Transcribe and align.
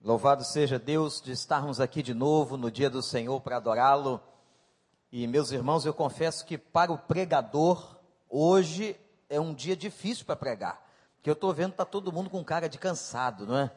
Louvado 0.00 0.44
seja 0.44 0.78
Deus 0.78 1.20
de 1.20 1.32
estarmos 1.32 1.80
aqui 1.80 2.04
de 2.04 2.14
novo 2.14 2.56
no 2.56 2.70
dia 2.70 2.88
do 2.88 3.02
Senhor 3.02 3.40
para 3.40 3.56
adorá-lo. 3.56 4.20
E 5.10 5.26
meus 5.26 5.50
irmãos, 5.50 5.84
eu 5.84 5.92
confesso 5.92 6.46
que 6.46 6.56
para 6.56 6.92
o 6.92 6.98
pregador, 6.98 7.96
hoje 8.30 8.96
é 9.28 9.40
um 9.40 9.52
dia 9.52 9.76
difícil 9.76 10.24
para 10.24 10.36
pregar. 10.36 10.80
Porque 11.16 11.28
eu 11.28 11.32
estou 11.34 11.52
vendo 11.52 11.70
que 11.70 11.74
está 11.74 11.84
todo 11.84 12.12
mundo 12.12 12.30
com 12.30 12.44
cara 12.44 12.68
de 12.68 12.78
cansado, 12.78 13.44
não 13.44 13.58
é? 13.58 13.72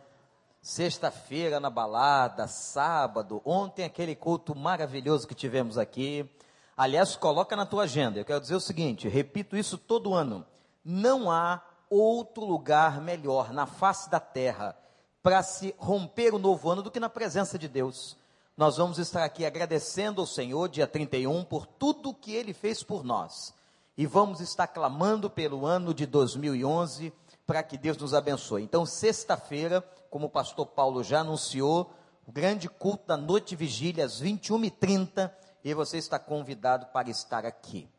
Sexta-feira 0.62 1.60
na 1.60 1.71
balada, 1.71 2.47
sábado, 2.47 3.42
ontem 3.44 3.83
aquele 3.83 4.15
culto 4.15 4.53
maravilhoso 4.53 5.28
que 5.28 5.33
tivemos 5.33 5.76
aqui. 5.76 6.29
Aliás, 6.78 7.15
coloca 7.15 7.56
na 7.56 7.65
tua 7.65 7.83
agenda. 7.83 8.19
Eu 8.19 8.26
quero 8.26 8.40
dizer 8.40 8.56
o 8.56 8.62
seguinte, 8.62 9.10
repito 9.10 9.58
isso 9.58 9.76
todo 9.76 10.13
ano. 10.13 10.46
Não 10.85 11.31
há 11.31 11.63
outro 11.90 12.46
lugar 12.46 13.01
melhor 13.01 13.51
na 13.51 13.65
face 13.65 14.08
da 14.08 14.19
terra 14.19 14.78
para 15.22 15.44
se 15.44 15.76
romper 15.78 16.34
o 16.34 16.40
novo 16.40 16.70
ano 16.70 16.81
do 16.81 16.91
que 16.91 16.99
na 16.99 17.09
presença 17.09 17.58
de 17.58 17.67
Deus. 17.67 18.17
Nós 18.57 18.77
vamos 18.77 18.99
estar 18.99 19.23
aqui 19.23 19.45
agradecendo 19.45 20.21
ao 20.21 20.27
Senhor, 20.27 20.67
dia 20.67 20.88
31, 20.88 21.44
por 21.44 21.66
tudo 21.66 22.13
que 22.13 22.34
Ele 22.34 22.53
fez 22.53 22.84
por 22.84 23.03
nós. 23.03 23.53
E 23.97 24.05
vamos 24.05 24.39
estar 24.39 24.67
clamando 24.67 25.30
pelo 25.30 25.66
ano 25.66 25.94
de 25.94 26.05
2011 26.05 27.13
para 27.45 27.63
que 27.63 27.77
Deus 27.77 27.97
nos 27.97 28.13
abençoe. 28.13 28.63
Então, 28.63 28.85
sexta-feira, 28.85 29.81
como 30.09 30.27
o 30.27 30.30
pastor 30.30 30.66
Paulo 30.67 31.03
já 31.03 31.20
anunciou, 31.20 31.91
o 32.25 32.31
grande 32.31 32.69
culto 32.69 33.08
da 33.08 33.17
noite 33.17 33.55
vigília, 33.55 34.05
às 34.05 34.22
21h30, 34.22 35.31
e 35.63 35.73
você 35.73 35.97
está 35.97 36.17
convidado 36.17 36.88
para 36.88 37.09
estar 37.09 37.45
aqui. 37.45 37.89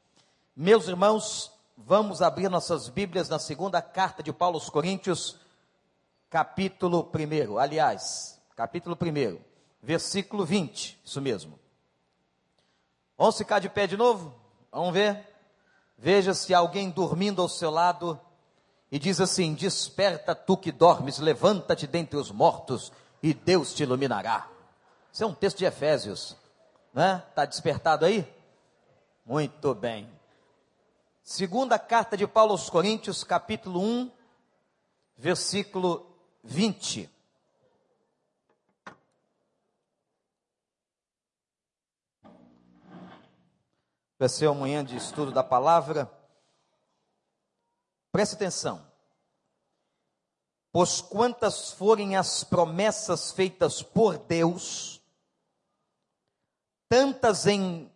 Meus 0.56 0.88
irmãos, 0.88 1.52
vamos 1.76 2.22
abrir 2.22 2.48
nossas 2.48 2.88
Bíblias 2.88 3.28
na 3.28 3.38
segunda 3.38 3.80
carta 3.80 4.22
de 4.22 4.32
Paulo 4.32 4.56
aos 4.56 4.68
Coríntios, 4.70 5.38
capítulo 6.32 7.12
1. 7.14 7.58
Aliás, 7.58 8.40
capítulo 8.56 8.96
1, 8.98 9.38
versículo 9.82 10.46
20. 10.46 10.98
Isso 11.04 11.20
mesmo. 11.20 11.60
Vamos 13.18 13.36
ficar 13.36 13.58
de 13.58 13.68
pé 13.68 13.86
de 13.86 13.98
novo? 13.98 14.34
Vamos 14.72 14.94
ver? 14.94 15.28
Veja 15.98 16.32
se 16.32 16.54
alguém 16.54 16.88
dormindo 16.88 17.42
ao 17.42 17.50
seu 17.50 17.70
lado 17.70 18.18
e 18.90 18.98
diz 18.98 19.20
assim: 19.20 19.52
Desperta 19.52 20.34
tu 20.34 20.56
que 20.56 20.72
dormes, 20.72 21.18
levanta-te 21.18 21.86
dentre 21.86 22.16
os 22.16 22.30
mortos 22.30 22.90
e 23.22 23.34
Deus 23.34 23.74
te 23.74 23.82
iluminará. 23.82 24.48
Isso 25.12 25.24
é 25.24 25.26
um 25.26 25.34
texto 25.34 25.58
de 25.58 25.66
Efésios, 25.66 26.34
né? 26.94 27.22
Está 27.28 27.44
despertado 27.44 28.06
aí? 28.06 28.26
Muito 29.26 29.74
bem. 29.74 30.08
Segunda 31.22 31.78
carta 31.78 32.16
de 32.16 32.26
Paulo 32.26 32.52
aos 32.52 32.70
Coríntios, 32.70 33.22
capítulo 33.22 33.82
1, 33.82 34.10
versículo 35.18 36.11
20. 36.42 37.08
Vai 44.18 44.28
ser 44.28 44.46
uma 44.46 44.60
manhã 44.60 44.84
de 44.84 44.96
estudo 44.96 45.32
da 45.32 45.42
palavra. 45.42 46.10
Preste 48.12 48.34
atenção. 48.34 48.86
Pois 50.70 51.00
quantas 51.00 51.72
forem 51.72 52.16
as 52.16 52.44
promessas 52.44 53.32
feitas 53.32 53.82
por 53.82 54.16
Deus, 54.18 55.02
tantas 56.88 57.46
em, 57.46 57.92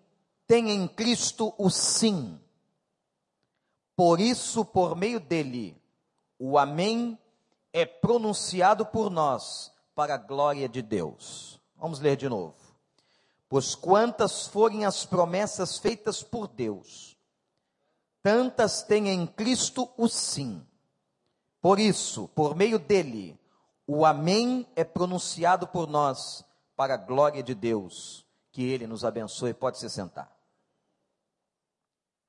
tem 0.47 0.71
em 0.71 0.87
Cristo 0.89 1.55
o 1.57 1.71
sim. 1.71 2.41
Por 3.95 4.21
isso, 4.21 4.65
por 4.65 4.95
meio 4.95 5.19
dele, 5.19 5.81
o 6.39 6.59
Amém 6.59 7.19
é 7.77 7.85
pronunciado 7.85 8.87
por 8.87 9.11
nós 9.11 9.71
para 9.95 10.15
a 10.15 10.19
glória 10.19 10.67
de 10.67 10.81
Deus. 10.81 11.61
Vamos 11.77 12.01
ler 12.01 12.17
de 12.17 12.27
novo. 12.27 12.57
Pois 13.51 13.75
quantas 13.75 14.47
forem 14.47 14.87
as 14.87 15.05
promessas 15.05 15.77
feitas 15.77 16.23
por 16.23 16.49
Deus, 16.49 17.19
tantas 18.23 18.83
tem 18.83 19.11
em 19.11 19.27
Cristo 19.27 19.91
o 19.99 20.09
sim. 20.09 20.67
Por 21.61 21.79
isso, 21.79 22.29
por 22.29 22.57
meio 22.57 22.79
dele, 22.79 23.39
o 23.87 24.07
Amém 24.07 24.67
é 24.75 24.83
pronunciado 24.83 25.67
por 25.67 25.87
nós 25.87 26.43
para 26.75 26.95
a 26.95 26.97
glória 26.99 27.43
de 27.43 27.55
Deus. 27.55 28.25
Que 28.53 28.63
ele 28.63 28.87
nos 28.87 29.05
abençoe. 29.05 29.53
Pode 29.53 29.79
se 29.79 29.91
sentar. 29.91 30.35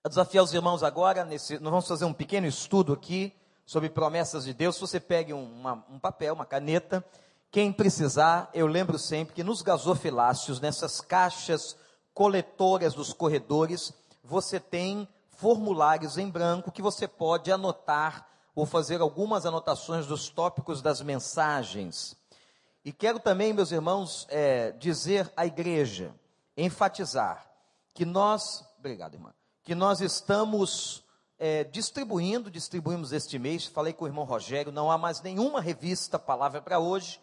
Eu 0.04 0.10
desafio 0.10 0.44
os 0.44 0.54
irmãos 0.54 0.84
agora, 0.84 1.24
nesse, 1.24 1.58
nós 1.60 1.72
vamos 1.72 1.88
fazer 1.88 2.04
um 2.04 2.14
pequeno 2.14 2.46
estudo 2.46 2.92
aqui 2.92 3.34
sobre 3.68 3.90
promessas 3.90 4.46
de 4.46 4.54
Deus, 4.54 4.80
você 4.80 4.98
pegue 4.98 5.34
uma, 5.34 5.84
um 5.90 6.00
papel, 6.00 6.34
uma 6.34 6.46
caneta, 6.46 7.04
quem 7.52 7.72
precisar, 7.74 8.50
eu 8.54 8.66
lembro 8.66 8.98
sempre 8.98 9.36
que 9.36 9.44
nos 9.44 9.62
gasofiláceos, 9.62 10.62
nessas 10.62 11.02
caixas 11.02 11.76
coletoras 12.14 12.94
dos 12.94 13.12
corredores, 13.12 13.94
você 14.24 14.58
tem 14.58 15.06
formulários 15.32 16.18
em 16.18 16.30
branco 16.30 16.72
que 16.72 16.82
você 16.82 17.10
pode 17.10 17.52
anotar 17.52 18.26
ou 18.56 18.66
fazer 18.66 19.02
algumas 19.02 19.46
anotações 19.46 20.08
dos 20.08 20.30
tópicos 20.30 20.82
das 20.82 21.02
mensagens. 21.02 22.16
E 22.86 22.94
quero 22.94 23.20
também, 23.20 23.52
meus 23.52 23.74
irmãos, 23.74 24.26
é, 24.30 24.72
dizer 24.72 25.32
à 25.36 25.46
igreja, 25.46 26.16
enfatizar, 26.56 27.46
que 27.94 28.06
nós, 28.06 28.64
obrigado, 28.80 29.16
irmã, 29.16 29.34
que 29.62 29.76
nós 29.76 30.00
estamos 30.00 31.04
é, 31.40 31.64
distribuindo, 31.64 32.50
distribuímos 32.50 33.12
este 33.12 33.38
mês, 33.38 33.66
falei 33.66 33.94
com 33.94 34.06
o 34.06 34.08
irmão 34.08 34.26
Rogério, 34.26 34.72
não 34.72 34.92
há 34.92 34.98
mais 34.98 35.22
nenhuma 35.22 35.62
revista 35.62 36.18
Palavra 36.18 36.62
para 36.62 36.80
hoje, 36.80 37.20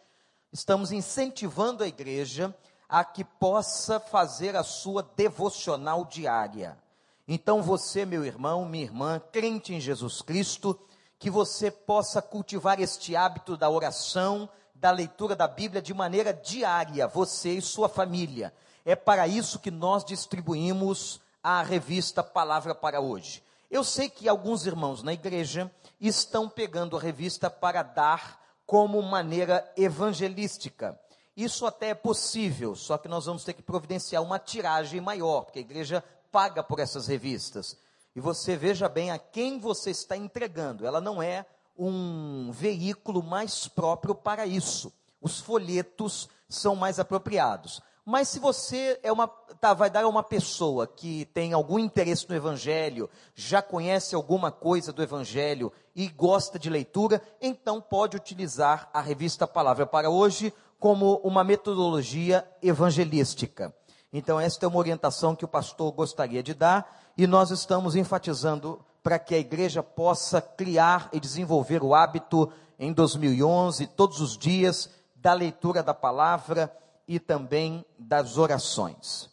estamos 0.53 0.93
incentivando 0.93 1.83
a 1.83 1.89
igreja 1.89 2.55
a 2.89 3.05
que 3.05 3.25
possa 3.25 3.99
fazer 3.99 4.55
a 4.55 4.63
sua 4.63 5.03
devocional 5.17 6.05
diária. 6.05 6.79
Então 7.27 7.63
você, 7.63 8.05
meu 8.05 8.25
irmão, 8.25 8.65
minha 8.65 8.85
irmã, 8.85 9.21
crente 9.33 9.75
em 9.75 9.81
Jesus 9.81 10.23
Cristo, 10.23 10.79
que 11.19 11.31
você 11.31 11.71
possa 11.71 12.21
cultivar 12.21 12.79
este 12.81 13.17
hábito 13.17 13.57
da 13.57 13.69
oração, 13.69 14.49
da 14.75 14.91
leitura 14.91 15.35
da 15.35 15.49
Bíblia 15.49 15.81
de 15.81 15.95
maneira 15.95 16.33
diária, 16.33 17.09
você 17.09 17.55
e 17.55 17.63
sua 17.63 17.89
família. 17.89 18.53
É 18.85 18.95
para 18.95 19.27
isso 19.27 19.59
que 19.59 19.71
nós 19.71 20.05
distribuímos 20.05 21.21
a 21.43 21.63
revista 21.63 22.23
Palavra 22.23 22.75
para 22.75 23.01
hoje. 23.01 23.43
Eu 23.75 23.83
sei 23.83 24.09
que 24.09 24.29
alguns 24.29 24.67
irmãos 24.67 25.03
na 25.03 25.13
igreja 25.13 25.69
estão 26.01 26.49
pegando 26.49 26.97
a 26.97 27.01
revista 27.01 27.51
para 27.51 27.83
dar 27.83 28.41
como 28.65 29.03
maneira 29.03 29.69
evangelística. 29.77 30.97
Isso 31.37 31.67
até 31.67 31.89
é 31.89 31.95
possível, 31.95 32.77
só 32.77 32.97
que 32.97 33.09
nós 33.09 33.27
vamos 33.27 33.43
ter 33.43 33.53
que 33.53 33.63
providenciar 33.63 34.23
uma 34.23 34.39
tiragem 34.39 35.01
maior, 35.01 35.41
porque 35.41 35.59
a 35.59 35.63
igreja 35.63 36.05
paga 36.31 36.63
por 36.63 36.79
essas 36.79 37.09
revistas. 37.09 37.77
E 38.15 38.21
você 38.21 38.57
veja 38.57 38.89
bem 38.89 39.11
a 39.11 39.19
quem 39.19 39.59
você 39.59 39.91
está 39.91 40.17
entregando. 40.17 40.87
Ela 40.87 41.01
não 41.01 41.21
é 41.21 41.45
um 41.77 42.53
veículo 42.53 43.25
mais 43.25 43.67
próprio 43.67 44.15
para 44.15 44.47
isso. 44.47 44.93
Os 45.21 45.41
folhetos 45.41 46.29
são 46.49 46.77
mais 46.77 47.01
apropriados. 47.01 47.83
Mas 48.05 48.29
se 48.29 48.39
você 48.39 49.01
é 49.03 49.11
uma, 49.11 49.27
tá, 49.27 49.73
vai 49.73 49.89
dar 49.89 50.05
a 50.05 50.09
uma 50.09 50.23
pessoa 50.23 50.87
que 50.87 51.25
tem 51.27 51.55
algum 51.55 51.79
interesse 51.79 52.29
no 52.29 52.37
Evangelho, 52.37 53.09
já 53.35 53.63
conhece 53.63 54.15
alguma 54.15 54.53
coisa 54.53 54.93
do 54.93 55.03
Evangelho 55.03 55.73
e 55.97 56.07
gosta 56.09 56.59
de 56.59 56.69
leitura, 56.69 57.23
então 57.41 57.81
pode 57.81 58.15
utilizar 58.15 58.91
a 58.93 59.01
revista 59.01 59.47
Palavra 59.47 59.87
para 59.87 60.11
Hoje 60.11 60.53
como 60.79 61.17
uma 61.25 61.43
metodologia 61.43 62.47
evangelística. 62.63 63.75
Então, 64.13 64.39
esta 64.39 64.67
é 64.67 64.69
uma 64.69 64.79
orientação 64.79 65.35
que 65.35 65.47
o 65.47 65.49
pastor 65.49 65.91
gostaria 65.91 66.43
de 66.43 66.53
dar 66.53 67.11
e 67.17 67.27
nós 67.27 67.51
estamos 67.51 67.97
enfatizando 67.97 68.85
para 69.03 69.19
que 69.19 69.35
a 69.35 69.39
igreja 69.39 69.83
possa 69.83 70.43
criar 70.43 71.09
e 71.11 71.19
desenvolver 71.19 71.83
o 71.83 71.95
hábito 71.95 72.53
em 72.79 72.93
2011, 72.93 73.87
todos 73.87 74.21
os 74.21 74.37
dias, 74.37 74.91
da 75.17 75.33
leitura 75.33 75.83
da 75.83 75.95
palavra 75.95 76.71
e 77.07 77.19
também 77.19 77.85
das 77.99 78.39
orações. 78.39 79.31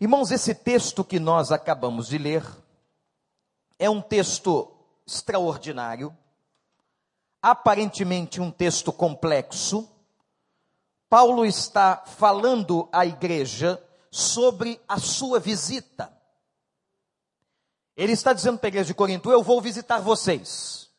Irmãos, 0.00 0.30
esse 0.30 0.54
texto 0.54 1.04
que 1.04 1.18
nós 1.18 1.50
acabamos 1.50 2.08
de 2.08 2.18
ler 2.18 2.44
é 3.78 3.88
um 3.88 4.00
texto 4.00 4.72
extraordinário, 5.06 6.16
aparentemente 7.40 8.40
um 8.40 8.50
texto 8.50 8.92
complexo. 8.92 9.88
Paulo 11.08 11.44
está 11.46 12.04
falando 12.04 12.88
à 12.92 13.06
igreja 13.06 13.82
sobre 14.10 14.80
a 14.88 14.98
sua 14.98 15.38
visita. 15.38 16.12
Ele 17.96 18.12
está 18.12 18.32
dizendo 18.32 18.58
para 18.58 18.66
a 18.66 18.68
igreja 18.68 18.88
de 18.88 18.94
Corinto: 18.94 19.30
Eu 19.30 19.42
vou 19.42 19.60
visitar 19.60 20.00
vocês. 20.00 20.90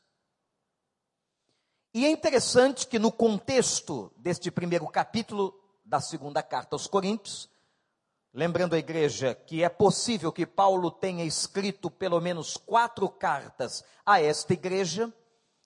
E 1.94 2.06
é 2.06 2.12
interessante 2.12 2.88
que 2.88 3.00
no 3.00 3.12
contexto 3.12 4.12
deste 4.18 4.52
primeiro 4.52 4.88
capítulo 4.88 5.54
da 5.88 6.02
segunda 6.02 6.44
carta 6.44 6.76
aos 6.76 6.86
Coríntios, 6.86 7.50
lembrando 8.34 8.76
a 8.76 8.78
igreja 8.78 9.34
que 9.34 9.64
é 9.64 9.70
possível 9.70 10.34
que 10.34 10.46
Paulo 10.46 10.92
tenha 10.92 11.24
escrito 11.24 11.90
pelo 11.90 12.20
menos 12.20 12.58
quatro 12.58 13.08
cartas 13.08 13.86
a 14.06 14.22
esta 14.22 14.52
igreja, 14.54 15.12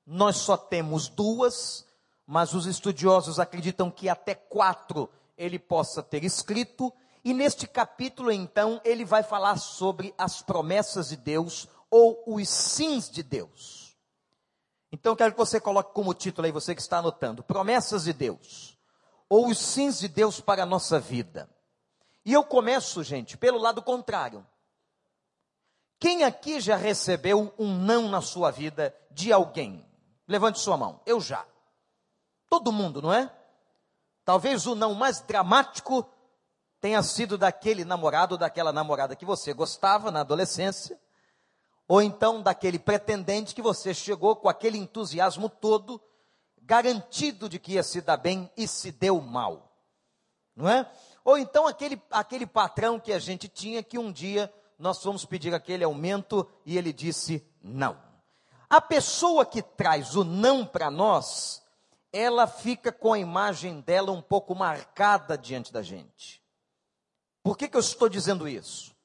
nós 0.06 0.38
só 0.38 0.56
temos 0.56 1.08
duas, 1.08 1.88
mas 2.26 2.54
os 2.54 2.68
estudiosos 2.68 3.40
acreditam 3.40 3.90
que 3.90 4.08
até 4.08 4.36
quatro 4.36 5.10
ele 5.36 5.58
possa 5.58 6.04
ter 6.04 6.24
escrito. 6.24 6.94
E 7.24 7.34
neste 7.34 7.68
capítulo, 7.68 8.32
então, 8.32 8.80
ele 8.84 9.06
vai 9.06 9.24
falar 9.24 9.58
sobre 9.58 10.14
as 10.18 10.42
promessas 10.42 11.10
de 11.10 11.18
Deus 11.18 11.68
ou 11.90 12.24
os 12.28 12.48
sims 12.48 13.10
de 13.10 13.24
Deus. 13.24 13.98
Então, 14.92 15.16
quero 15.16 15.32
que 15.32 15.38
você 15.38 15.60
coloque 15.60 15.94
como 15.94 16.14
título 16.14 16.46
aí, 16.46 16.52
você 16.52 16.76
que 16.76 16.82
está 16.82 16.98
anotando: 16.98 17.44
Promessas 17.44 18.04
de 18.04 18.14
Deus 18.14 18.81
ou 19.32 19.48
os 19.48 19.60
sims 19.60 19.98
de 19.98 20.10
Deus 20.10 20.42
para 20.42 20.64
a 20.64 20.66
nossa 20.66 21.00
vida. 21.00 21.50
E 22.26 22.34
eu 22.34 22.44
começo, 22.44 23.02
gente, 23.02 23.38
pelo 23.38 23.58
lado 23.58 23.82
contrário. 23.82 24.46
Quem 25.98 26.26
aqui 26.26 26.60
já 26.60 26.76
recebeu 26.76 27.54
um 27.58 27.74
não 27.74 28.10
na 28.10 28.20
sua 28.20 28.52
vida 28.52 28.94
de 29.10 29.32
alguém? 29.32 29.90
Levante 30.28 30.60
sua 30.60 30.76
mão. 30.76 31.00
Eu 31.06 31.22
já. 31.22 31.46
Todo 32.50 32.74
mundo, 32.74 33.02
não 33.02 33.14
é? 33.14 33.34
Talvez 34.26 34.68
o 34.68 34.76
não 34.76 34.94
mais 34.94 35.22
dramático 35.22 36.06
tenha 36.82 37.02
sido 37.02 37.38
daquele 37.38 37.86
namorado 37.86 38.34
ou 38.34 38.38
daquela 38.38 38.74
namorada 38.74 39.16
que 39.16 39.24
você 39.24 39.54
gostava 39.54 40.12
na 40.12 40.20
adolescência, 40.20 41.00
ou 41.88 42.02
então 42.02 42.42
daquele 42.42 42.78
pretendente 42.78 43.56
que 43.56 43.62
você 43.62 43.94
chegou 43.94 44.36
com 44.36 44.50
aquele 44.50 44.78
entusiasmo 44.78 45.48
todo 45.48 46.02
garantido 46.62 47.50
de 47.50 47.60
que 47.60 47.74
ia 47.74 47.84
se 47.84 48.02
dar 48.02 48.18
bem 48.18 48.50
e 48.56 48.68
se 48.68 48.92
deu 48.92 49.20
mal. 49.22 49.76
Não 50.56 50.70
é? 50.70 50.90
Ou 51.24 51.38
então 51.38 51.68
aquele, 51.68 52.02
aquele 52.10 52.46
patrão 52.46 53.00
que 53.00 53.14
a 53.14 53.20
gente 53.20 53.48
tinha 53.48 53.84
que 53.84 53.98
um 53.98 54.12
dia 54.12 54.54
nós 54.78 55.02
fomos 55.02 55.26
pedir 55.26 55.54
aquele 55.54 55.84
aumento 55.84 56.48
e 56.66 56.78
ele 56.78 56.92
disse 56.92 57.46
não. 57.62 57.98
A 58.70 58.82
pessoa 58.82 59.46
que 59.46 59.62
traz 59.62 60.16
o 60.16 60.24
não 60.24 60.66
para 60.66 60.90
nós, 60.90 61.62
ela 62.12 62.48
fica 62.48 62.92
com 62.92 63.14
a 63.14 63.20
imagem 63.20 63.82
dela 63.82 64.12
um 64.12 64.22
pouco 64.22 64.56
marcada 64.56 65.38
diante 65.38 65.72
da 65.72 65.82
gente. 65.82 66.42
Por 67.44 67.58
que, 67.58 67.68
que 67.68 67.76
eu 67.76 67.82
estou 67.82 68.10
dizendo 68.10 68.48
isso? 68.48 68.96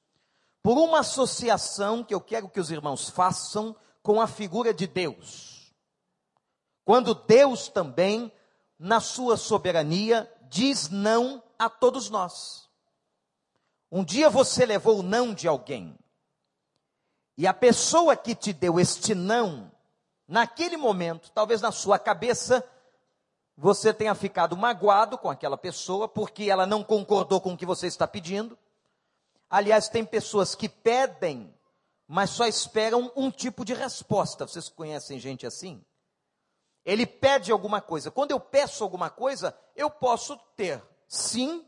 Por 0.63 0.79
uma 0.79 1.01
associação 1.01 2.03
que 2.03 2.15
eu 2.15 2.21
quero 2.21 2.49
que 2.49 2.61
os 2.61 2.71
irmãos 2.71 3.09
façam 3.09 3.77
com 4.03 4.21
a 4.21 4.27
figura 4.27 4.73
de 4.73 4.87
Deus. 4.87 5.56
Quando 6.87 7.17
Deus 7.17 7.69
também, 7.69 8.33
na 8.79 9.01
sua 9.01 9.37
soberania, 9.37 10.33
diz 10.49 10.89
não 10.89 11.43
a 11.59 11.69
todos 11.69 12.09
nós. 12.09 12.71
Um 13.91 14.05
dia 14.05 14.31
você 14.31 14.65
levou 14.65 15.01
o 15.01 15.03
não 15.03 15.35
de 15.35 15.49
alguém, 15.49 15.99
e 17.37 17.45
a 17.45 17.53
pessoa 17.53 18.15
que 18.17 18.37
te 18.37 18.53
deu 18.53 18.79
este 18.79 19.17
não, 19.17 19.71
naquele 20.29 20.77
momento, 20.77 21.33
talvez 21.33 21.61
na 21.61 21.73
sua 21.73 21.99
cabeça, 21.99 22.65
você 23.57 23.93
tenha 23.93 24.15
ficado 24.15 24.57
magoado 24.57 25.19
com 25.19 25.29
aquela 25.29 25.59
pessoa 25.59 26.09
porque 26.09 26.45
ela 26.45 26.67
não 26.67 26.85
concordou 26.85 27.41
com 27.41 27.53
o 27.53 27.57
que 27.57 27.67
você 27.67 27.89
está 27.89 28.07
pedindo. 28.07 28.57
Aliás, 29.51 29.89
tem 29.89 30.05
pessoas 30.05 30.55
que 30.55 30.69
pedem, 30.69 31.53
mas 32.07 32.31
só 32.31 32.47
esperam 32.47 33.11
um 33.17 33.29
tipo 33.29 33.65
de 33.65 33.75
resposta. 33.75 34.47
Vocês 34.47 34.69
conhecem 34.69 35.19
gente 35.19 35.45
assim? 35.45 35.85
Ele 36.87 37.05
pede 37.05 37.51
alguma 37.51 37.81
coisa. 37.81 38.13
Quando 38.13 38.31
eu 38.31 38.39
peço 38.39 38.85
alguma 38.85 39.11
coisa, 39.11 39.53
eu 39.75 39.91
posso 39.91 40.37
ter 40.57 40.81
sim, 41.09 41.67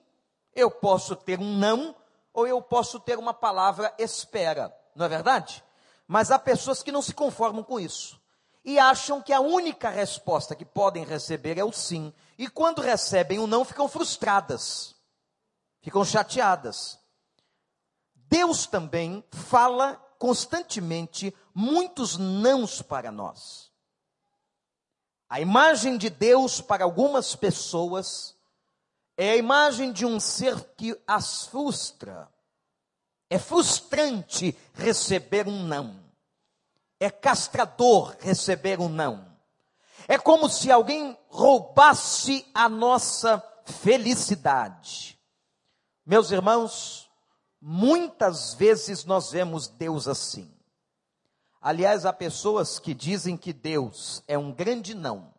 eu 0.54 0.70
posso 0.70 1.16
ter 1.16 1.40
um 1.40 1.56
não, 1.56 1.94
ou 2.32 2.46
eu 2.46 2.62
posso 2.62 3.00
ter 3.00 3.18
uma 3.18 3.34
palavra 3.34 3.92
espera. 3.98 4.72
Não 4.94 5.06
é 5.06 5.08
verdade? 5.08 5.64
Mas 6.06 6.30
há 6.30 6.38
pessoas 6.38 6.84
que 6.84 6.92
não 6.92 7.02
se 7.02 7.12
conformam 7.12 7.64
com 7.64 7.80
isso. 7.80 8.20
E 8.64 8.78
acham 8.78 9.20
que 9.20 9.32
a 9.32 9.40
única 9.40 9.88
resposta 9.90 10.54
que 10.54 10.64
podem 10.64 11.04
receber 11.04 11.58
é 11.58 11.64
o 11.64 11.72
sim. 11.72 12.14
E 12.38 12.48
quando 12.48 12.80
recebem 12.80 13.40
o 13.40 13.46
não, 13.46 13.64
ficam 13.64 13.88
frustradas. 13.88 14.94
Ficam 15.80 16.04
chateadas. 16.04 16.96
Deus 18.14 18.66
também 18.66 19.24
fala 19.32 19.94
constantemente 20.18 21.34
muitos 21.52 22.16
nãos 22.16 22.82
para 22.82 23.10
nós. 23.10 23.67
A 25.28 25.40
imagem 25.40 25.98
de 25.98 26.08
Deus 26.08 26.60
para 26.60 26.84
algumas 26.84 27.36
pessoas 27.36 28.34
é 29.16 29.30
a 29.30 29.36
imagem 29.36 29.92
de 29.92 30.06
um 30.06 30.18
ser 30.18 30.58
que 30.76 30.98
as 31.06 31.44
frustra. 31.46 32.28
É 33.28 33.38
frustrante 33.38 34.56
receber 34.72 35.46
um 35.46 35.64
não. 35.64 36.00
É 36.98 37.10
castrador 37.10 38.16
receber 38.20 38.80
um 38.80 38.88
não. 38.88 39.28
É 40.06 40.16
como 40.16 40.48
se 40.48 40.70
alguém 40.70 41.18
roubasse 41.28 42.46
a 42.54 42.68
nossa 42.68 43.42
felicidade. 43.66 45.18
Meus 46.06 46.30
irmãos, 46.30 47.10
muitas 47.60 48.54
vezes 48.54 49.04
nós 49.04 49.30
vemos 49.30 49.68
Deus 49.68 50.08
assim. 50.08 50.57
Aliás, 51.68 52.06
há 52.06 52.14
pessoas 52.14 52.78
que 52.78 52.94
dizem 52.94 53.36
que 53.36 53.52
Deus 53.52 54.24
é 54.26 54.38
um 54.38 54.50
grande 54.50 54.94
não. 54.94 55.34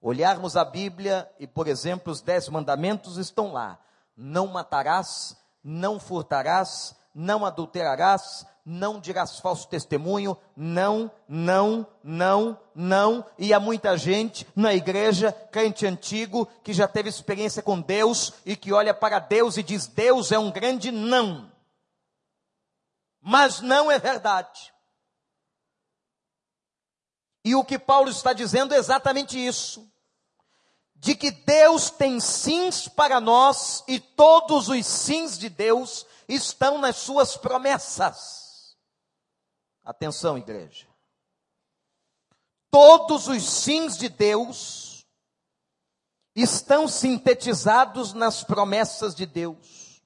Olharmos 0.00 0.56
a 0.56 0.64
Bíblia 0.64 1.28
e, 1.36 1.48
por 1.48 1.66
exemplo, 1.66 2.12
os 2.12 2.20
dez 2.20 2.48
mandamentos 2.48 3.16
estão 3.16 3.52
lá. 3.52 3.76
Não 4.16 4.46
matarás, 4.46 5.36
não 5.64 5.98
furtarás, 5.98 6.94
não 7.12 7.44
adulterarás, 7.44 8.46
não 8.64 9.00
dirás 9.00 9.40
falso 9.40 9.66
testemunho, 9.66 10.38
não, 10.56 11.10
não, 11.26 11.88
não, 12.04 12.56
não. 12.72 13.26
E 13.36 13.52
há 13.52 13.58
muita 13.58 13.98
gente 13.98 14.46
na 14.54 14.72
igreja, 14.72 15.32
crente 15.50 15.84
antigo, 15.84 16.46
que 16.62 16.72
já 16.72 16.86
teve 16.86 17.08
experiência 17.08 17.64
com 17.64 17.80
Deus 17.80 18.32
e 18.46 18.54
que 18.54 18.72
olha 18.72 18.94
para 18.94 19.18
Deus 19.18 19.56
e 19.56 19.64
diz: 19.64 19.88
Deus 19.88 20.30
é 20.30 20.38
um 20.38 20.52
grande 20.52 20.92
não. 20.92 21.50
Mas 23.20 23.60
não 23.60 23.90
é 23.90 23.98
verdade. 23.98 24.71
E 27.44 27.54
o 27.54 27.64
que 27.64 27.78
Paulo 27.78 28.08
está 28.08 28.32
dizendo 28.32 28.74
é 28.74 28.78
exatamente 28.78 29.38
isso. 29.38 29.90
De 30.94 31.16
que 31.16 31.30
Deus 31.30 31.90
tem 31.90 32.20
sims 32.20 32.86
para 32.86 33.20
nós 33.20 33.82
e 33.88 33.98
todos 33.98 34.68
os 34.68 34.86
sims 34.86 35.36
de 35.36 35.48
Deus 35.48 36.06
estão 36.28 36.78
nas 36.78 36.96
suas 36.96 37.36
promessas. 37.36 38.76
Atenção, 39.84 40.38
igreja. 40.38 40.86
Todos 42.70 43.26
os 43.26 43.42
sims 43.42 43.98
de 43.98 44.08
Deus 44.08 45.04
estão 46.34 46.88
sintetizados 46.88 48.14
nas 48.14 48.44
promessas 48.44 49.14
de 49.14 49.26
Deus. 49.26 50.02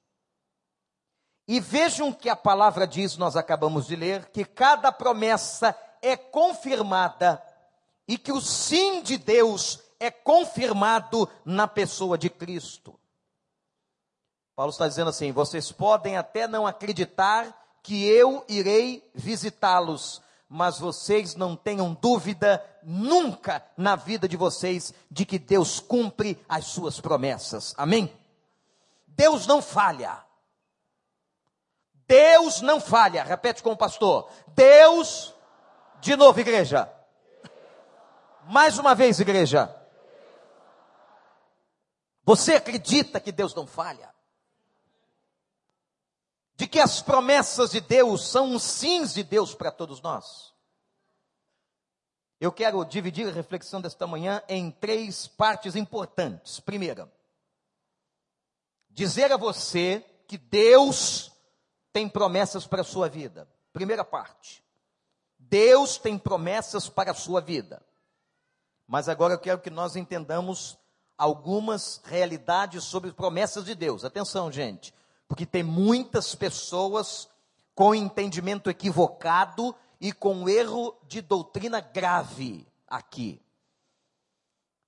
E 1.47 1.61
vejam 1.61 2.11
que 2.11 2.27
a 2.27 2.35
palavra 2.35 2.85
diz, 2.85 3.15
nós 3.15 3.37
acabamos 3.37 3.87
de 3.87 3.95
ler, 3.95 4.29
que 4.31 4.43
cada 4.43 4.91
promessa 4.91 5.73
é 6.07 6.15
confirmada 6.15 7.41
e 8.07 8.17
que 8.17 8.31
o 8.31 8.39
sim 8.39 9.01
de 9.01 9.17
Deus 9.17 9.79
é 9.99 10.09
confirmado 10.09 11.29
na 11.43 11.67
pessoa 11.67 12.17
de 12.17 12.29
Cristo. 12.29 12.97
Paulo 14.55 14.71
está 14.71 14.87
dizendo 14.87 15.09
assim: 15.09 15.31
vocês 15.31 15.71
podem 15.71 16.17
até 16.17 16.47
não 16.47 16.65
acreditar 16.65 17.79
que 17.83 18.05
eu 18.05 18.43
irei 18.47 19.09
visitá-los, 19.13 20.21
mas 20.49 20.79
vocês 20.79 21.35
não 21.35 21.55
tenham 21.55 21.93
dúvida 21.93 22.63
nunca 22.83 23.63
na 23.75 23.95
vida 23.95 24.27
de 24.27 24.37
vocês 24.37 24.93
de 25.11 25.25
que 25.25 25.37
Deus 25.37 25.79
cumpre 25.79 26.43
as 26.47 26.65
suas 26.65 26.99
promessas. 26.99 27.73
Amém? 27.77 28.11
Deus 29.05 29.45
não 29.45 29.61
falha. 29.61 30.23
Deus 32.07 32.61
não 32.61 32.79
falha. 32.79 33.23
Repete 33.23 33.61
com 33.61 33.71
o 33.71 33.77
pastor. 33.77 34.29
Deus 34.55 35.33
de 36.01 36.15
novo, 36.15 36.39
igreja. 36.39 36.91
Mais 38.45 38.77
uma 38.77 38.95
vez, 38.95 39.19
igreja. 39.19 39.73
Você 42.23 42.55
acredita 42.55 43.19
que 43.19 43.31
Deus 43.31 43.55
não 43.55 43.65
falha? 43.65 44.13
De 46.55 46.67
que 46.67 46.79
as 46.79 47.01
promessas 47.01 47.71
de 47.71 47.79
Deus 47.79 48.27
são 48.27 48.55
os 48.55 48.63
sims 48.63 49.13
de 49.13 49.23
Deus 49.23 49.53
para 49.53 49.71
todos 49.71 50.01
nós? 50.01 50.53
Eu 52.39 52.51
quero 52.51 52.83
dividir 52.85 53.27
a 53.27 53.31
reflexão 53.31 53.81
desta 53.81 54.05
manhã 54.05 54.41
em 54.47 54.69
três 54.69 55.27
partes 55.27 55.75
importantes. 55.75 56.59
Primeira, 56.59 57.11
dizer 58.89 59.31
a 59.31 59.37
você 59.37 60.05
que 60.27 60.37
Deus 60.37 61.31
tem 61.91 62.07
promessas 62.07 62.67
para 62.67 62.81
a 62.81 62.85
sua 62.85 63.09
vida. 63.09 63.49
Primeira 63.73 64.03
parte. 64.03 64.63
Deus 65.49 65.97
tem 65.97 66.17
promessas 66.17 66.89
para 66.89 67.11
a 67.11 67.15
sua 67.15 67.41
vida. 67.41 67.81
Mas 68.87 69.09
agora 69.09 69.33
eu 69.33 69.39
quero 69.39 69.59
que 69.59 69.69
nós 69.69 69.95
entendamos 69.95 70.77
algumas 71.17 72.01
realidades 72.05 72.83
sobre 72.83 73.11
promessas 73.11 73.65
de 73.65 73.75
Deus. 73.75 74.05
Atenção, 74.05 74.51
gente, 74.51 74.93
porque 75.27 75.45
tem 75.45 75.63
muitas 75.63 76.35
pessoas 76.35 77.27
com 77.73 77.93
entendimento 77.93 78.69
equivocado 78.69 79.75
e 79.99 80.13
com 80.13 80.47
erro 80.47 80.95
de 81.07 81.21
doutrina 81.21 81.79
grave 81.79 82.65
aqui. 82.87 83.41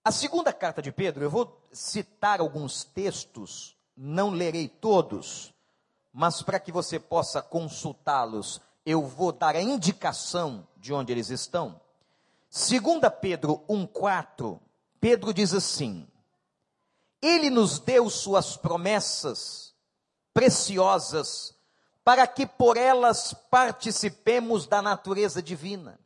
A 0.04 0.12
segunda 0.12 0.54
carta 0.54 0.82
de 0.82 0.92
Pedro, 0.92 1.24
eu 1.24 1.30
vou 1.30 1.62
citar 1.72 2.40
alguns 2.40 2.84
textos, 2.84 3.76
não 3.96 4.30
lerei 4.30 4.68
todos, 4.68 5.54
mas 6.12 6.42
para 6.42 6.60
que 6.60 6.72
você 6.72 7.00
possa 7.00 7.42
consultá-los, 7.42 8.62
eu 8.90 9.06
vou 9.06 9.32
dar 9.32 9.56
a 9.56 9.62
indicação 9.62 10.68
de 10.76 10.92
onde 10.92 11.12
eles 11.12 11.30
estão. 11.30 11.80
Segunda 12.50 13.12
Pedro 13.12 13.64
1:4, 13.70 14.60
Pedro 15.00 15.32
diz 15.32 15.54
assim: 15.54 16.08
Ele 17.22 17.52
nos 17.52 17.80
deu 17.80 18.10
suas 18.10 18.58
promessas 18.58 19.76
preciosas 20.34 21.56
para 22.04 22.26
que 22.26 22.48
por 22.48 22.78
elas 22.78 23.34
participemos 23.52 24.66
da 24.66 24.82
natureza 24.82 25.40
divina. 25.40 26.00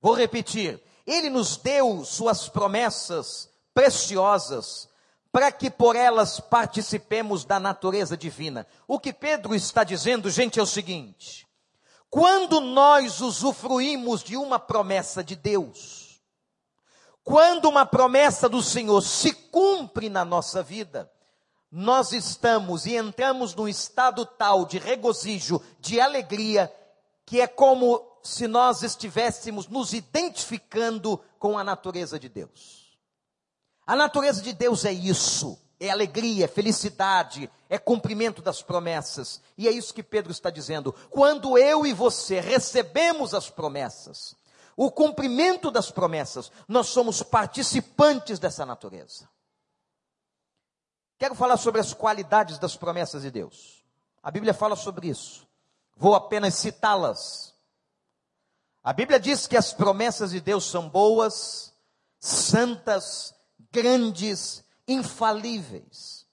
Vou 0.00 0.14
repetir: 0.14 0.82
Ele 1.06 1.28
nos 1.28 1.58
deu 1.58 2.02
suas 2.02 2.48
promessas 2.48 3.50
preciosas 3.74 4.88
para 5.36 5.52
que 5.52 5.70
por 5.70 5.94
elas 5.94 6.40
participemos 6.40 7.44
da 7.44 7.60
natureza 7.60 8.16
divina. 8.16 8.66
O 8.88 8.98
que 8.98 9.12
Pedro 9.12 9.54
está 9.54 9.84
dizendo, 9.84 10.30
gente, 10.30 10.58
é 10.58 10.62
o 10.62 10.66
seguinte: 10.66 11.46
quando 12.08 12.58
nós 12.58 13.20
usufruímos 13.20 14.24
de 14.24 14.34
uma 14.34 14.58
promessa 14.58 15.22
de 15.22 15.36
Deus, 15.36 16.22
quando 17.22 17.68
uma 17.68 17.84
promessa 17.84 18.48
do 18.48 18.62
Senhor 18.62 19.02
se 19.02 19.30
cumpre 19.30 20.08
na 20.08 20.24
nossa 20.24 20.62
vida, 20.62 21.12
nós 21.70 22.12
estamos 22.12 22.86
e 22.86 22.96
entramos 22.96 23.54
num 23.54 23.68
estado 23.68 24.24
tal 24.24 24.64
de 24.64 24.78
regozijo, 24.78 25.60
de 25.78 26.00
alegria, 26.00 26.72
que 27.26 27.42
é 27.42 27.46
como 27.46 28.02
se 28.22 28.48
nós 28.48 28.82
estivéssemos 28.82 29.68
nos 29.68 29.92
identificando 29.92 31.22
com 31.38 31.58
a 31.58 31.62
natureza 31.62 32.18
de 32.18 32.30
Deus. 32.30 32.85
A 33.86 33.94
natureza 33.94 34.42
de 34.42 34.52
Deus 34.52 34.84
é 34.84 34.92
isso, 34.92 35.56
é 35.78 35.90
alegria, 35.90 36.46
é 36.46 36.48
felicidade, 36.48 37.48
é 37.68 37.78
cumprimento 37.78 38.42
das 38.42 38.60
promessas. 38.60 39.40
E 39.56 39.68
é 39.68 39.70
isso 39.70 39.94
que 39.94 40.02
Pedro 40.02 40.32
está 40.32 40.50
dizendo. 40.50 40.92
Quando 41.10 41.56
eu 41.56 41.86
e 41.86 41.92
você 41.92 42.40
recebemos 42.40 43.32
as 43.32 43.48
promessas, 43.48 44.34
o 44.76 44.90
cumprimento 44.90 45.70
das 45.70 45.90
promessas, 45.90 46.50
nós 46.66 46.88
somos 46.88 47.22
participantes 47.22 48.38
dessa 48.38 48.66
natureza. 48.66 49.28
Quero 51.18 51.34
falar 51.34 51.56
sobre 51.56 51.80
as 51.80 51.94
qualidades 51.94 52.58
das 52.58 52.76
promessas 52.76 53.22
de 53.22 53.30
Deus. 53.30 53.84
A 54.22 54.30
Bíblia 54.30 54.52
fala 54.52 54.74
sobre 54.76 55.08
isso. 55.08 55.46
Vou 55.96 56.14
apenas 56.14 56.56
citá-las. 56.56 57.54
A 58.82 58.92
Bíblia 58.92 59.18
diz 59.18 59.46
que 59.46 59.56
as 59.56 59.72
promessas 59.72 60.32
de 60.32 60.40
Deus 60.40 60.64
são 60.64 60.88
boas, 60.88 61.72
santas, 62.20 63.34
grandes, 63.76 64.64
infalíveis. 64.88 66.26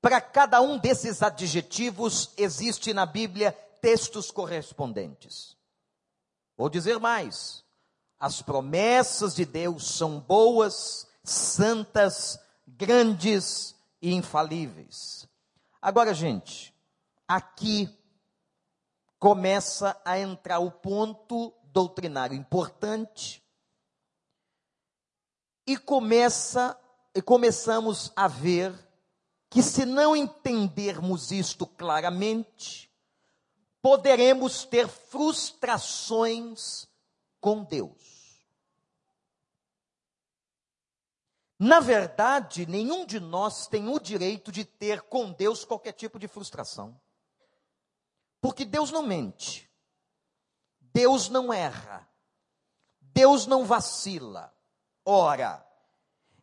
Para 0.00 0.20
cada 0.20 0.60
um 0.60 0.78
desses 0.78 1.20
adjetivos 1.20 2.30
existe 2.36 2.94
na 2.94 3.04
Bíblia 3.04 3.50
textos 3.80 4.30
correspondentes. 4.30 5.56
Vou 6.56 6.68
dizer 6.68 7.00
mais: 7.00 7.64
as 8.16 8.40
promessas 8.42 9.34
de 9.34 9.44
Deus 9.44 9.88
são 9.88 10.20
boas, 10.20 11.08
santas, 11.24 12.38
grandes, 12.64 13.74
e 14.00 14.12
infalíveis. 14.14 15.28
Agora, 15.80 16.14
gente, 16.14 16.72
aqui 17.26 17.88
começa 19.18 20.00
a 20.04 20.18
entrar 20.18 20.60
o 20.60 20.70
ponto 20.70 21.52
doutrinário 21.72 22.36
importante 22.36 23.41
e 25.72 25.78
começa 25.78 26.78
e 27.14 27.22
começamos 27.22 28.12
a 28.14 28.28
ver 28.28 28.78
que 29.48 29.62
se 29.62 29.86
não 29.86 30.14
entendermos 30.14 31.32
isto 31.32 31.66
claramente, 31.66 32.92
poderemos 33.80 34.64
ter 34.64 34.86
frustrações 34.86 36.86
com 37.40 37.64
Deus. 37.64 38.12
Na 41.58 41.80
verdade, 41.80 42.66
nenhum 42.66 43.06
de 43.06 43.18
nós 43.18 43.66
tem 43.66 43.88
o 43.88 43.98
direito 43.98 44.52
de 44.52 44.64
ter 44.64 45.00
com 45.02 45.32
Deus 45.32 45.64
qualquer 45.64 45.92
tipo 45.92 46.18
de 46.18 46.28
frustração. 46.28 47.00
Porque 48.40 48.64
Deus 48.64 48.90
não 48.90 49.02
mente. 49.02 49.70
Deus 50.80 51.28
não 51.28 51.52
erra. 51.52 52.08
Deus 53.00 53.46
não 53.46 53.64
vacila. 53.64 54.51
Ora, 55.04 55.66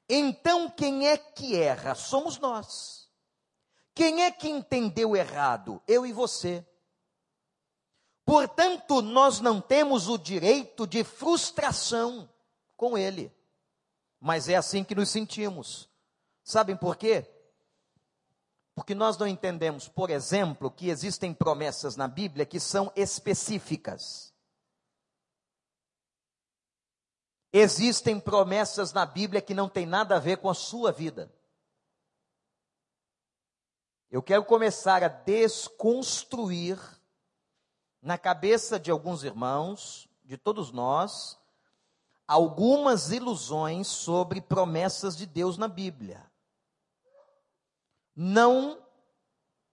então 0.08 0.70
quem 0.70 1.08
é 1.08 1.18
que 1.18 1.56
erra? 1.56 1.96
Somos 1.96 2.38
nós. 2.39 3.10
Quem 3.94 4.24
é 4.24 4.32
que 4.32 4.50
entendeu 4.50 5.16
errado? 5.16 5.82
Eu 5.88 6.06
e 6.06 6.13
você. 6.13 6.66
Portanto, 8.25 9.01
nós 9.01 9.39
não 9.39 9.60
temos 9.60 10.08
o 10.08 10.18
direito 10.18 10.86
de 10.86 11.04
frustração 11.04 12.30
com 12.78 12.98
Ele. 12.98 13.34
Mas 14.20 14.50
é 14.50 14.56
assim 14.56 14.84
que 14.84 14.96
nos 14.96 15.10
sentimos. 15.10 15.89
Sabem 16.44 16.75
por 16.75 16.96
quê? 16.96 17.25
Porque 18.75 18.96
nós 18.96 19.18
não 19.18 19.28
entendemos, 19.28 19.88
por 19.88 20.10
exemplo, 20.10 20.72
que 20.72 20.89
existem 20.89 21.34
promessas 21.34 21.96
na 21.96 22.08
Bíblia 22.08 22.46
que 22.46 22.60
são 22.60 22.92
específicas. 22.96 24.34
Existem 27.51 28.20
promessas 28.20 28.94
na 28.94 29.06
Bíblia 29.06 29.41
que 29.41 29.53
não 29.53 29.68
tem 29.68 29.86
nada 29.86 30.15
a 30.15 30.20
ver 30.20 30.38
com 30.38 30.50
a 30.50 30.53
sua 30.53 30.91
vida. 30.91 31.34
Eu 34.12 34.22
quero 34.22 34.44
começar 34.46 35.03
a 35.03 35.08
desconstruir 35.08 36.79
na 38.01 38.18
cabeça 38.18 38.79
de 38.79 38.89
alguns 38.89 39.24
irmãos, 39.24 40.08
de 40.24 40.38
todos 40.38 40.72
nós, 40.72 41.39
algumas 42.27 43.12
ilusões 43.12 43.88
sobre 43.88 44.41
promessas 44.41 45.18
de 45.18 45.25
Deus 45.25 45.58
na 45.58 45.68
Bíblia. 45.68 46.32
Não, 48.15 48.84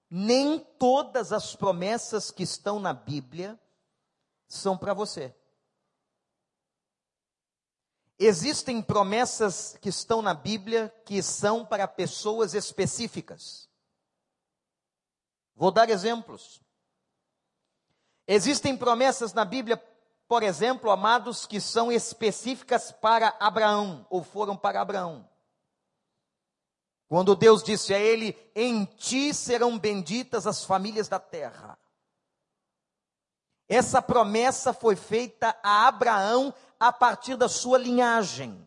nem 0.09 0.59
todas 0.59 1.33
as 1.33 1.55
promessas 1.55 2.31
que 2.31 2.43
estão 2.43 2.79
na 2.81 2.95
Bíblia 2.95 3.61
são 4.49 4.79
para 4.79 4.95
você. 4.95 5.35
Existem 8.19 8.81
promessas 8.81 9.77
que 9.81 9.89
estão 9.89 10.23
na 10.23 10.33
Bíblia 10.33 10.93
que 11.05 11.23
são 11.23 11.65
para 11.65 11.87
pessoas 11.87 12.55
específicas. 12.55 13.69
Vou 15.55 15.71
dar 15.71 15.91
exemplos. 15.91 16.61
Existem 18.27 18.77
promessas 18.77 19.33
na 19.33 19.45
Bíblia 19.45 19.77
por 20.29 20.43
exemplo, 20.43 20.91
amados, 20.91 21.47
que 21.47 21.61
são 21.61 21.91
específicas 21.93 22.91
para 22.91 23.37
Abraão, 23.39 24.05
ou 24.11 24.25
foram 24.25 24.57
para 24.57 24.81
Abraão. 24.81 25.29
Quando 27.09 27.37
Deus 27.37 27.63
disse 27.63 27.95
a 27.95 27.99
ele: 27.99 28.37
Em 28.55 28.85
ti 28.85 29.33
serão 29.33 29.79
benditas 29.79 30.47
as 30.47 30.65
famílias 30.65 31.09
da 31.09 31.21
terra. 31.21 31.79
Essa 33.69 34.03
promessa 34.03 34.73
foi 34.73 34.97
feita 34.97 35.57
a 35.63 35.87
Abraão 35.87 36.53
a 36.79 36.93
partir 36.93 37.37
da 37.37 37.49
sua 37.49 37.79
linhagem. 37.79 38.67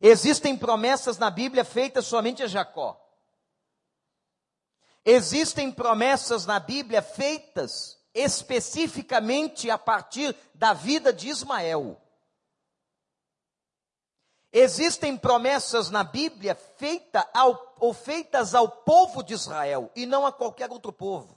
Existem 0.00 0.56
promessas 0.56 1.18
na 1.18 1.30
Bíblia 1.30 1.64
feitas 1.64 2.06
somente 2.06 2.42
a 2.42 2.46
Jacó. 2.46 3.00
Existem 5.04 5.70
promessas 5.70 6.44
na 6.46 6.58
Bíblia 6.58 7.00
feitas 7.00 7.96
especificamente 8.12 9.70
a 9.70 9.76
partir 9.76 10.34
da 10.54 10.72
vida 10.72 11.12
de 11.12 11.28
Ismael. 11.28 12.00
Existem 14.50 15.18
promessas 15.18 15.90
na 15.90 16.02
Bíblia 16.02 16.54
feita 16.54 17.28
ao, 17.34 17.76
ou 17.78 17.92
feitas 17.92 18.54
ao 18.54 18.68
povo 18.68 19.22
de 19.22 19.34
Israel 19.34 19.90
e 19.94 20.06
não 20.06 20.24
a 20.24 20.32
qualquer 20.32 20.70
outro 20.70 20.92
povo. 20.92 21.35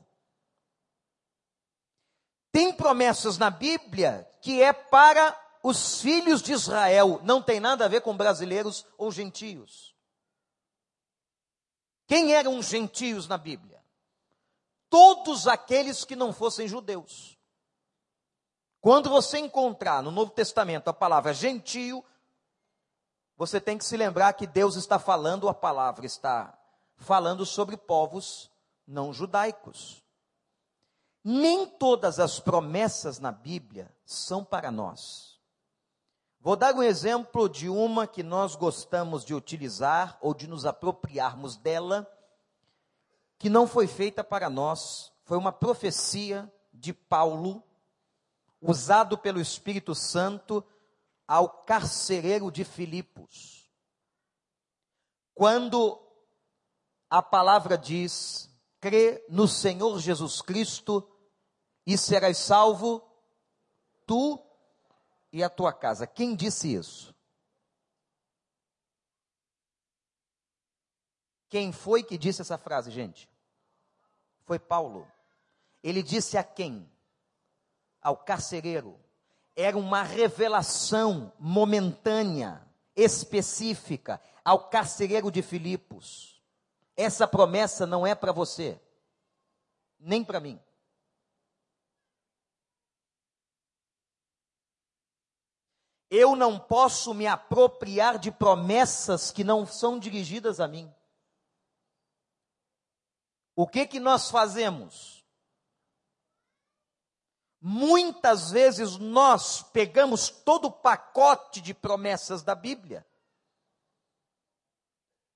Tem 2.51 2.73
promessas 2.73 3.37
na 3.37 3.49
Bíblia 3.49 4.27
que 4.41 4.61
é 4.61 4.73
para 4.73 5.37
os 5.61 6.01
filhos 6.01 6.41
de 6.41 6.53
Israel, 6.53 7.19
não 7.23 7.41
tem 7.41 7.59
nada 7.59 7.85
a 7.85 7.87
ver 7.87 8.01
com 8.01 8.15
brasileiros 8.15 8.85
ou 8.97 9.11
gentios. 9.11 9.93
Quem 12.07 12.33
eram 12.33 12.57
os 12.57 12.67
gentios 12.67 13.27
na 13.27 13.37
Bíblia? 13.37 13.79
todos 14.89 15.47
aqueles 15.47 16.03
que 16.03 16.15
não 16.15 16.33
fossem 16.33 16.67
judeus. 16.67 17.37
Quando 18.81 19.09
você 19.09 19.37
encontrar 19.37 20.01
no 20.01 20.11
Novo 20.11 20.31
Testamento 20.31 20.87
a 20.87 20.93
palavra 20.93 21.33
gentio, 21.33 22.03
você 23.37 23.61
tem 23.61 23.77
que 23.77 23.85
se 23.85 23.95
lembrar 23.95 24.33
que 24.33 24.47
Deus 24.47 24.75
está 24.75 24.97
falando, 24.97 25.47
a 25.47 25.53
palavra 25.53 26.05
está 26.05 26.57
falando 26.97 27.45
sobre 27.45 27.77
povos 27.77 28.49
não 28.87 29.13
judaicos. 29.13 29.98
Nem 31.23 31.65
todas 31.65 32.19
as 32.19 32.39
promessas 32.39 33.19
na 33.19 33.31
Bíblia 33.31 33.93
são 34.05 34.43
para 34.43 34.71
nós. 34.71 35.39
Vou 36.41 36.55
dar 36.55 36.73
um 36.73 36.81
exemplo 36.81 37.49
de 37.49 37.67
uma 37.67 38.07
que 38.07 38.23
nós 38.23 38.55
gostamos 38.55 39.25
de 39.25 39.33
utilizar 39.33 40.17
ou 40.21 40.33
de 40.33 40.47
nos 40.47 40.65
apropriarmos 40.65 41.57
dela, 41.57 42.09
que 43.37 43.49
não 43.49 43.67
foi 43.67 43.87
feita 43.87 44.23
para 44.23 44.49
nós, 44.49 45.11
foi 45.25 45.37
uma 45.37 45.51
profecia 45.51 46.51
de 46.73 46.93
Paulo, 46.93 47.61
usado 48.61 49.17
pelo 49.17 49.41
Espírito 49.41 49.93
Santo 49.93 50.63
ao 51.27 51.49
carcereiro 51.49 52.49
de 52.49 52.63
Filipos. 52.63 53.69
Quando 55.35 56.01
a 57.09 57.21
palavra 57.21 57.77
diz: 57.77 58.48
crê 58.79 59.25
no 59.29 59.47
Senhor 59.47 59.99
Jesus 59.99 60.41
Cristo 60.41 61.07
e 61.85 61.97
serás 61.97 62.37
salvo, 62.37 63.03
tu 64.05 64.39
e 65.31 65.43
a 65.43 65.49
tua 65.49 65.73
casa. 65.73 66.07
Quem 66.07 66.35
disse 66.35 66.73
isso? 66.73 67.13
Quem 71.49 71.71
foi 71.71 72.03
que 72.03 72.17
disse 72.17 72.41
essa 72.41 72.57
frase, 72.57 72.91
gente? 72.91 73.29
Foi 74.45 74.59
Paulo. 74.59 75.07
Ele 75.83 76.03
disse 76.03 76.37
a 76.37 76.43
quem? 76.43 76.89
Ao 78.01 78.15
carcereiro. 78.15 78.99
Era 79.55 79.77
uma 79.77 80.03
revelação 80.03 81.33
momentânea, 81.39 82.65
específica, 82.95 84.21
ao 84.45 84.69
carcereiro 84.69 85.31
de 85.31 85.41
Filipos. 85.41 86.38
Essa 87.01 87.25
promessa 87.25 87.87
não 87.87 88.05
é 88.05 88.13
para 88.13 88.33
você, 88.33 88.77
nem 89.97 90.21
para 90.21 90.41
mim. 90.41 90.61
Eu 96.09 96.35
não 96.35 96.59
posso 96.59 97.13
me 97.13 97.25
apropriar 97.25 98.19
de 98.19 98.29
promessas 98.29 99.31
que 99.31 99.45
não 99.45 99.65
são 99.65 99.97
dirigidas 99.97 100.59
a 100.59 100.67
mim. 100.67 100.93
O 103.55 103.65
que 103.65 103.87
que 103.87 103.99
nós 104.01 104.29
fazemos? 104.29 105.25
Muitas 107.61 108.51
vezes 108.51 108.97
nós 108.97 109.61
pegamos 109.61 110.27
todo 110.27 110.65
o 110.65 110.71
pacote 110.71 111.61
de 111.61 111.73
promessas 111.73 112.43
da 112.43 112.55
Bíblia 112.55 113.08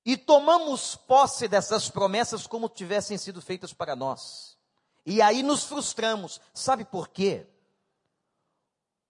e 0.05 0.17
tomamos 0.17 0.95
posse 0.95 1.48
dessas 1.48 1.89
promessas 1.89 2.45
como 2.45 2.67
tivessem 2.67 3.17
sido 3.17 3.41
feitas 3.41 3.74
para 3.74 3.95
nós. 3.95 4.57
E 5.05 5.22
aí 5.22 5.43
nos 5.43 5.63
frustramos. 5.63 6.41
Sabe 6.53 6.83
por 6.83 7.10
quê? 7.10 7.48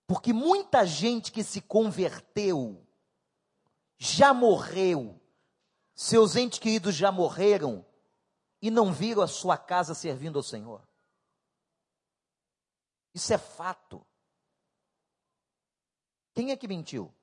Porque 0.06 0.32
muita 0.34 0.86
gente 0.86 1.32
que 1.32 1.44
se 1.44 1.62
converteu 1.62 2.86
já 3.98 4.34
morreu, 4.34 5.20
seus 5.96 6.36
entes 6.36 6.60
queridos 6.60 6.94
já 6.94 7.12
morreram 7.12 7.86
e 8.62 8.70
não 8.70 8.92
viram 8.92 9.22
a 9.22 9.28
sua 9.28 9.58
casa 9.58 9.94
servindo 9.94 10.38
ao 10.38 10.44
Senhor. 10.44 10.88
Isso 13.14 13.34
é 13.34 13.38
fato. 13.38 14.06
Quem 16.34 16.52
é 16.52 16.58
que 16.58 16.68
mentiu? 16.68 17.14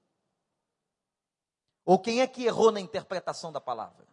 Ou 1.91 1.99
quem 1.99 2.21
é 2.21 2.27
que 2.29 2.45
errou 2.45 2.71
na 2.71 2.79
interpretação 2.79 3.51
da 3.51 3.61
palavra? 3.61 4.07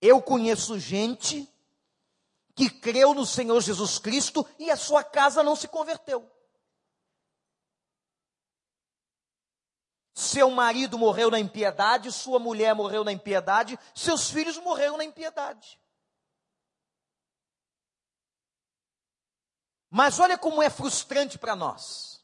Eu 0.00 0.22
conheço 0.22 0.78
gente 0.78 1.52
que 2.54 2.70
creu 2.70 3.12
no 3.12 3.26
Senhor 3.26 3.60
Jesus 3.60 3.98
Cristo 3.98 4.46
e 4.60 4.70
a 4.70 4.76
sua 4.76 5.02
casa 5.02 5.42
não 5.42 5.56
se 5.56 5.66
converteu. 5.66 6.30
Seu 10.14 10.52
marido 10.52 10.96
morreu 10.96 11.32
na 11.32 11.40
impiedade, 11.40 12.12
sua 12.12 12.38
mulher 12.38 12.76
morreu 12.76 13.02
na 13.02 13.10
impiedade, 13.10 13.76
seus 13.92 14.30
filhos 14.30 14.58
morreram 14.58 14.96
na 14.96 15.04
impiedade. 15.04 15.80
Mas 19.90 20.20
olha 20.20 20.38
como 20.38 20.62
é 20.62 20.70
frustrante 20.70 21.36
para 21.40 21.56
nós. 21.56 22.21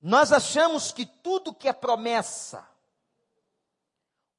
Nós 0.00 0.32
achamos 0.32 0.92
que 0.92 1.04
tudo 1.04 1.54
que 1.54 1.68
é 1.68 1.72
promessa, 1.72 2.66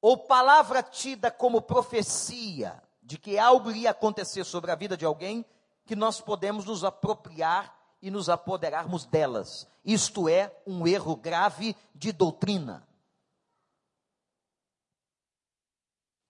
ou 0.00 0.18
palavra 0.18 0.82
tida 0.82 1.30
como 1.30 1.62
profecia, 1.62 2.82
de 3.02 3.16
que 3.16 3.38
algo 3.38 3.70
ia 3.70 3.90
acontecer 3.90 4.44
sobre 4.44 4.70
a 4.72 4.74
vida 4.74 4.96
de 4.96 5.04
alguém, 5.04 5.44
que 5.86 5.94
nós 5.94 6.20
podemos 6.20 6.64
nos 6.64 6.82
apropriar 6.82 7.76
e 8.00 8.10
nos 8.10 8.28
apoderarmos 8.28 9.04
delas. 9.04 9.68
Isto 9.84 10.28
é 10.28 10.52
um 10.66 10.86
erro 10.86 11.14
grave 11.14 11.76
de 11.94 12.12
doutrina. 12.12 12.86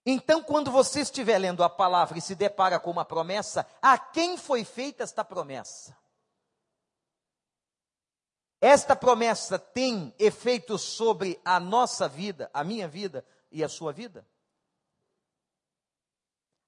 Então, 0.05 0.43
quando 0.43 0.71
você 0.71 1.01
estiver 1.01 1.39
lendo 1.39 1.63
a 1.63 1.71
palavra 1.71 2.19
e 2.19 2.21
se 2.21 2.35
depara 2.35 2.79
com 2.81 2.91
uma 2.91 3.05
promessa, 3.05 3.67
a 3.81 3.97
quem 3.97 4.37
foi 4.37 4.65
feita 4.65 5.03
esta 5.05 5.25
promessa? 5.25 5.97
Esta 8.63 8.97
promessa 8.97 9.59
tem 9.59 10.15
efeito 10.19 10.79
sobre 10.79 11.39
a 11.45 11.61
nossa 11.61 12.09
vida, 12.09 12.51
a 12.55 12.65
minha 12.65 12.89
vida 12.89 13.27
e 13.51 13.63
a 13.63 13.69
sua 13.69 13.93
vida? 13.93 14.27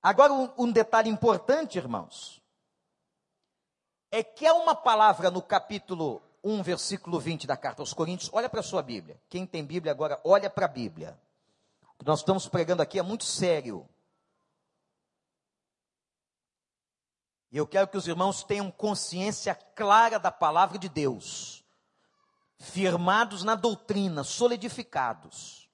Agora, 0.02 0.32
um, 0.32 0.52
um 0.58 0.70
detalhe 0.70 1.08
importante, 1.08 1.78
irmãos 1.78 2.44
é 4.14 4.22
que 4.22 4.46
há 4.46 4.54
uma 4.54 4.76
palavra 4.76 5.28
no 5.28 5.42
capítulo 5.42 6.22
1, 6.44 6.62
versículo 6.62 7.18
20 7.18 7.48
da 7.48 7.56
carta 7.56 7.82
aos 7.82 7.92
Coríntios. 7.92 8.30
Olha 8.32 8.48
para 8.48 8.60
a 8.60 8.62
sua 8.62 8.80
Bíblia. 8.80 9.20
Quem 9.28 9.44
tem 9.44 9.64
Bíblia 9.64 9.90
agora, 9.90 10.20
olha 10.22 10.48
para 10.48 10.66
a 10.66 10.68
Bíblia. 10.68 11.18
O 11.82 11.98
que 11.98 12.06
nós 12.06 12.20
estamos 12.20 12.46
pregando 12.46 12.80
aqui 12.80 12.96
é 12.96 13.02
muito 13.02 13.24
sério. 13.24 13.88
E 17.50 17.56
eu 17.56 17.66
quero 17.66 17.88
que 17.88 17.96
os 17.96 18.06
irmãos 18.06 18.44
tenham 18.44 18.70
consciência 18.70 19.52
clara 19.52 20.16
da 20.16 20.30
palavra 20.30 20.78
de 20.78 20.88
Deus, 20.88 21.63
firmados 22.64 23.44
na 23.44 23.54
doutrina, 23.54 24.24
solidificados. 24.24 25.68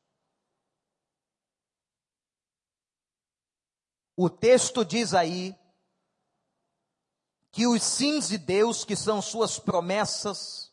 O 4.16 4.28
texto 4.28 4.84
diz 4.84 5.14
aí, 5.14 5.56
que 7.52 7.66
os 7.66 7.82
sims 7.82 8.28
de 8.28 8.38
Deus, 8.38 8.84
que 8.84 8.94
são 8.94 9.22
suas 9.22 9.58
promessas, 9.58 10.72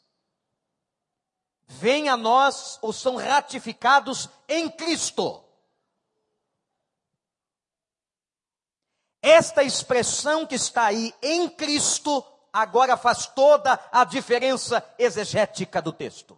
vêm 1.66 2.10
a 2.10 2.18
nós 2.18 2.78
ou 2.82 2.92
são 2.92 3.16
ratificados 3.16 4.30
em 4.48 4.70
Cristo. 4.70 5.44
Esta 9.22 9.64
expressão 9.64 10.46
que 10.46 10.56
está 10.56 10.86
aí 10.86 11.14
em 11.22 11.50
Cristo 11.50 12.24
agora 12.62 12.98
faz 12.98 13.28
toda 13.28 13.80
a 13.92 14.04
diferença 14.04 14.84
exegética 14.98 15.82
do 15.82 15.94
texto. 15.94 16.38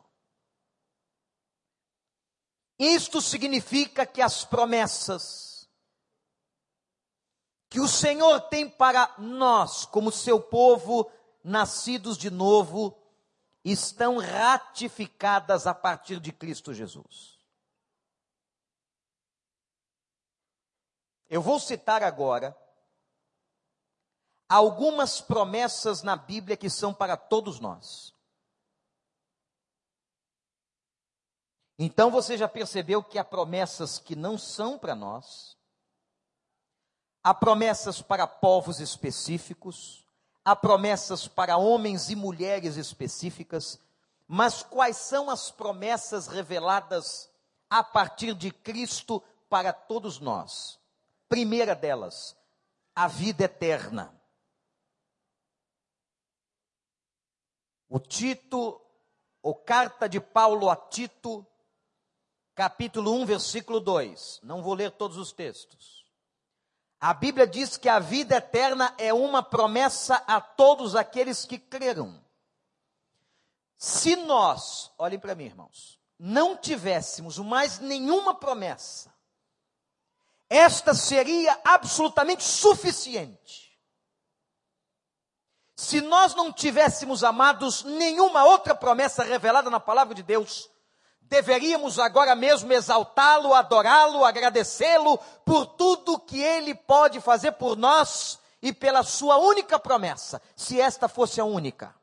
Isto 2.77 3.21
significa 3.21 4.05
que 4.05 4.21
as 4.21 4.43
promessas 4.43 5.69
que 7.69 7.79
o 7.79 7.88
Senhor 7.88 8.41
tem 8.41 8.69
para 8.69 9.13
nós, 9.17 9.86
como 9.86 10.12
seu 10.12 10.41
povo, 10.41 11.10
nascidos 11.43 12.17
de 12.17 12.29
novo, 12.29 12.97
estão 13.63 14.17
ratificadas 14.17 15.67
a 15.67 15.73
partir 15.73 16.19
de 16.19 16.32
Cristo 16.32 16.73
Jesus. 16.73 17.38
Eu 21.29 21.41
vou 21.41 21.60
citar 21.60 22.01
agora 22.01 22.58
algumas 24.49 25.21
promessas 25.21 26.01
na 26.01 26.15
Bíblia 26.15 26.57
que 26.57 26.69
são 26.69 26.91
para 26.91 27.15
todos 27.15 27.59
nós. 27.59 28.15
Então 31.77 32.09
você 32.12 32.35
já 32.35 32.47
percebeu 32.47 33.01
que 33.01 33.19
há 33.19 33.23
promessas 33.23 33.99
que 33.99 34.15
não 34.15 34.38
são 34.38 34.77
para 34.77 34.95
nós, 34.95 35.55
há 37.23 37.33
promessas 37.33 38.01
para 38.01 38.27
povos 38.27 38.81
específicos, 38.81 40.03
há 40.43 40.55
promessas 40.55 41.27
para 41.27 41.55
homens 41.55 42.09
e 42.09 42.15
mulheres 42.15 42.75
específicas, 42.75 43.79
mas 44.27 44.62
quais 44.62 44.97
são 44.97 45.29
as 45.29 45.51
promessas 45.51 46.27
reveladas 46.27 47.29
a 47.69 47.83
partir 47.83 48.33
de 48.33 48.51
Cristo 48.51 49.23
para 49.47 49.71
todos 49.71 50.19
nós? 50.19 50.77
Primeira 51.29 51.75
delas, 51.75 52.35
a 52.93 53.07
vida 53.07 53.45
eterna. 53.45 54.18
O 57.89 57.99
Tito, 57.99 58.80
ou 59.41 59.56
carta 59.56 60.08
de 60.08 60.19
Paulo 60.19 60.69
a 60.69 60.75
Tito, 60.75 61.45
capítulo 62.54 63.13
1, 63.13 63.25
versículo 63.25 63.80
2. 63.80 64.41
Não 64.43 64.62
vou 64.62 64.75
ler 64.75 64.91
todos 64.91 65.17
os 65.17 65.32
textos. 65.32 66.06
A 67.02 67.13
Bíblia 67.13 67.47
diz 67.47 67.78
que 67.78 67.89
a 67.89 67.97
vida 67.97 68.36
eterna 68.36 68.93
é 68.97 69.13
uma 69.13 69.41
promessa 69.41 70.15
a 70.28 70.39
todos 70.39 70.95
aqueles 70.95 71.45
que 71.45 71.58
creram. 71.58 72.23
Se 73.78 74.17
nós, 74.17 74.91
olhem 74.97 75.17
para 75.17 75.34
mim, 75.34 75.45
irmãos, 75.45 75.97
não 76.19 76.58
tivéssemos 76.58 77.38
mais 77.38 77.80
nenhuma 77.80 78.36
promessa, 78.36 79.12
esta 80.49 80.93
seria 80.93 81.58
absolutamente 81.63 82.43
suficiente. 82.43 83.68
Se 85.79 86.01
nós 86.01 86.35
não 86.35 86.51
tivéssemos, 86.51 87.23
amados, 87.23 87.85
nenhuma 87.85 88.43
outra 88.43 88.75
promessa 88.75 89.23
revelada 89.23 89.69
na 89.69 89.79
palavra 89.79 90.13
de 90.13 90.21
Deus, 90.21 90.69
deveríamos 91.21 91.97
agora 91.97 92.35
mesmo 92.35 92.73
exaltá-lo, 92.73 93.53
adorá-lo, 93.53 94.25
agradecê-lo 94.25 95.17
por 95.45 95.65
tudo 95.65 96.19
que 96.19 96.37
ele 96.37 96.75
pode 96.75 97.21
fazer 97.21 97.53
por 97.53 97.77
nós 97.77 98.37
e 98.61 98.73
pela 98.73 99.03
sua 99.03 99.37
única 99.37 99.79
promessa, 99.79 100.41
se 100.53 100.81
esta 100.81 101.07
fosse 101.07 101.39
a 101.39 101.45
única. 101.45 101.95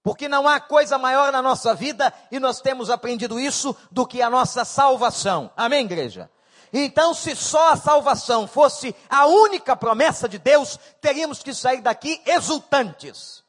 Porque 0.00 0.28
não 0.28 0.46
há 0.46 0.60
coisa 0.60 0.96
maior 0.96 1.32
na 1.32 1.42
nossa 1.42 1.74
vida, 1.74 2.14
e 2.30 2.38
nós 2.38 2.60
temos 2.60 2.90
aprendido 2.90 3.40
isso, 3.40 3.76
do 3.90 4.06
que 4.06 4.22
a 4.22 4.30
nossa 4.30 4.64
salvação. 4.64 5.50
Amém, 5.56 5.84
igreja? 5.84 6.30
Então, 6.72 7.14
se 7.14 7.34
só 7.36 7.72
a 7.72 7.76
salvação 7.76 8.46
fosse 8.46 8.94
a 9.08 9.26
única 9.26 9.76
promessa 9.76 10.28
de 10.28 10.38
Deus, 10.38 10.78
teríamos 11.00 11.42
que 11.42 11.54
sair 11.54 11.80
daqui 11.80 12.20
exultantes. 12.26 13.44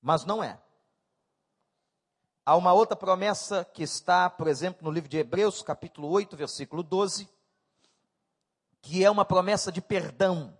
Mas 0.00 0.24
não 0.24 0.42
é. 0.42 0.58
Há 2.44 2.56
uma 2.56 2.72
outra 2.72 2.96
promessa 2.96 3.64
que 3.64 3.82
está, 3.82 4.30
por 4.30 4.48
exemplo, 4.48 4.82
no 4.82 4.90
livro 4.90 5.08
de 5.08 5.18
Hebreus, 5.18 5.62
capítulo 5.62 6.08
8, 6.08 6.36
versículo 6.36 6.82
12, 6.82 7.28
que 8.80 9.04
é 9.04 9.10
uma 9.10 9.24
promessa 9.24 9.70
de 9.70 9.82
perdão. 9.82 10.56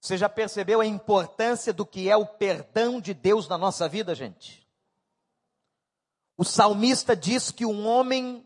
Você 0.00 0.18
já 0.18 0.28
percebeu 0.28 0.80
a 0.80 0.86
importância 0.86 1.72
do 1.72 1.86
que 1.86 2.10
é 2.10 2.16
o 2.16 2.26
perdão 2.26 3.00
de 3.00 3.14
Deus 3.14 3.48
na 3.48 3.56
nossa 3.56 3.88
vida, 3.88 4.14
gente? 4.14 4.63
O 6.36 6.44
salmista 6.44 7.14
diz 7.14 7.50
que 7.50 7.64
um 7.64 7.86
homem 7.86 8.44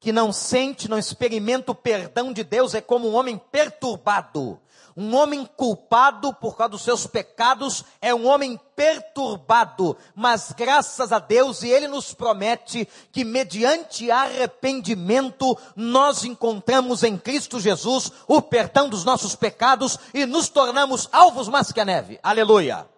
que 0.00 0.12
não 0.12 0.32
sente, 0.32 0.88
não 0.88 0.98
experimenta 0.98 1.72
o 1.72 1.74
perdão 1.74 2.32
de 2.32 2.42
Deus 2.42 2.74
é 2.74 2.80
como 2.80 3.08
um 3.08 3.14
homem 3.14 3.38
perturbado. 3.50 4.58
Um 4.96 5.14
homem 5.14 5.48
culpado 5.56 6.34
por 6.34 6.56
causa 6.56 6.72
dos 6.72 6.82
seus 6.82 7.06
pecados 7.06 7.84
é 8.00 8.14
um 8.14 8.26
homem 8.26 8.58
perturbado, 8.74 9.96
mas 10.14 10.52
graças 10.52 11.12
a 11.12 11.18
Deus, 11.18 11.62
e 11.62 11.68
Ele 11.68 11.86
nos 11.86 12.12
promete 12.12 12.88
que 13.12 13.24
mediante 13.24 14.10
arrependimento 14.10 15.56
nós 15.76 16.24
encontramos 16.24 17.04
em 17.04 17.16
Cristo 17.16 17.60
Jesus 17.60 18.10
o 18.26 18.42
perdão 18.42 18.88
dos 18.88 19.04
nossos 19.04 19.36
pecados 19.36 19.98
e 20.12 20.26
nos 20.26 20.48
tornamos 20.48 21.08
alvos 21.12 21.48
mais 21.48 21.70
que 21.70 21.80
a 21.80 21.84
neve. 21.84 22.18
Aleluia! 22.22 22.89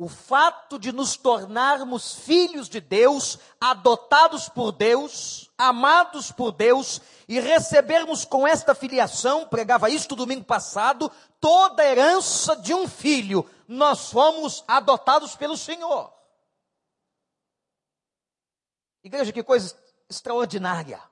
O 0.00 0.08
fato 0.08 0.78
de 0.78 0.92
nos 0.92 1.14
tornarmos 1.14 2.14
filhos 2.14 2.70
de 2.70 2.80
Deus, 2.80 3.38
adotados 3.60 4.48
por 4.48 4.72
Deus, 4.72 5.50
amados 5.58 6.32
por 6.32 6.52
Deus 6.52 7.02
e 7.28 7.38
recebermos 7.38 8.24
com 8.24 8.48
esta 8.48 8.74
filiação, 8.74 9.46
pregava 9.46 9.90
isto 9.90 10.16
domingo 10.16 10.42
passado, 10.42 11.12
toda 11.38 11.82
a 11.82 11.86
herança 11.86 12.56
de 12.56 12.72
um 12.72 12.88
filho. 12.88 13.44
Nós 13.68 14.10
fomos 14.10 14.64
adotados 14.66 15.36
pelo 15.36 15.54
Senhor. 15.54 16.10
Igreja, 19.04 19.34
que 19.34 19.42
coisa 19.42 19.76
extraordinária 20.08 21.09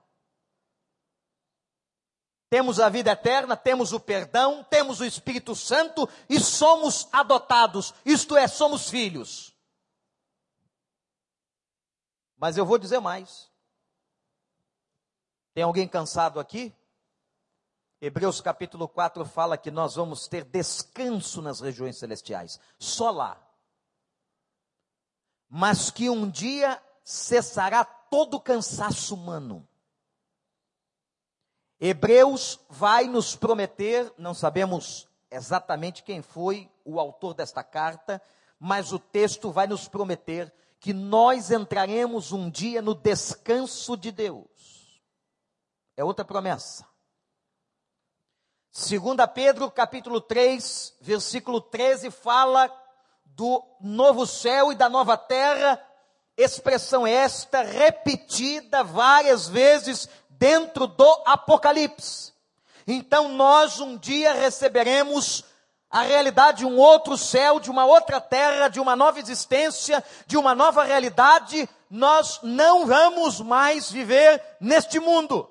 temos 2.51 2.81
a 2.81 2.89
vida 2.89 3.11
eterna, 3.11 3.57
temos 3.57 3.93
o 3.93 4.01
perdão, 4.01 4.65
temos 4.65 5.01
o 5.01 5.05
Espírito 5.05 5.55
Santo 5.55 6.09
e 6.29 6.41
somos 6.41 7.09
adotados, 7.13 7.93
isto 8.05 8.37
é, 8.37 8.49
somos 8.49 8.89
filhos. 8.89 9.55
Mas 12.37 12.57
eu 12.57 12.65
vou 12.65 12.79
dizer 12.79 13.01
mais. 13.01 13.51
Tem 15.53 15.63
alguém 15.63 15.87
cansado 15.87 16.41
aqui? 16.41 16.75
Hebreus 18.01 18.41
capítulo 18.41 18.89
4 18.89 19.25
fala 19.25 19.59
que 19.59 19.73
nós 19.73 19.97
vamos 19.97 20.29
ter 20.29 20.45
descanso 20.45 21.43
nas 21.43 21.61
regiões 21.61 21.99
celestiais, 21.99 22.61
só 22.79 23.11
lá. 23.11 23.45
Mas 25.49 25.91
que 25.91 26.09
um 26.09 26.31
dia 26.31 26.81
cessará 27.03 27.85
todo 27.85 28.35
o 28.35 28.41
cansaço 28.41 29.15
humano. 29.15 29.68
Hebreus 31.81 32.59
vai 32.69 33.07
nos 33.07 33.37
prometer, 33.37 34.13
não 34.19 34.35
sabemos 34.35 35.09
exatamente 35.31 36.03
quem 36.03 36.23
foi 36.23 36.71
o 36.85 36.99
autor 36.99 37.35
desta 37.35 37.63
carta, 37.63 38.21
mas 38.59 38.93
o 38.93 38.99
texto 38.99 39.53
vai 39.53 39.67
nos 39.67 39.87
prometer 39.87 40.53
que 40.81 40.93
nós 40.93 41.51
entraremos 41.51 42.33
um 42.33 42.51
dia 42.51 42.83
no 42.83 42.95
descanso 42.95 43.97
de 43.97 44.11
Deus. 44.11 45.03
É 45.97 46.03
outra 46.03 46.25
promessa. 46.25 46.87
Segunda 48.73 49.27
Pedro, 49.27 49.71
capítulo 49.71 50.21
3, 50.21 50.97
versículo 51.01 51.61
13 51.61 52.11
fala 52.11 52.73
do 53.25 53.65
novo 53.81 54.27
céu 54.27 54.73
e 54.73 54.75
da 54.75 54.89
nova 54.89 55.17
terra, 55.17 55.81
expressão 56.37 57.07
esta 57.07 57.63
repetida 57.63 58.85
várias 58.85 59.49
vezes 59.49 60.09
dentro 60.39 60.87
do 60.87 61.23
Apocalipse. 61.27 62.33
Então 62.87 63.29
nós 63.29 63.81
um 63.81 63.99
dia 63.99 64.33
receberemos 64.33 65.45
a 65.91 66.03
realidade 66.03 66.59
de 66.59 66.67
um 66.67 66.77
outro 66.77 67.17
céu, 67.17 67.59
de 67.59 67.71
uma 67.71 67.85
outra 67.85 68.21
terra, 68.21 68.69
de 68.69 68.79
uma 68.79 68.95
nova 68.95 69.19
existência, 69.19 70.05
de 70.27 70.37
uma 70.37 70.55
nova 70.55 70.85
realidade. 70.85 71.69
Nós 71.91 72.41
não 72.43 72.87
vamos 72.87 73.41
mais 73.41 73.91
viver 73.91 74.43
neste 74.61 75.01
mundo. 75.01 75.51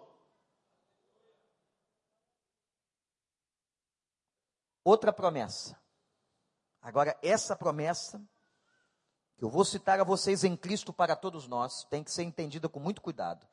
Outra 4.84 5.12
promessa. 5.12 5.78
Agora, 6.82 7.18
essa 7.22 7.56
promessa, 7.56 8.22
que 9.38 9.44
eu 9.44 9.50
vou 9.50 9.66
citar 9.66 10.00
a 10.00 10.04
vocês 10.04 10.44
em 10.44 10.56
Cristo 10.56 10.94
para 10.94 11.16
todos 11.16 11.48
nós, 11.48 11.84
tem 11.90 12.04
que 12.04 12.12
ser 12.12 12.24
entendida 12.24 12.70
com 12.70 12.80
muito 12.80 13.02
cuidado. 13.02 13.46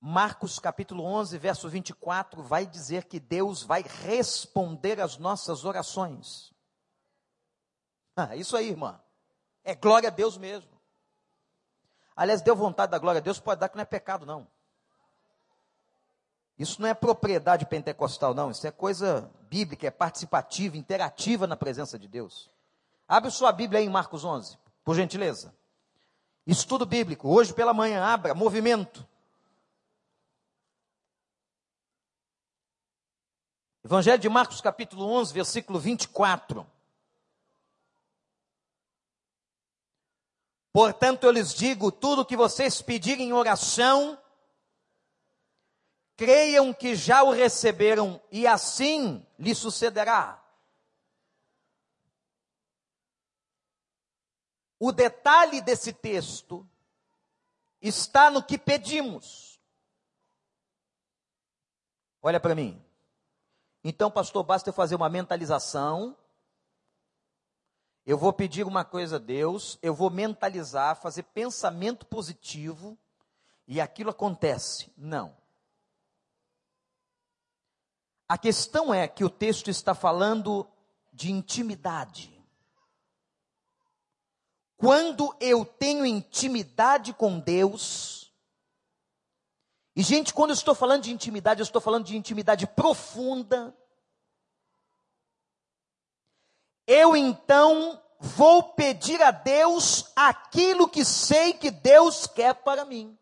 Marcos 0.00 0.58
capítulo 0.58 1.04
11, 1.04 1.36
verso 1.38 1.68
24, 1.68 2.42
vai 2.42 2.66
dizer 2.66 3.04
que 3.04 3.18
Deus 3.18 3.62
vai 3.62 3.82
responder 3.82 5.00
às 5.00 5.18
nossas 5.18 5.64
orações. 5.64 6.52
Ah, 8.16 8.36
isso 8.36 8.56
aí, 8.56 8.68
irmã. 8.68 9.00
É 9.64 9.74
glória 9.74 10.08
a 10.08 10.12
Deus 10.12 10.38
mesmo. 10.38 10.70
Aliás, 12.16 12.42
deu 12.42 12.54
vontade 12.54 12.90
da 12.90 12.98
glória 12.98 13.18
a 13.18 13.22
Deus, 13.22 13.40
pode 13.40 13.60
dar 13.60 13.68
que 13.68 13.76
não 13.76 13.82
é 13.82 13.86
pecado, 13.86 14.24
não. 14.24 14.46
Isso 16.58 16.82
não 16.82 16.88
é 16.88 16.94
propriedade 16.94 17.66
pentecostal, 17.66 18.34
não. 18.34 18.50
Isso 18.50 18.66
é 18.66 18.70
coisa 18.70 19.30
bíblica, 19.48 19.86
é 19.86 19.90
participativa, 19.90 20.76
interativa 20.76 21.46
na 21.46 21.56
presença 21.56 21.98
de 21.98 22.08
Deus. 22.08 22.50
Abre 23.06 23.30
sua 23.30 23.52
Bíblia 23.52 23.80
aí 23.80 23.86
em 23.86 23.90
Marcos 23.90 24.24
11, 24.24 24.58
por 24.84 24.94
gentileza. 24.94 25.54
Estudo 26.46 26.84
bíblico, 26.84 27.28
hoje 27.28 27.54
pela 27.54 27.72
manhã, 27.72 28.04
abra, 28.04 28.34
movimento. 28.34 29.06
Evangelho 33.84 34.18
de 34.18 34.28
Marcos, 34.28 34.60
capítulo 34.60 35.04
11, 35.04 35.32
versículo 35.32 35.78
24. 35.78 36.66
Portanto, 40.72 41.24
eu 41.24 41.30
lhes 41.30 41.54
digo: 41.54 41.90
tudo 41.90 42.26
que 42.26 42.36
vocês 42.36 42.82
pedirem 42.82 43.28
em 43.28 43.32
oração, 43.32 44.20
creiam 46.16 46.74
que 46.74 46.94
já 46.94 47.22
o 47.22 47.30
receberam, 47.30 48.20
e 48.30 48.46
assim 48.46 49.24
lhe 49.38 49.54
sucederá. 49.54 50.44
O 54.80 54.92
detalhe 54.92 55.60
desse 55.60 55.92
texto 55.92 56.68
está 57.80 58.30
no 58.30 58.42
que 58.42 58.58
pedimos. 58.58 59.60
Olha 62.22 62.38
para 62.38 62.54
mim. 62.54 62.87
Então, 63.82 64.10
pastor, 64.10 64.42
basta 64.42 64.68
eu 64.68 64.74
fazer 64.74 64.94
uma 64.94 65.08
mentalização. 65.08 66.16
Eu 68.04 68.16
vou 68.16 68.32
pedir 68.32 68.66
uma 68.66 68.84
coisa 68.84 69.16
a 69.16 69.18
Deus, 69.18 69.78
eu 69.82 69.94
vou 69.94 70.08
mentalizar, 70.08 70.96
fazer 70.96 71.24
pensamento 71.24 72.06
positivo 72.06 72.98
e 73.66 73.82
aquilo 73.82 74.08
acontece. 74.08 74.90
Não. 74.96 75.36
A 78.26 78.38
questão 78.38 78.94
é 78.94 79.06
que 79.06 79.24
o 79.24 79.30
texto 79.30 79.68
está 79.68 79.94
falando 79.94 80.66
de 81.12 81.30
intimidade. 81.30 82.34
Quando 84.78 85.36
eu 85.38 85.66
tenho 85.66 86.06
intimidade 86.06 87.12
com 87.12 87.38
Deus, 87.38 88.17
e, 89.98 90.02
gente, 90.02 90.32
quando 90.32 90.50
eu 90.50 90.54
estou 90.54 90.74
falando 90.74 91.02
de 91.02 91.12
intimidade, 91.12 91.60
eu 91.60 91.64
estou 91.64 91.82
falando 91.82 92.04
de 92.04 92.16
intimidade 92.16 92.66
profunda. 92.66 93.76
eu 96.88 97.14
então 97.14 98.02
vou 98.18 98.72
pedir 98.72 99.20
a 99.22 99.30
Deus 99.30 100.10
aquilo 100.16 100.88
que 100.88 101.04
sei 101.04 101.52
que 101.52 101.70
Deus 101.70 102.26
quer 102.26 102.54
para 102.54 102.86
mim. 102.86 103.16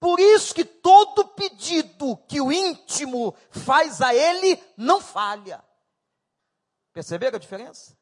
Por 0.00 0.18
isso 0.18 0.54
que 0.54 0.64
todo 0.64 1.28
pedido 1.28 2.16
que 2.26 2.40
o 2.40 2.50
íntimo 2.50 3.36
faz 3.50 4.00
a 4.00 4.14
ele 4.14 4.58
não 4.76 4.98
falha. 4.98 5.62
Perceberam 6.94 7.36
a 7.36 7.40
diferença? 7.40 7.98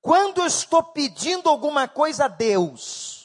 Quando 0.00 0.40
eu 0.40 0.46
estou 0.46 0.82
pedindo 0.82 1.48
alguma 1.48 1.86
coisa 1.86 2.24
a 2.24 2.28
Deus, 2.28 3.21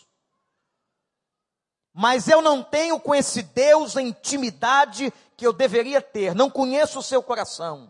mas 2.00 2.28
eu 2.28 2.44
não 2.44 2.62
tenho 2.62 3.00
com 3.00 3.16
esse 3.16 3.42
Deus 3.42 3.98
a 3.98 4.02
intimidade 4.04 5.12
que 5.36 5.48
eu 5.48 5.52
deveria 5.52 6.00
ter, 6.00 6.36
não 6.36 6.48
conheço 6.48 7.00
o 7.00 7.04
seu 7.04 7.24
coração, 7.24 7.90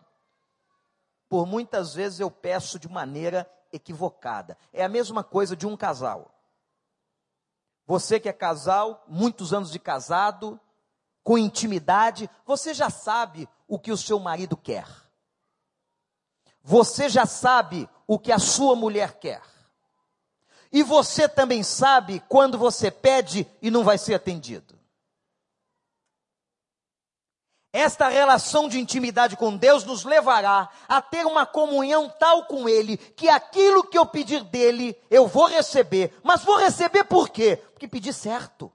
por 1.28 1.46
muitas 1.46 1.93
vezes 1.93 2.22
eu 2.22 2.32
peço 2.32 2.80
de 2.80 2.88
maneira 2.88 3.46
equivocada. 3.70 4.58
É 4.72 4.82
a 4.82 4.88
mesma 4.88 5.26
coisa 5.26 5.58
de 5.58 5.67
um 5.67 5.76
casal. 5.76 6.34
Você 7.86 8.17
que 8.17 8.30
é 8.30 8.34
casal, 8.34 9.04
muitos 9.10 9.54
anos 9.54 9.72
de 9.72 9.78
casado, 9.78 10.58
com 11.22 11.38
intimidade, 11.38 12.30
você 12.46 12.74
já 12.74 12.89
sabe 12.89 13.46
o 13.67 13.78
que 13.78 13.91
o 13.91 13.98
seu 13.98 14.20
marido 14.20 14.56
quer. 14.56 14.88
Você 16.63 17.10
já 17.10 17.26
sabe 17.26 17.89
o 18.08 18.17
que 18.17 18.32
a 18.32 18.39
sua 18.39 18.74
mulher 18.74 19.20
quer. 19.20 19.41
E 20.71 20.84
você 20.84 21.27
também 21.27 21.63
sabe 21.63 22.21
quando 22.27 22.58
você 22.58 22.91
pede 22.91 23.47
e 23.62 23.71
não 23.71 23.84
vai 23.84 23.97
ser 23.97 24.13
atendido. 24.13 24.77
Esta 27.73 28.08
relação 28.08 28.67
de 28.67 28.80
intimidade 28.80 29.36
com 29.36 29.56
Deus 29.56 29.84
nos 29.84 30.03
levará 30.03 30.69
a 30.88 31.01
ter 31.01 31.25
uma 31.25 31.45
comunhão 31.45 32.10
tal 32.10 32.45
com 32.45 32.67
Ele, 32.67 32.97
que 32.97 33.30
aquilo 33.30 33.84
que 33.84 33.97
eu 33.97 34.06
pedir 34.06 34.43
dele, 34.43 34.99
eu 35.12 35.27
vou 35.27 35.45
receber. 35.45 36.12
Mas 36.23 36.43
vou 36.43 36.58
receber 36.58 37.03
por 37.03 37.30
quê? 37.30 37.58
Porque 37.73 37.88
pedi 37.88 38.12
certo. 38.13 38.71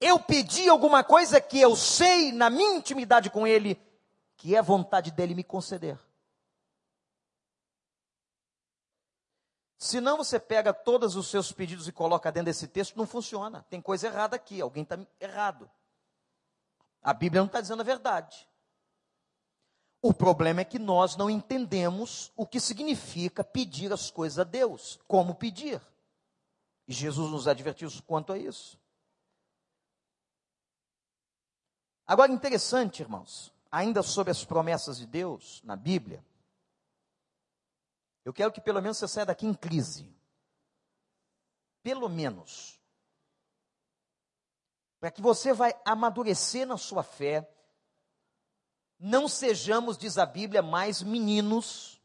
Eu 0.00 0.18
pedi 0.18 0.68
alguma 0.68 1.02
coisa 1.02 1.40
que 1.40 1.58
eu 1.58 1.74
sei 1.74 2.32
na 2.32 2.50
minha 2.50 2.76
intimidade 2.76 3.30
com 3.30 3.46
Ele, 3.46 3.80
que 4.36 4.54
é 4.54 4.60
vontade 4.60 5.10
dele 5.10 5.34
me 5.34 5.42
conceder. 5.42 5.98
Se 9.78 10.00
não 10.00 10.16
você 10.16 10.40
pega 10.40 10.74
todos 10.74 11.14
os 11.14 11.28
seus 11.28 11.52
pedidos 11.52 11.86
e 11.86 11.92
coloca 11.92 12.32
dentro 12.32 12.46
desse 12.46 12.66
texto, 12.66 12.96
não 12.96 13.06
funciona. 13.06 13.64
Tem 13.70 13.80
coisa 13.80 14.08
errada 14.08 14.34
aqui, 14.34 14.60
alguém 14.60 14.82
está 14.82 14.98
errado. 15.20 15.70
A 17.00 17.14
Bíblia 17.14 17.40
não 17.40 17.46
está 17.46 17.60
dizendo 17.60 17.80
a 17.80 17.84
verdade. 17.84 18.48
O 20.02 20.12
problema 20.12 20.62
é 20.62 20.64
que 20.64 20.80
nós 20.80 21.16
não 21.16 21.30
entendemos 21.30 22.32
o 22.36 22.44
que 22.44 22.58
significa 22.58 23.44
pedir 23.44 23.92
as 23.92 24.10
coisas 24.10 24.40
a 24.40 24.44
Deus, 24.44 24.98
como 25.06 25.36
pedir. 25.36 25.80
E 26.88 26.92
Jesus 26.92 27.30
nos 27.30 27.46
advertiu 27.46 27.88
quanto 28.04 28.32
a 28.32 28.38
isso. 28.38 28.76
Agora, 32.04 32.32
interessante, 32.32 33.02
irmãos, 33.02 33.52
ainda 33.70 34.02
sobre 34.02 34.32
as 34.32 34.44
promessas 34.44 34.98
de 34.98 35.06
Deus 35.06 35.62
na 35.62 35.76
Bíblia, 35.76 36.24
eu 38.28 38.32
quero 38.32 38.52
que 38.52 38.60
pelo 38.60 38.80
menos 38.82 38.98
você 38.98 39.08
saia 39.08 39.26
daqui 39.26 39.46
em 39.46 39.54
crise. 39.54 40.06
Pelo 41.82 42.08
menos 42.08 42.78
para 44.98 45.10
que 45.10 45.22
você 45.22 45.52
vai 45.52 45.72
amadurecer 45.84 46.66
na 46.66 46.76
sua 46.76 47.02
fé, 47.02 47.48
não 48.98 49.28
sejamos, 49.28 49.96
diz 49.96 50.18
a 50.18 50.26
Bíblia, 50.26 50.60
mais 50.60 51.02
meninos, 51.02 52.02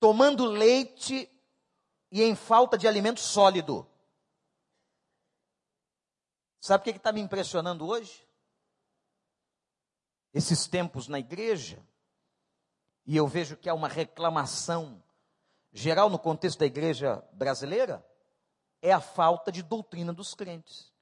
tomando 0.00 0.44
leite 0.44 1.30
e 2.10 2.22
em 2.22 2.34
falta 2.34 2.76
de 2.76 2.88
alimento 2.88 3.20
sólido. 3.20 3.88
Sabe 6.60 6.82
o 6.82 6.84
que 6.84 6.98
está 6.98 7.12
me 7.12 7.20
impressionando 7.20 7.86
hoje? 7.86 8.26
Esses 10.34 10.66
tempos 10.66 11.06
na 11.06 11.20
igreja, 11.20 11.84
e 13.04 13.16
eu 13.16 13.26
vejo 13.26 13.56
que 13.56 13.68
há 13.68 13.74
uma 13.74 13.88
reclamação 13.88 15.02
geral 15.72 16.10
no 16.10 16.18
contexto 16.18 16.58
da 16.58 16.66
igreja 16.66 17.22
brasileira, 17.32 18.06
é 18.80 18.92
a 18.92 19.00
falta 19.00 19.50
de 19.50 19.62
doutrina 19.62 20.12
dos 20.12 20.34
crentes. 20.34 20.92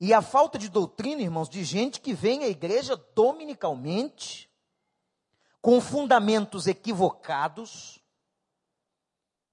E 0.00 0.14
a 0.14 0.22
falta 0.22 0.58
de 0.58 0.68
doutrina, 0.68 1.20
irmãos, 1.20 1.48
de 1.48 1.62
gente 1.62 2.00
que 2.00 2.14
vem 2.14 2.44
à 2.44 2.48
igreja 2.48 2.96
dominicalmente, 3.14 4.50
com 5.60 5.80
fundamentos 5.80 6.66
equivocados. 6.66 8.02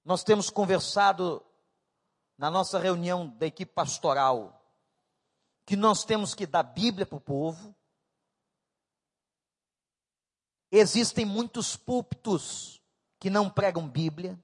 Nós 0.04 0.24
temos 0.24 0.48
conversado 0.48 1.44
na 2.36 2.50
nossa 2.50 2.78
reunião 2.78 3.28
da 3.28 3.46
equipe 3.46 3.72
pastoral 3.72 4.54
que 5.66 5.76
nós 5.76 6.02
temos 6.02 6.34
que 6.34 6.46
dar 6.46 6.62
Bíblia 6.62 7.04
para 7.04 7.18
o 7.18 7.20
povo. 7.20 7.76
Existem 10.70 11.24
muitos 11.24 11.76
púlpitos 11.76 12.80
que 13.18 13.30
não 13.30 13.48
pregam 13.48 13.88
Bíblia 13.88 14.38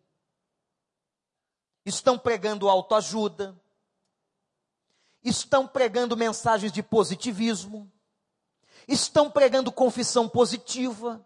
estão 1.84 2.18
pregando 2.18 2.68
autoajuda, 2.68 3.60
estão 5.22 5.68
pregando 5.68 6.16
mensagens 6.16 6.72
de 6.72 6.82
positivismo, 6.82 7.90
estão 8.88 9.30
pregando 9.30 9.70
confissão 9.70 10.28
positiva, 10.28 11.24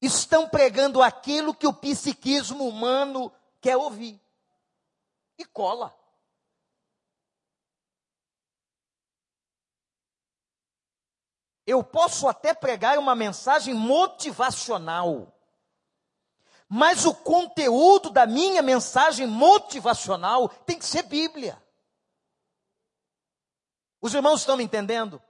estão 0.00 0.48
pregando 0.48 1.00
aquilo 1.00 1.54
que 1.54 1.66
o 1.66 1.72
psiquismo 1.72 2.68
humano 2.68 3.32
quer 3.60 3.76
ouvir. 3.76 4.20
E 5.38 5.44
cola. 5.44 5.96
Eu 11.66 11.82
posso 11.82 12.28
até 12.28 12.52
pregar 12.52 12.98
uma 12.98 13.14
mensagem 13.14 13.72
motivacional. 13.74 15.32
Mas 16.68 17.04
o 17.04 17.14
conteúdo 17.14 18.10
da 18.10 18.26
minha 18.26 18.62
mensagem 18.62 19.26
motivacional 19.26 20.48
tem 20.48 20.78
que 20.78 20.84
ser 20.84 21.02
Bíblia. 21.04 21.62
Os 24.00 24.12
irmãos 24.12 24.40
estão 24.40 24.56
me 24.56 24.64
entendendo? 24.64 25.22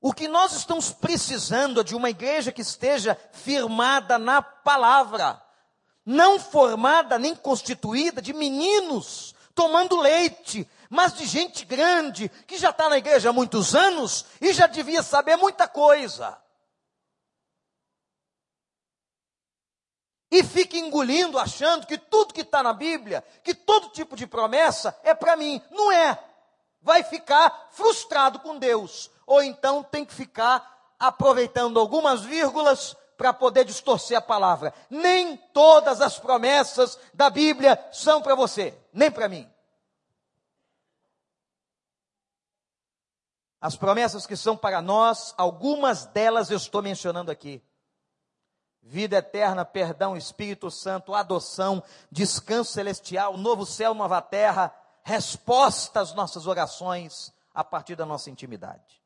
O 0.00 0.12
que 0.12 0.28
nós 0.28 0.52
estamos 0.52 0.90
precisando 0.90 1.80
é 1.80 1.84
de 1.84 1.94
uma 1.94 2.08
igreja 2.08 2.52
que 2.52 2.62
esteja 2.62 3.18
firmada 3.32 4.16
na 4.16 4.40
palavra, 4.40 5.42
não 6.06 6.38
formada 6.38 7.18
nem 7.18 7.34
constituída 7.34 8.22
de 8.22 8.32
meninos 8.32 9.34
tomando 9.58 10.00
leite, 10.00 10.70
mas 10.88 11.14
de 11.14 11.26
gente 11.26 11.64
grande 11.64 12.28
que 12.46 12.58
já 12.58 12.70
está 12.70 12.88
na 12.88 12.98
igreja 12.98 13.30
há 13.30 13.32
muitos 13.32 13.74
anos 13.74 14.24
e 14.40 14.52
já 14.52 14.66
devia 14.66 15.02
saber 15.02 15.36
muita 15.36 15.68
coisa. 15.68 16.38
e 20.30 20.42
fica 20.44 20.76
engolindo, 20.76 21.38
achando 21.38 21.86
que 21.86 21.96
tudo 21.96 22.34
que 22.34 22.42
está 22.42 22.62
na 22.62 22.72
Bíblia, 22.72 23.24
que 23.42 23.54
todo 23.54 23.90
tipo 23.90 24.14
de 24.14 24.26
promessa 24.26 24.96
é 25.02 25.14
para 25.14 25.36
mim. 25.36 25.60
Não 25.70 25.90
é. 25.90 26.18
Vai 26.82 27.02
ficar 27.02 27.68
frustrado 27.70 28.38
com 28.40 28.58
Deus. 28.58 29.10
Ou 29.26 29.42
então 29.42 29.82
tem 29.82 30.04
que 30.04 30.14
ficar 30.14 30.94
aproveitando 30.98 31.80
algumas 31.80 32.22
vírgulas 32.22 32.96
para 33.16 33.32
poder 33.32 33.64
distorcer 33.64 34.16
a 34.16 34.22
palavra. 34.22 34.72
Nem 34.88 35.36
todas 35.52 36.00
as 36.00 36.18
promessas 36.18 36.98
da 37.14 37.30
Bíblia 37.30 37.82
são 37.90 38.20
para 38.20 38.34
você, 38.34 38.78
nem 38.92 39.10
para 39.10 39.28
mim. 39.28 39.48
As 43.60 43.76
promessas 43.76 44.26
que 44.26 44.36
são 44.36 44.56
para 44.56 44.80
nós, 44.80 45.34
algumas 45.36 46.06
delas 46.06 46.50
eu 46.50 46.56
estou 46.56 46.82
mencionando 46.82 47.30
aqui 47.30 47.62
vida 48.88 49.16
eterna, 49.16 49.64
perdão, 49.64 50.16
Espírito 50.16 50.70
Santo, 50.70 51.14
adoção, 51.14 51.82
descanso 52.10 52.72
celestial, 52.72 53.36
novo 53.36 53.66
céu, 53.66 53.92
nova 53.92 54.22
terra, 54.22 54.74
resposta 55.02 56.00
às 56.00 56.14
nossas 56.14 56.46
orações 56.46 57.32
a 57.52 57.62
partir 57.62 57.96
da 57.96 58.06
nossa 58.06 58.30
intimidade. 58.30 59.02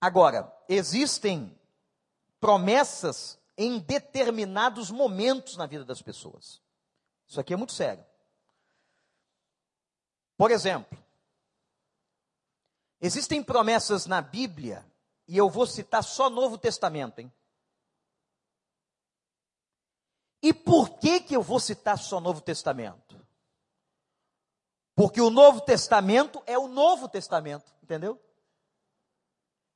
Agora, 0.00 0.52
existem 0.68 1.58
promessas 2.40 3.38
em 3.56 3.78
determinados 3.78 4.90
momentos 4.90 5.56
na 5.56 5.66
vida 5.66 5.84
das 5.84 6.00
pessoas. 6.00 6.62
Isso 7.26 7.38
aqui 7.38 7.52
é 7.52 7.56
muito 7.56 7.72
sério. 7.72 8.04
Por 10.36 10.50
exemplo, 10.50 11.01
existem 13.02 13.42
promessas 13.42 14.06
na 14.06 14.22
Bíblia 14.22 14.86
e 15.26 15.36
eu 15.36 15.50
vou 15.50 15.66
citar 15.66 16.04
só 16.04 16.30
Novo 16.30 16.56
Testamento, 16.56 17.18
hein? 17.18 17.30
E 20.40 20.54
por 20.54 20.98
que 20.98 21.20
que 21.20 21.36
eu 21.36 21.42
vou 21.42 21.60
citar 21.60 21.98
só 21.98 22.20
Novo 22.20 22.40
Testamento? 22.40 23.20
Porque 24.94 25.20
o 25.20 25.30
Novo 25.30 25.60
Testamento 25.60 26.42
é 26.46 26.58
o 26.58 26.68
Novo 26.68 27.08
Testamento, 27.08 27.72
entendeu? 27.82 28.20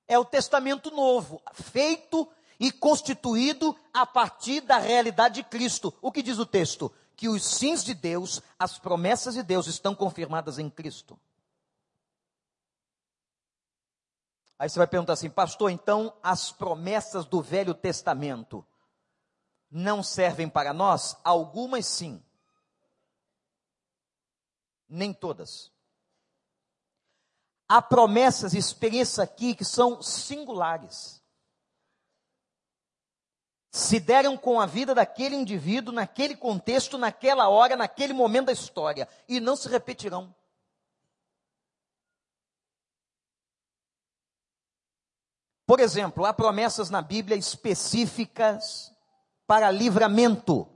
É 0.09 0.19
o 0.19 0.25
Testamento 0.25 0.91
Novo, 0.91 1.43
feito 1.53 2.29
e 2.59 2.73
constituído 2.73 3.77
a 3.93 4.07
partir 4.07 4.61
da 4.61 4.79
realidade 4.79 5.37
de 5.37 5.45
Cristo. 5.45 5.93
O 6.01 6.11
que 6.11 6.23
diz 6.23 6.39
o 6.39 6.47
texto? 6.47 6.93
Que 7.17 7.29
os 7.29 7.45
sims 7.45 7.83
de 7.83 7.95
Deus, 7.95 8.43
as 8.59 8.79
promessas 8.79 9.35
de 9.35 9.43
Deus 9.43 9.67
estão 9.67 9.95
confirmadas 9.95 10.59
em 10.59 10.69
Cristo. 10.69 11.19
Aí 14.59 14.69
você 14.69 14.79
vai 14.79 14.87
perguntar 14.87 15.13
assim, 15.13 15.29
pastor, 15.29 15.71
então 15.71 16.17
as 16.23 16.51
promessas 16.51 17.27
do 17.27 17.43
Velho 17.43 17.75
Testamento 17.75 18.67
não 19.71 20.03
servem 20.03 20.49
para 20.49 20.73
nós? 20.73 21.17
Algumas 21.23 21.87
sim. 21.87 22.23
Nem 24.89 25.13
todas. 25.13 25.71
Há 27.69 27.83
promessas 27.83 28.55
e 28.55 28.59
experiências 28.59 29.19
aqui 29.19 29.55
que 29.55 29.65
são 29.65 30.01
singulares. 30.01 31.23
Se 33.71 34.01
deram 34.01 34.39
com 34.39 34.59
a 34.59 34.65
vida 34.65 34.95
daquele 34.95 35.37
indivíduo, 35.37 35.93
naquele 35.93 36.35
contexto, 36.35 36.97
naquela 36.97 37.49
hora, 37.49 37.77
naquele 37.77 38.15
momento 38.15 38.47
da 38.47 38.53
história, 38.53 39.07
e 39.29 39.39
não 39.39 39.55
se 39.55 39.69
repetirão. 39.69 40.35
Por 45.67 45.81
exemplo, 45.81 46.25
há 46.25 46.33
promessas 46.33 46.91
na 46.91 47.03
Bíblia 47.03 47.37
específicas 47.37 48.95
para 49.49 49.69
livramento. 49.71 50.69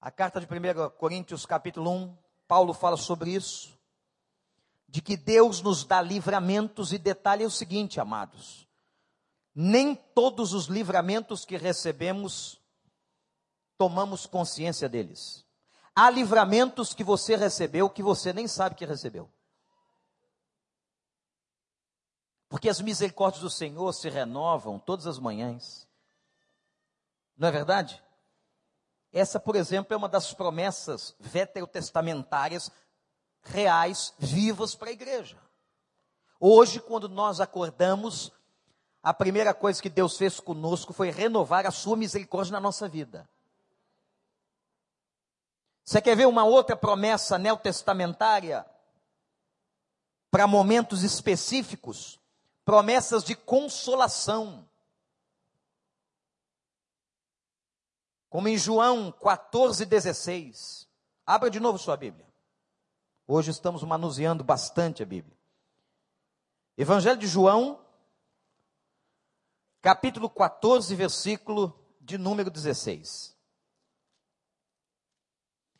A 0.00 0.10
carta 0.10 0.40
de 0.40 0.46
1 0.46 0.90
Coríntios, 0.98 1.46
capítulo 1.46 1.90
1, 1.90 2.18
Paulo 2.48 2.74
fala 2.74 2.96
sobre 2.96 3.30
isso. 3.30 3.78
De 4.88 5.00
que 5.00 5.16
Deus 5.16 5.62
nos 5.62 5.84
dá 5.84 6.02
livramentos, 6.02 6.92
e 6.92 6.98
detalhe 6.98 7.44
é 7.44 7.46
o 7.46 7.50
seguinte, 7.50 8.00
amados: 8.00 8.68
nem 9.54 9.94
todos 9.94 10.52
os 10.52 10.66
livramentos 10.66 11.44
que 11.44 11.56
recebemos 11.56 12.60
tomamos 13.78 14.26
consciência 14.26 14.88
deles. 14.88 15.44
Há 15.94 16.10
livramentos 16.10 16.92
que 16.92 17.04
você 17.04 17.36
recebeu 17.36 17.88
que 17.88 18.02
você 18.02 18.32
nem 18.32 18.48
sabe 18.48 18.74
que 18.74 18.84
recebeu. 18.84 19.30
Porque 22.54 22.68
as 22.68 22.80
misericórdias 22.80 23.42
do 23.42 23.50
Senhor 23.50 23.92
se 23.92 24.08
renovam 24.08 24.78
todas 24.78 25.08
as 25.08 25.18
manhãs. 25.18 25.88
Não 27.36 27.48
é 27.48 27.50
verdade? 27.50 28.00
Essa, 29.12 29.40
por 29.40 29.56
exemplo, 29.56 29.92
é 29.92 29.96
uma 29.96 30.08
das 30.08 30.32
promessas 30.32 31.16
veterotestamentárias 31.18 32.70
reais, 33.42 34.14
vivas 34.20 34.76
para 34.76 34.90
a 34.90 34.92
igreja. 34.92 35.36
Hoje, 36.38 36.78
quando 36.78 37.08
nós 37.08 37.40
acordamos, 37.40 38.30
a 39.02 39.12
primeira 39.12 39.52
coisa 39.52 39.82
que 39.82 39.90
Deus 39.90 40.16
fez 40.16 40.38
conosco 40.38 40.92
foi 40.92 41.10
renovar 41.10 41.66
a 41.66 41.72
sua 41.72 41.96
misericórdia 41.96 42.52
na 42.52 42.60
nossa 42.60 42.88
vida. 42.88 43.28
Você 45.84 46.00
quer 46.00 46.16
ver 46.16 46.28
uma 46.28 46.44
outra 46.44 46.76
promessa 46.76 47.36
neotestamentária 47.36 48.64
para 50.30 50.46
momentos 50.46 51.02
específicos? 51.02 52.22
Promessas 52.64 53.22
de 53.22 53.34
consolação. 53.34 54.68
Como 58.28 58.48
em 58.48 58.58
João 58.58 59.12
14, 59.12 59.84
16. 59.84 60.88
Abra 61.24 61.50
de 61.50 61.60
novo 61.60 61.78
sua 61.78 61.96
Bíblia. 61.96 62.26
Hoje 63.26 63.50
estamos 63.50 63.82
manuseando 63.82 64.42
bastante 64.42 65.02
a 65.02 65.06
Bíblia. 65.06 65.36
Evangelho 66.76 67.18
de 67.18 67.26
João, 67.26 67.80
capítulo 69.80 70.28
14, 70.28 70.94
versículo 70.96 71.78
de 72.00 72.18
número 72.18 72.50
16. 72.50 73.34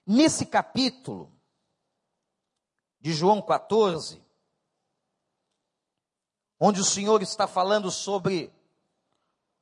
Nesse 0.07 0.47
capítulo 0.47 1.33
de 3.01 3.12
João 3.12 3.42
14, 3.42 4.24
onde 6.66 6.81
o 6.81 6.85
Senhor 6.85 7.20
está 7.20 7.46
falando 7.46 7.90
sobre 7.90 8.50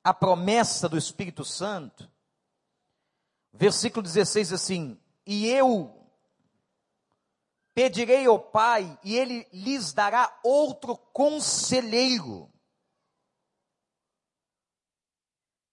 a 0.05 0.15
promessa 0.15 0.89
do 0.89 0.97
Espírito 0.97 1.45
Santo, 1.45 2.09
versículo 3.53 4.05
16 4.05 4.53
assim: 4.53 4.97
E 5.27 5.49
eu 5.49 5.93
pedirei 7.75 8.25
ao 8.27 8.39
Pai, 8.39 8.97
e 9.03 9.17
ele 9.17 9.49
lhes 9.53 9.93
dará 9.93 10.39
outro 10.45 10.97
conselheiro, 10.97 12.49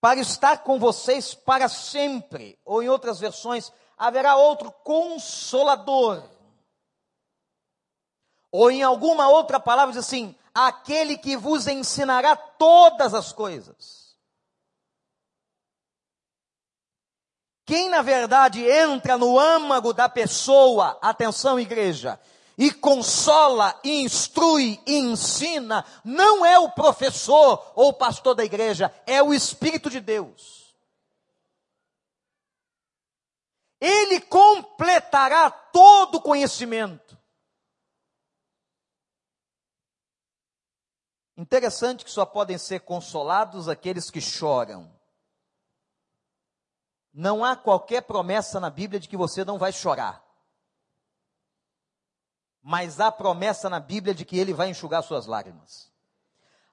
para 0.01 0.19
estar 0.19 0.63
com 0.63 0.79
vocês 0.79 1.35
para 1.35 1.69
sempre, 1.69 2.57
ou 2.65 2.81
em 2.81 2.89
outras 2.89 3.19
versões, 3.19 3.71
haverá 3.95 4.35
outro 4.35 4.71
consolador. 4.71 6.27
Ou 8.51 8.71
em 8.71 8.81
alguma 8.81 9.29
outra 9.29 9.59
palavra 9.59 9.93
diz 9.93 10.03
assim: 10.03 10.35
aquele 10.53 11.17
que 11.17 11.38
vos 11.38 11.67
ensinará 11.67 12.35
todas 12.35 13.13
as 13.13 13.31
coisas. 13.31 13.99
Quem 17.65 17.88
na 17.89 18.01
verdade 18.01 18.67
entra 18.67 19.17
no 19.17 19.38
âmago 19.38 19.93
da 19.93 20.09
pessoa, 20.09 20.97
atenção 21.01 21.59
igreja, 21.59 22.19
e 22.57 22.71
consola, 22.71 23.79
e 23.83 24.01
instrui, 24.01 24.81
e 24.85 24.97
ensina, 24.97 25.85
não 26.03 26.45
é 26.45 26.59
o 26.59 26.71
professor 26.71 27.71
ou 27.73 27.89
o 27.89 27.93
pastor 27.93 28.35
da 28.35 28.43
igreja, 28.43 28.93
é 29.05 29.23
o 29.23 29.33
Espírito 29.33 29.89
de 29.89 30.01
Deus. 30.01 30.75
Ele 33.79 34.19
completará 34.19 35.49
todo 35.49 36.15
o 36.15 36.21
conhecimento. 36.21 37.08
Interessante 41.39 42.04
que 42.04 42.12
só 42.12 42.25
podem 42.25 42.58
ser 42.58 42.82
consolados 42.82 43.69
aqueles 43.69 44.12
que 44.12 44.19
choram. 44.19 44.91
Não 47.13 47.45
há 47.45 47.56
qualquer 47.56 48.02
promessa 48.02 48.60
na 48.60 48.69
Bíblia 48.69 48.99
de 48.99 49.08
que 49.08 49.15
você 49.15 49.45
não 49.45 49.58
vai 49.58 49.71
chorar. 49.71 50.21
Mas 52.62 52.99
há 52.99 53.10
promessa 53.10 53.69
na 53.69 53.80
Bíblia 53.80 54.13
de 54.13 54.25
que 54.25 54.38
ele 54.38 54.54
vai 54.54 54.69
enxugar 54.69 55.02
suas 55.02 55.28
lágrimas. 55.28 55.89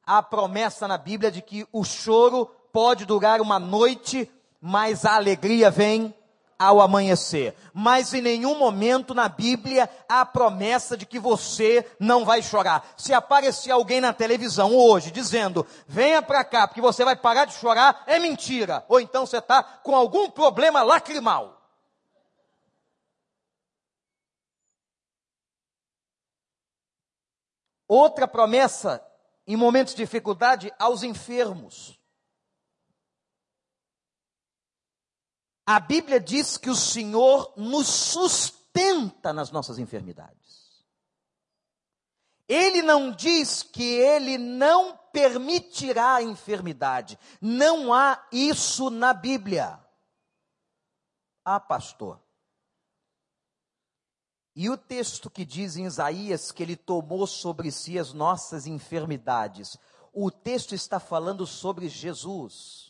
Há 0.02 0.20
promessa 0.20 0.88
na 0.88 0.98
Bíblia 0.98 1.30
de 1.30 1.42
que 1.42 1.64
o 1.70 1.84
choro 1.84 2.46
pode 2.72 3.06
durar 3.06 3.40
uma 3.40 3.60
noite, 3.60 4.28
mas 4.60 5.04
a 5.04 5.14
alegria 5.14 5.70
vem 5.70 6.12
ao 6.58 6.80
amanhecer. 6.80 7.54
Mas 7.72 8.12
em 8.14 8.20
nenhum 8.20 8.58
momento 8.58 9.14
na 9.14 9.28
Bíblia 9.28 9.88
há 10.08 10.22
a 10.22 10.26
promessa 10.26 10.96
de 10.96 11.06
que 11.06 11.18
você 11.18 11.86
não 11.98 12.24
vai 12.24 12.42
chorar. 12.42 12.86
Se 12.96 13.12
aparecer 13.12 13.70
alguém 13.70 14.00
na 14.00 14.12
televisão 14.12 14.74
hoje 14.74 15.10
dizendo, 15.10 15.66
venha 15.86 16.22
para 16.22 16.44
cá 16.44 16.66
porque 16.66 16.80
você 16.80 17.04
vai 17.04 17.16
parar 17.16 17.44
de 17.44 17.54
chorar, 17.54 18.04
é 18.06 18.18
mentira. 18.18 18.84
Ou 18.88 19.00
então 19.00 19.26
você 19.26 19.38
está 19.38 19.62
com 19.62 19.94
algum 19.94 20.30
problema 20.30 20.82
lacrimal. 20.82 21.56
Outra 27.88 28.26
promessa, 28.26 29.00
em 29.46 29.54
momentos 29.54 29.94
de 29.94 30.02
dificuldade, 30.02 30.72
aos 30.78 31.04
enfermos. 31.04 31.95
A 35.66 35.80
Bíblia 35.80 36.20
diz 36.20 36.56
que 36.56 36.70
o 36.70 36.76
Senhor 36.76 37.52
nos 37.56 37.88
sustenta 37.88 39.32
nas 39.32 39.50
nossas 39.50 39.78
enfermidades. 39.80 40.84
Ele 42.48 42.80
não 42.82 43.10
diz 43.10 43.64
que 43.64 43.82
ele 43.82 44.38
não 44.38 44.96
permitirá 45.12 46.14
a 46.14 46.22
enfermidade. 46.22 47.18
Não 47.40 47.92
há 47.92 48.24
isso 48.30 48.88
na 48.90 49.12
Bíblia. 49.12 49.84
Ah, 51.44 51.58
pastor. 51.58 52.22
E 54.54 54.70
o 54.70 54.76
texto 54.76 55.28
que 55.28 55.44
diz 55.44 55.76
em 55.76 55.84
Isaías 55.84 56.52
que 56.52 56.62
ele 56.62 56.76
tomou 56.76 57.26
sobre 57.26 57.72
si 57.72 57.98
as 57.98 58.12
nossas 58.12 58.66
enfermidades, 58.66 59.76
o 60.12 60.30
texto 60.30 60.74
está 60.74 61.00
falando 61.00 61.44
sobre 61.46 61.88
Jesus. 61.88 62.85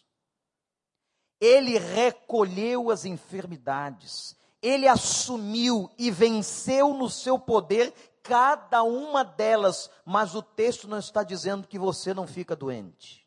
Ele 1.40 1.78
recolheu 1.78 2.90
as 2.90 3.04
enfermidades, 3.04 4.36
ele 4.62 4.88
assumiu 4.88 5.90
e 5.98 6.10
venceu 6.10 6.94
no 6.94 7.10
seu 7.10 7.38
poder 7.38 7.92
cada 8.22 8.82
uma 8.82 9.24
delas, 9.24 9.88
mas 10.04 10.34
o 10.34 10.42
texto 10.42 10.88
não 10.88 10.98
está 10.98 11.22
dizendo 11.22 11.68
que 11.68 11.78
você 11.78 12.12
não 12.12 12.26
fica 12.26 12.56
doente. 12.56 13.24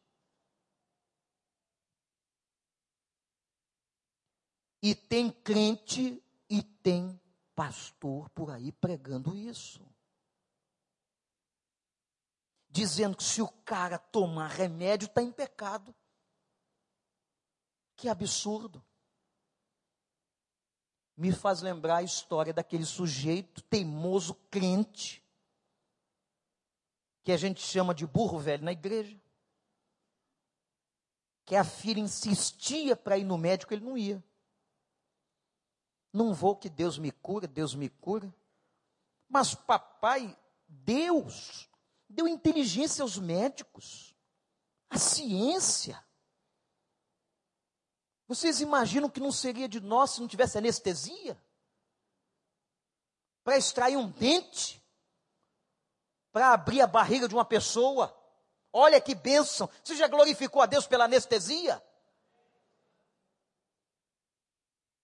E 4.82 4.95
tem 4.95 5.30
crente 5.32 6.22
e 6.49 6.64
tem 6.64 7.20
pastor 7.55 8.30
por 8.30 8.49
aí 8.49 8.72
pregando 8.72 9.36
isso. 9.36 9.86
Dizendo 12.70 13.18
que 13.18 13.24
se 13.24 13.41
o 13.41 13.47
cara 13.66 13.97
tomar 13.97 14.47
remédio, 14.47 15.07
está 15.07 15.22
em 15.22 15.32
pecado. 15.32 15.93
Que 18.00 18.08
absurdo. 18.08 18.82
Me 21.18 21.34
faz 21.34 21.60
lembrar 21.60 21.97
a 21.97 22.02
história 22.02 22.54
daquele 22.54 22.86
sujeito 22.86 23.62
teimoso 23.64 24.36
crente, 24.50 25.22
que 27.26 27.34
a 27.34 27.36
gente 27.36 27.60
chama 27.60 27.93
de 27.93 28.08
burro 28.08 28.39
velho 28.39 28.64
na 28.64 28.72
igreja, 28.72 29.22
que 31.43 31.58
a 31.58 31.66
filha 31.66 32.00
insistia 32.00 32.95
para 32.95 33.18
ir 33.18 33.26
no 33.26 33.38
médico, 33.38 33.74
ele 33.74 33.84
não 33.84 33.97
ia. 33.97 34.24
Não 36.14 36.34
vou 36.34 36.56
que 36.56 36.70
Deus 36.70 36.97
me 36.97 37.12
cura, 37.12 37.47
Deus 37.47 37.76
me 37.76 37.89
cura. 37.89 38.34
Mas 39.28 39.54
papai, 39.54 40.39
Deus, 40.66 41.70
deu 42.08 42.30
inteligência 42.30 43.02
aos 43.02 43.18
médicos, 43.18 44.16
a 44.89 44.97
ciência. 44.97 46.02
Vocês 48.30 48.61
imaginam 48.61 49.09
que 49.09 49.19
não 49.19 49.32
seria 49.32 49.67
de 49.67 49.80
nós 49.80 50.11
se 50.11 50.21
não 50.21 50.27
tivesse 50.27 50.55
anestesia? 50.55 51.36
Para 53.43 53.57
extrair 53.57 53.97
um 53.97 54.07
dente? 54.07 54.80
Para 56.32 56.53
abrir 56.53 56.80
a 56.80 56.86
barriga 56.86 57.27
de 57.27 57.34
uma 57.34 57.43
pessoa? 57.43 58.15
Olha 58.71 59.01
que 59.01 59.15
bênção! 59.15 59.67
Você 59.84 59.95
já 59.95 60.07
glorificou 60.07 60.61
a 60.61 60.67
Deus 60.67 60.86
pela 60.86 61.05
anestesia? 61.05 61.84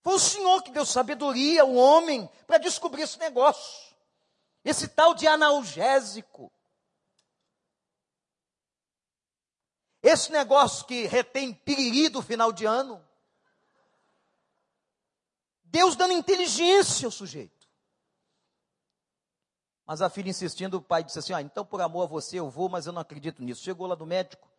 Foi 0.03 0.13
o 0.13 0.19
Senhor 0.19 0.61
que 0.61 0.69
deu 0.69 0.85
sabedoria 0.85 1.63
ao 1.63 1.73
homem 1.73 2.29
para 2.45 2.59
descobrir 2.59 3.01
esse 3.01 3.17
negócio. 3.17 3.95
Esse 4.63 4.87
tal 4.87 5.15
de 5.15 5.25
analgésico. 5.25 6.51
Esse 10.03 10.31
negócio 10.31 10.85
que 10.85 11.07
retém 11.07 11.55
piriri 11.55 12.07
do 12.07 12.21
final 12.21 12.53
de 12.53 12.65
ano. 12.65 13.03
Deus 15.75 15.97
dando 15.97 16.13
inteligência 16.13 17.05
ao 17.05 17.11
sujeito. 17.11 17.67
Mas 19.85 20.01
a 20.01 20.09
filha 20.09 20.29
insistindo, 20.29 20.77
o 20.77 20.81
pai 20.81 21.03
disse 21.03 21.19
assim: 21.19 21.33
ah, 21.33 21.41
então 21.41 21.65
por 21.65 21.81
amor 21.81 22.03
a 22.03 22.07
você 22.07 22.39
eu 22.39 22.49
vou, 22.49 22.69
mas 22.69 22.87
eu 22.87 22.93
não 22.93 23.01
acredito 23.01 23.43
nisso. 23.43 23.61
Chegou 23.61 23.85
lá 23.85 23.93
do 23.93 24.05
médico, 24.05 24.49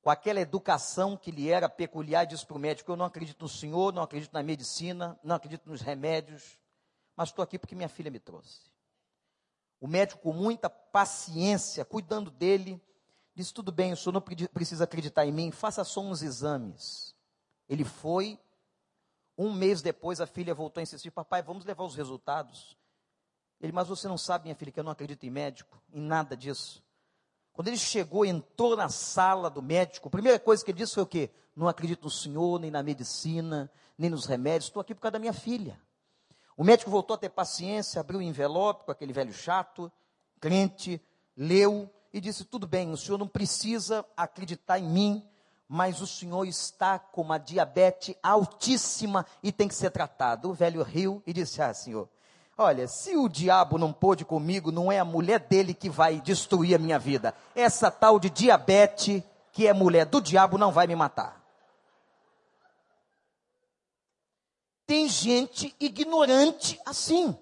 com 0.00 0.08
aquela 0.08 0.40
educação 0.40 1.16
que 1.16 1.32
lhe 1.32 1.50
era 1.50 1.68
peculiar, 1.68 2.24
disse 2.26 2.46
para 2.46 2.56
o 2.56 2.60
médico: 2.60 2.92
Eu 2.92 2.96
não 2.96 3.06
acredito 3.06 3.42
no 3.42 3.48
senhor, 3.48 3.92
não 3.92 4.04
acredito 4.04 4.32
na 4.32 4.40
medicina, 4.40 5.18
não 5.20 5.34
acredito 5.34 5.68
nos 5.68 5.80
remédios, 5.80 6.56
mas 7.16 7.30
estou 7.30 7.42
aqui 7.42 7.58
porque 7.58 7.74
minha 7.74 7.88
filha 7.88 8.10
me 8.10 8.20
trouxe. 8.20 8.70
O 9.80 9.88
médico, 9.88 10.22
com 10.22 10.32
muita 10.32 10.70
paciência, 10.70 11.84
cuidando 11.84 12.30
dele, 12.30 12.80
disse: 13.34 13.52
Tudo 13.52 13.72
bem, 13.72 13.92
o 13.92 13.96
senhor 13.96 14.12
não 14.12 14.22
precisa 14.22 14.84
acreditar 14.84 15.26
em 15.26 15.32
mim, 15.32 15.50
faça 15.50 15.82
só 15.82 16.00
uns 16.00 16.22
exames. 16.22 17.16
Ele 17.68 17.84
foi. 17.84 18.38
Um 19.38 19.52
mês 19.52 19.80
depois, 19.80 20.20
a 20.20 20.26
filha 20.26 20.52
voltou 20.52 20.80
a 20.80 20.82
insistir: 20.82 21.12
Papai, 21.12 21.40
vamos 21.40 21.64
levar 21.64 21.84
os 21.84 21.94
resultados. 21.94 22.76
Ele, 23.60 23.72
mas 23.72 23.86
você 23.86 24.08
não 24.08 24.18
sabe, 24.18 24.44
minha 24.44 24.54
filha, 24.56 24.72
que 24.72 24.80
eu 24.80 24.84
não 24.84 24.90
acredito 24.90 25.24
em 25.24 25.30
médico, 25.30 25.80
em 25.92 26.00
nada 26.00 26.36
disso. 26.36 26.82
Quando 27.52 27.68
ele 27.68 27.76
chegou, 27.76 28.24
entrou 28.24 28.76
na 28.76 28.88
sala 28.88 29.48
do 29.48 29.62
médico, 29.62 30.08
a 30.08 30.10
primeira 30.10 30.38
coisa 30.38 30.64
que 30.64 30.70
ele 30.70 30.78
disse 30.78 30.94
foi 30.94 31.02
o 31.04 31.06
quê? 31.06 31.30
Não 31.56 31.66
acredito 31.68 32.04
no 32.04 32.10
senhor, 32.10 32.60
nem 32.60 32.70
na 32.70 32.82
medicina, 32.82 33.70
nem 33.96 34.10
nos 34.10 34.26
remédios, 34.26 34.66
estou 34.66 34.80
aqui 34.80 34.94
por 34.94 35.00
causa 35.00 35.12
da 35.12 35.18
minha 35.18 35.32
filha. 35.32 35.80
O 36.56 36.62
médico 36.62 36.90
voltou 36.90 37.14
a 37.14 37.18
ter 37.18 37.28
paciência, 37.28 38.00
abriu 38.00 38.20
o 38.20 38.22
envelope 38.22 38.84
com 38.84 38.92
aquele 38.92 39.12
velho 39.12 39.32
chato, 39.32 39.90
crente, 40.40 41.00
leu 41.36 41.88
e 42.12 42.20
disse: 42.20 42.44
Tudo 42.44 42.66
bem, 42.66 42.90
o 42.92 42.96
senhor 42.96 43.18
não 43.18 43.28
precisa 43.28 44.04
acreditar 44.16 44.78
em 44.78 44.88
mim, 44.88 45.28
mas 45.68 46.00
o 46.00 46.06
senhor 46.06 46.46
está 46.46 46.98
com 46.98 47.20
uma 47.20 47.38
diabetes 47.38 48.14
altíssima 48.22 49.26
e 49.42 49.52
tem 49.52 49.68
que 49.68 49.74
ser 49.74 49.90
tratado. 49.90 50.48
O 50.48 50.54
velho 50.54 50.82
riu 50.82 51.22
e 51.26 51.32
disse: 51.32 51.60
Ah, 51.60 51.74
senhor, 51.74 52.08
Olha, 52.60 52.88
se 52.88 53.16
o 53.16 53.28
diabo 53.28 53.78
não 53.78 53.92
pôde 53.92 54.24
comigo, 54.24 54.72
não 54.72 54.90
é 54.90 54.98
a 54.98 55.04
mulher 55.04 55.38
dele 55.38 55.72
que 55.72 55.88
vai 55.88 56.20
destruir 56.20 56.74
a 56.74 56.78
minha 56.78 56.98
vida. 56.98 57.32
Essa 57.54 57.88
tal 57.88 58.18
de 58.18 58.28
diabetes, 58.28 59.22
que 59.52 59.68
é 59.68 59.72
mulher 59.72 60.06
do 60.06 60.20
diabo, 60.20 60.58
não 60.58 60.72
vai 60.72 60.88
me 60.88 60.96
matar. 60.96 61.40
Tem 64.84 65.08
gente 65.08 65.72
ignorante 65.78 66.80
assim. 66.84 67.38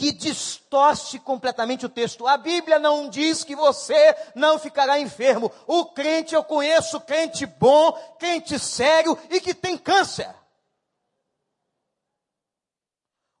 Que 0.00 0.12
distorce 0.12 1.18
completamente 1.18 1.84
o 1.84 1.88
texto. 1.90 2.26
A 2.26 2.38
Bíblia 2.38 2.78
não 2.78 3.10
diz 3.10 3.44
que 3.44 3.54
você 3.54 4.16
não 4.34 4.58
ficará 4.58 4.98
enfermo. 4.98 5.52
O 5.66 5.84
crente, 5.84 6.34
eu 6.34 6.42
conheço 6.42 6.98
crente 7.02 7.44
bom, 7.44 7.92
crente 8.18 8.58
sério 8.58 9.18
e 9.28 9.42
que 9.42 9.52
tem 9.52 9.76
câncer. 9.76 10.34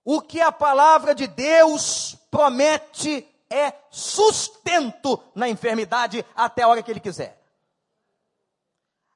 O 0.04 0.20
que 0.20 0.38
a 0.42 0.52
palavra 0.52 1.14
de 1.14 1.26
Deus 1.26 2.14
promete 2.30 3.26
é 3.48 3.72
sustento 3.90 5.18
na 5.34 5.48
enfermidade 5.48 6.22
até 6.36 6.62
a 6.62 6.68
hora 6.68 6.82
que 6.82 6.90
ele 6.90 7.00
quiser. 7.00 7.42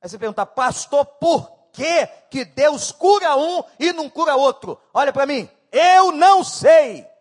Aí 0.00 0.08
você 0.08 0.16
pergunta, 0.16 0.46
pastor, 0.46 1.04
por 1.04 1.46
que, 1.74 2.06
que 2.30 2.42
Deus 2.46 2.90
cura 2.90 3.36
um 3.36 3.62
e 3.78 3.92
não 3.92 4.08
cura 4.08 4.34
outro? 4.34 4.80
Olha 4.94 5.12
para 5.12 5.26
mim, 5.26 5.46
eu 5.70 6.10
não 6.10 6.42
sei. 6.42 7.12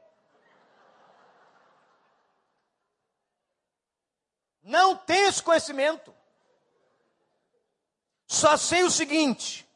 Não 4.63 4.95
tenho 4.95 5.27
esse 5.27 5.43
conhecimento. 5.43 6.13
Só 8.25 8.55
sei 8.57 8.83
o 8.83 8.89
seguinte: 8.89 9.67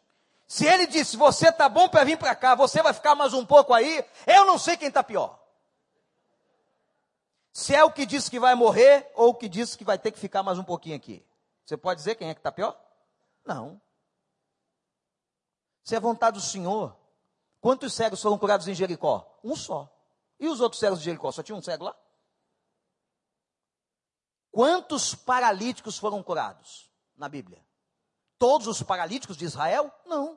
se 0.48 0.66
ele 0.66 0.88
disse, 0.88 1.18
você 1.18 1.52
tá 1.52 1.68
bom 1.68 1.90
para 1.90 2.06
vir 2.06 2.18
para 2.18 2.34
cá, 2.34 2.56
você 2.56 2.82
vai 2.82 2.94
ficar 2.94 3.14
mais 3.14 3.34
um 3.34 3.46
pouco 3.46 3.74
aí, 3.74 4.04
eu 4.26 4.46
não 4.46 4.58
sei 4.58 4.78
quem 4.78 4.88
está 4.88 5.04
pior. 5.04 5.38
Se 7.52 7.76
é 7.76 7.84
o 7.84 7.92
que 7.92 8.06
disse 8.06 8.32
que 8.32 8.40
vai 8.40 8.56
morrer 8.56 9.12
ou 9.16 9.30
o 9.30 9.34
que 9.36 9.50
disse 9.50 9.78
que 9.78 9.84
vai 9.84 9.98
ter 9.98 10.12
que 10.12 10.20
ficar 10.20 10.44
mais 10.44 10.58
um 10.58 10.64
pouquinho 10.64 10.96
aqui. 10.96 11.26
Você 11.66 11.76
pode 11.76 12.00
dizer 12.00 12.16
quem 12.16 12.30
é 12.30 12.34
que 12.34 12.40
está 12.40 12.52
pior? 12.52 12.80
Não. 13.44 13.82
Se 15.84 15.96
é 15.96 16.00
vontade 16.00 16.38
do 16.38 16.44
Senhor, 16.44 16.96
quantos 17.60 17.94
cegos 17.94 18.22
foram 18.22 18.38
curados 18.38 18.68
em 18.68 18.76
Jericó? 18.76 19.40
Um 19.44 19.56
só. 19.56 19.90
E 20.40 20.48
os 20.48 20.62
outros 20.62 20.80
cegos 20.80 21.00
de 21.00 21.06
Jericó? 21.06 21.32
Só 21.32 21.42
tinha 21.42 21.56
um 21.56 21.62
cego 21.62 21.86
lá? 21.86 21.96
Quantos 24.58 25.14
paralíticos 25.14 26.00
foram 26.00 26.24
curados 26.24 26.90
na 27.16 27.30
Bíblia? 27.30 27.64
Todos 28.40 28.66
os 28.66 28.82
paralíticos 28.82 29.38
de 29.38 29.46
Israel? 29.46 29.94
Não. 30.04 30.36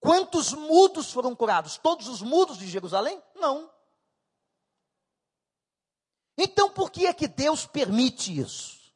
Quantos 0.00 0.52
mudos 0.52 1.12
foram 1.12 1.36
curados? 1.36 1.78
Todos 1.78 2.08
os 2.08 2.20
mudos 2.20 2.58
de 2.58 2.66
Jerusalém? 2.66 3.22
Não. 3.36 3.72
Então 6.36 6.72
por 6.72 6.90
que 6.90 7.06
é 7.06 7.14
que 7.14 7.28
Deus 7.28 7.66
permite 7.66 8.36
isso? 8.36 8.92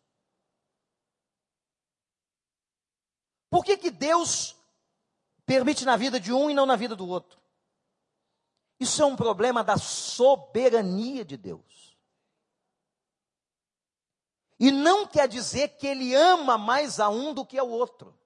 Por 3.48 3.64
que, 3.64 3.78
que 3.78 3.92
Deus 3.92 4.56
permite 5.44 5.84
na 5.84 5.96
vida 5.96 6.18
de 6.18 6.32
um 6.32 6.50
e 6.50 6.54
não 6.54 6.66
na 6.66 6.74
vida 6.74 6.96
do 6.96 7.06
outro? 7.06 7.40
Isso 8.80 9.00
é 9.00 9.06
um 9.06 9.14
problema 9.14 9.62
da 9.62 9.78
soberania 9.78 11.24
de 11.24 11.36
Deus. 11.36 11.85
E 14.58 14.70
não 14.70 15.06
quer 15.06 15.28
dizer 15.28 15.76
que 15.76 15.86
ele 15.86 16.14
ama 16.14 16.56
mais 16.56 16.98
a 16.98 17.08
um 17.08 17.34
do 17.34 17.44
que 17.44 17.58
ao 17.58 17.68
outro. 17.68 18.18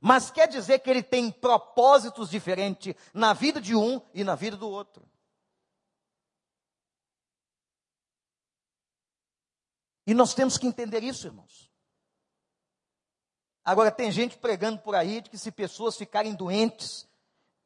Mas 0.00 0.30
quer 0.30 0.48
dizer 0.48 0.78
que 0.80 0.88
ele 0.88 1.02
tem 1.02 1.30
propósitos 1.30 2.30
diferentes 2.30 2.94
na 3.12 3.32
vida 3.32 3.60
de 3.60 3.74
um 3.74 4.00
e 4.14 4.24
na 4.24 4.34
vida 4.34 4.56
do 4.56 4.68
outro. 4.68 5.08
E 10.06 10.14
nós 10.14 10.34
temos 10.34 10.58
que 10.58 10.66
entender 10.66 11.02
isso, 11.04 11.26
irmãos. 11.26 11.70
Agora, 13.62 13.90
tem 13.90 14.10
gente 14.10 14.38
pregando 14.38 14.80
por 14.80 14.94
aí 14.94 15.20
de 15.20 15.30
que 15.30 15.38
se 15.38 15.52
pessoas 15.52 15.96
ficarem 15.96 16.34
doentes 16.34 17.06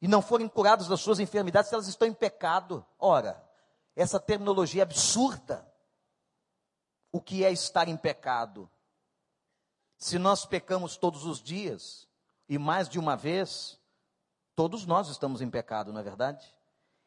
e 0.01 0.07
não 0.07 0.21
forem 0.21 0.47
curadas 0.47 0.87
das 0.87 0.99
suas 0.99 1.19
enfermidades, 1.19 1.71
elas 1.71 1.87
estão 1.87 2.07
em 2.07 2.13
pecado. 2.13 2.85
Ora, 2.99 3.43
essa 3.95 4.19
terminologia 4.19 4.81
é 4.81 4.83
absurda 4.83 5.65
o 7.15 7.21
que 7.21 7.45
é 7.45 7.51
estar 7.53 7.87
em 7.87 7.95
pecado. 7.95 8.69
Se 9.97 10.19
nós 10.19 10.45
pecamos 10.45 10.97
todos 10.97 11.23
os 11.23 11.41
dias, 11.41 12.09
e 12.49 12.57
mais 12.57 12.89
de 12.89 12.99
uma 12.99 13.15
vez, 13.15 13.79
todos 14.53 14.85
nós 14.85 15.07
estamos 15.07 15.39
em 15.39 15.49
pecado, 15.49 15.93
não 15.93 16.01
é 16.01 16.03
verdade? 16.03 16.53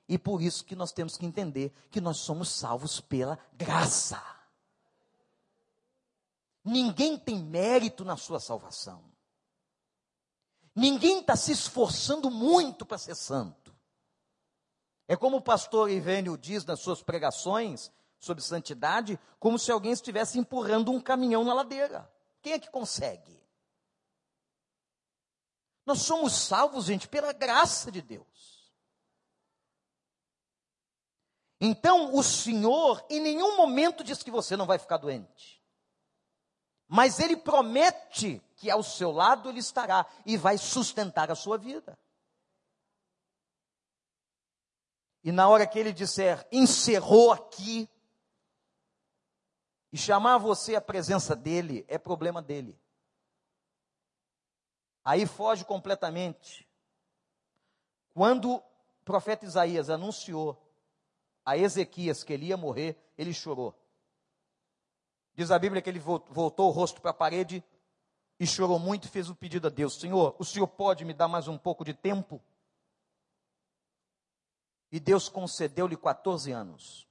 E 0.09 0.17
por 0.19 0.41
isso 0.41 0.65
que 0.65 0.75
nós 0.75 0.93
temos 0.93 1.19
que 1.19 1.27
entender 1.27 1.75
que 1.91 2.01
nós 2.01 2.17
somos 2.17 2.49
salvos 2.49 3.03
pela 3.03 3.39
graça. 3.53 4.19
Ninguém 6.65 7.19
tem 7.19 7.45
mérito 7.45 8.03
na 8.03 8.17
sua 8.17 8.41
salvação. 8.41 9.05
Ninguém 10.75 11.21
está 11.21 11.37
se 11.37 11.53
esforçando 11.53 12.31
muito 12.31 12.87
para 12.87 12.97
ser 12.97 13.15
santo. 13.15 13.77
É 15.07 15.15
como 15.15 15.37
o 15.37 15.43
pastor 15.43 15.91
Ivênio 15.91 16.39
diz 16.39 16.65
nas 16.65 16.81
suas 16.81 17.03
pregações 17.03 17.93
sobre 18.19 18.43
santidade, 18.43 19.19
como 19.39 19.59
se 19.59 19.71
alguém 19.71 19.93
estivesse 19.93 20.39
empurrando 20.39 20.91
um 20.91 21.01
caminhão 21.01 21.45
na 21.45 21.55
ladeira. 21.55 22.11
Quem 22.43 22.53
é 22.53 22.59
que 22.59 22.71
consegue? 22.71 23.39
Nós 25.87 26.03
somos 26.03 26.35
salvos, 26.35 26.85
gente, 26.85 27.09
pela 27.09 27.33
graça 27.33 27.91
de 27.91 28.03
Deus. 28.03 28.59
Então, 31.61 32.15
o 32.15 32.23
Senhor 32.23 33.05
em 33.09 33.21
nenhum 33.21 33.57
momento 33.57 34.05
diz 34.05 34.23
que 34.23 34.31
você 34.31 34.57
não 34.57 34.67
vai 34.67 34.79
ficar 34.79 34.99
doente. 34.99 35.63
Mas 36.87 37.19
Ele 37.19 37.37
promete 37.37 38.43
que 38.57 38.71
ao 38.71 38.83
seu 38.83 39.11
lado 39.11 39.49
Ele 39.49 39.59
estará 39.59 40.07
e 40.25 40.37
vai 40.37 40.57
sustentar 40.57 41.31
a 41.31 41.35
sua 41.35 41.59
vida. 41.59 41.99
E 45.25 45.33
na 45.33 45.49
hora 45.49 45.67
que 45.67 45.79
Ele 45.79 45.93
disser, 45.93 46.47
encerrou 46.51 47.33
aqui, 47.33 47.89
e 49.93 49.97
chamar 49.97 50.39
você 50.39 50.75
à 50.75 50.81
presença 50.81 51.35
dEle, 51.35 51.85
é 51.89 51.97
problema 51.99 52.43
dEle. 52.43 52.79
Aí 55.05 55.27
foge 55.27 55.65
completamente. 55.65 56.69
Quando 58.13 58.57
o 58.57 58.63
profeta 59.05 59.47
Isaías 59.47 59.89
anunciou 59.89 60.61
a 61.45 61.57
Ezequias 61.57 62.23
que 62.23 62.33
ele 62.33 62.47
ia 62.47 62.57
morrer, 62.57 62.97
ele 63.17 63.33
chorou. 63.33 63.75
Diz 65.35 65.51
a 65.51 65.59
Bíblia 65.59 65.81
que 65.81 65.89
ele 65.89 65.99
voltou 66.01 66.69
o 66.69 66.71
rosto 66.71 67.01
para 67.01 67.13
a 67.13 67.15
parede 67.15 67.65
e 68.39 68.47
chorou 68.47 68.79
muito 68.79 69.07
e 69.07 69.09
fez 69.09 69.31
um 69.31 69.35
pedido 69.35 69.69
a 69.69 69.71
Deus: 69.71 69.99
Senhor, 69.99 70.37
o 70.39 70.45
Senhor 70.45 70.67
pode 70.67 71.05
me 71.05 71.15
dar 71.15 71.29
mais 71.29 71.49
um 71.49 71.57
pouco 71.57 71.85
de 71.85 71.95
tempo? 71.95 72.43
E 74.93 75.01
Deus 75.01 75.29
concedeu-lhe 75.29 75.97
14 75.97 76.53
anos. 76.53 77.08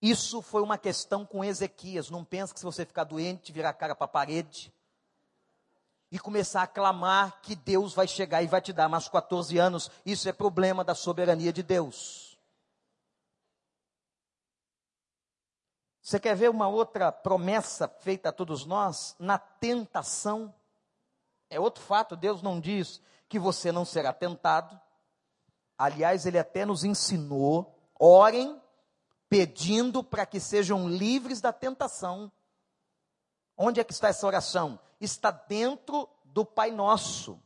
Isso 0.00 0.40
foi 0.40 0.62
uma 0.62 0.78
questão 0.78 1.26
com 1.26 1.44
Ezequias. 1.44 2.10
Não 2.10 2.24
pensa 2.24 2.54
que 2.54 2.60
se 2.60 2.66
você 2.66 2.86
ficar 2.86 3.04
doente, 3.04 3.52
virar 3.52 3.70
a 3.70 3.74
cara 3.74 3.94
para 3.94 4.06
a 4.06 4.08
parede, 4.08 4.72
e 6.10 6.18
começar 6.18 6.62
a 6.62 6.66
clamar 6.66 7.40
que 7.40 7.54
Deus 7.54 7.94
vai 7.94 8.08
chegar 8.08 8.42
e 8.42 8.48
vai 8.48 8.60
te 8.60 8.72
dar 8.72 8.88
mais 8.88 9.08
14 9.08 9.56
anos. 9.58 9.90
Isso 10.04 10.28
é 10.28 10.32
problema 10.32 10.82
da 10.82 10.94
soberania 10.94 11.52
de 11.52 11.62
Deus. 11.62 12.36
Você 16.02 16.18
quer 16.18 16.34
ver 16.34 16.50
uma 16.50 16.66
outra 16.66 17.12
promessa 17.12 17.86
feita 17.86 18.30
a 18.30 18.32
todos 18.32 18.66
nós? 18.66 19.14
Na 19.20 19.38
tentação. 19.38 20.52
É 21.48 21.60
outro 21.60 21.82
fato, 21.82 22.16
Deus 22.16 22.42
não 22.42 22.58
diz 22.58 23.00
que 23.28 23.38
você 23.38 23.70
não 23.70 23.84
será 23.84 24.12
tentado. 24.12 24.80
Aliás, 25.78 26.26
ele 26.26 26.38
até 26.38 26.66
nos 26.66 26.82
ensinou: 26.82 27.78
orem 27.96 28.60
pedindo 29.30 30.04
para 30.04 30.26
que 30.26 30.38
sejam 30.38 30.86
livres 30.86 31.40
da 31.40 31.54
tentação. 31.54 32.30
Onde 33.56 33.80
é 33.80 33.84
que 33.84 33.92
está 33.92 34.08
essa 34.08 34.26
oração? 34.26 34.78
está 35.00 35.30
dentro 35.30 36.08
do 36.24 36.44
Pai 36.44 36.70
Nosso. 36.70 37.40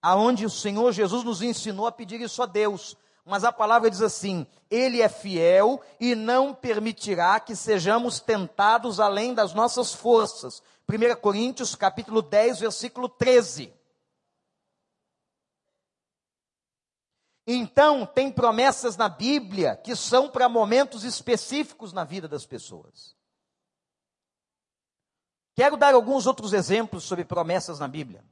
Aonde 0.00 0.46
o 0.46 0.50
Senhor 0.50 0.92
Jesus 0.92 1.24
nos 1.24 1.42
ensinou 1.42 1.86
a 1.86 1.92
pedir 1.92 2.20
isso 2.20 2.42
a 2.42 2.46
Deus. 2.46 2.96
Mas 3.24 3.42
a 3.42 3.50
palavra 3.50 3.90
diz 3.90 4.00
assim: 4.00 4.46
Ele 4.70 5.02
é 5.02 5.08
fiel 5.08 5.82
e 5.98 6.14
não 6.14 6.54
permitirá 6.54 7.40
que 7.40 7.56
sejamos 7.56 8.20
tentados 8.20 9.00
além 9.00 9.34
das 9.34 9.52
nossas 9.52 9.92
forças. 9.92 10.62
1 10.88 11.20
Coríntios 11.20 11.74
capítulo 11.74 12.22
10, 12.22 12.60
versículo 12.60 13.08
13. 13.08 13.74
Então, 17.46 18.04
tem 18.04 18.32
promessas 18.32 18.96
na 18.96 19.08
Bíblia 19.08 19.76
que 19.76 19.94
são 19.94 20.28
para 20.28 20.48
momentos 20.48 21.04
específicos 21.04 21.92
na 21.92 22.02
vida 22.02 22.26
das 22.26 22.44
pessoas. 22.44 23.16
Quero 25.54 25.76
dar 25.76 25.94
alguns 25.94 26.26
outros 26.26 26.52
exemplos 26.52 27.04
sobre 27.04 27.24
promessas 27.24 27.78
na 27.78 27.86
Bíblia. 27.86 28.24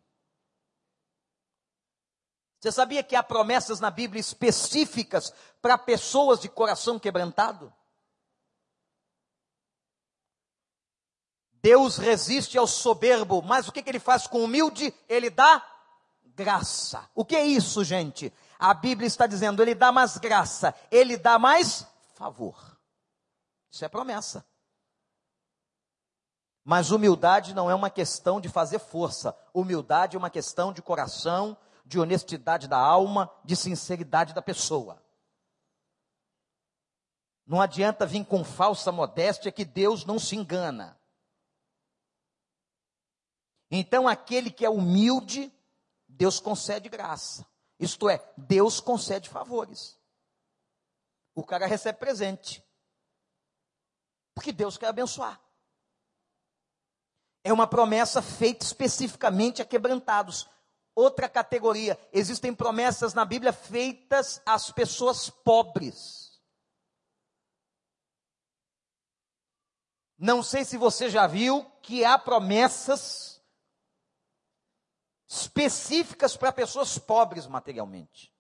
Você 2.61 2.73
sabia 2.73 3.03
que 3.03 3.15
há 3.15 3.23
promessas 3.23 3.79
na 3.79 3.91
Bíblia 3.91 4.21
específicas 4.21 5.33
para 5.63 5.79
pessoas 5.79 6.41
de 6.41 6.49
coração 6.49 6.99
quebrantado? 6.99 7.73
Deus 11.53 11.97
resiste 11.97 12.59
ao 12.59 12.67
soberbo, 12.67 13.41
mas 13.43 13.69
o 13.69 13.73
que, 13.73 13.83
que 13.83 13.91
ele 13.91 14.01
faz 14.01 14.27
com 14.27 14.41
o 14.41 14.45
humilde? 14.45 14.93
Ele 15.09 15.31
dá 15.31 15.65
graça. 16.35 17.09
O 17.15 17.25
que 17.25 17.37
é 17.37 17.47
isso, 17.47 17.85
gente? 17.85 18.33
A 18.65 18.73
Bíblia 18.73 19.07
está 19.07 19.27
dizendo, 19.27 19.61
ele 19.61 19.75
dá 19.75 19.93
mais 19.93 20.17
graça, 20.17 20.75
ele 20.91 21.19
dá 21.19 21.39
mais 21.39 21.87
favor. 22.15 22.81
Isso 23.71 23.85
é 23.85 23.91
promessa. 23.91 24.43
Mas 26.65 26.91
humildade 26.91 27.53
não 27.53 27.71
é 27.71 27.75
uma 27.75 27.91
questão 27.91 28.41
de 28.41 28.49
fazer 28.49 28.79
força. 28.79 29.37
Humildade 29.53 30.17
é 30.17 30.19
uma 30.19 30.31
questão 30.31 30.73
de 30.73 30.81
coração, 30.81 31.55
de 31.85 32.01
honestidade 32.01 32.67
da 32.67 32.79
alma, 32.79 33.31
de 33.45 33.55
sinceridade 33.55 34.33
da 34.33 34.41
pessoa. 34.41 34.99
Não 37.47 37.61
adianta 37.61 38.07
vir 38.07 38.25
com 38.25 38.43
falsa 38.43 38.91
modéstia 38.91 39.53
que 39.53 39.67
Deus 39.67 40.07
não 40.07 40.19
se 40.19 40.37
engana. 40.37 40.99
Então, 43.71 44.09
aquele 44.09 44.51
que 44.51 44.65
é 44.65 44.71
humilde, 44.71 45.53
Deus 46.09 46.41
concede 46.41 46.89
graça. 46.89 47.47
Isto 47.79 48.09
é, 48.09 48.33
Deus 48.37 48.81
concede 48.81 49.29
favores. 49.29 49.99
O 51.35 51.45
cara 51.45 51.67
recebe 51.67 51.99
presente. 51.99 52.65
Porque 54.35 54.53
Deus 54.53 54.77
quer 54.77 54.89
abençoar. 54.89 55.41
É 57.43 57.53
uma 57.53 57.67
promessa 57.67 58.23
feita 58.23 58.65
especificamente 58.65 59.61
a 59.61 59.65
quebrantados. 59.65 60.49
Outra 60.95 61.29
categoria, 61.29 61.99
existem 62.13 62.55
promessas 62.55 63.15
na 63.15 63.25
Bíblia 63.25 63.53
feitas 63.53 64.41
às 64.47 64.71
pessoas 64.71 65.29
pobres. 65.29 66.41
Não 70.17 70.43
sei 70.43 70.65
se 70.65 70.79
você 70.79 71.11
já 71.11 71.27
viu 71.27 71.65
que 71.83 72.05
há 72.05 72.17
promessas 72.17 73.34
específicas 75.35 76.37
para 76.37 76.53
pessoas 76.53 76.97
pobres 76.97 77.47
materialmente. 77.47 78.33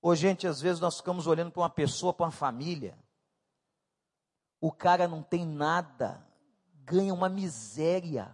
Ô, 0.00 0.14
gente, 0.14 0.46
às 0.46 0.60
vezes 0.60 0.80
nós 0.80 0.98
ficamos 0.98 1.26
olhando 1.26 1.50
para 1.50 1.62
uma 1.62 1.70
pessoa, 1.70 2.14
para 2.14 2.26
uma 2.26 2.32
família. 2.32 2.96
O 4.60 4.70
cara 4.70 5.08
não 5.08 5.22
tem 5.22 5.44
nada, 5.44 6.24
ganha 6.84 7.12
uma 7.12 7.28
miséria. 7.28 8.32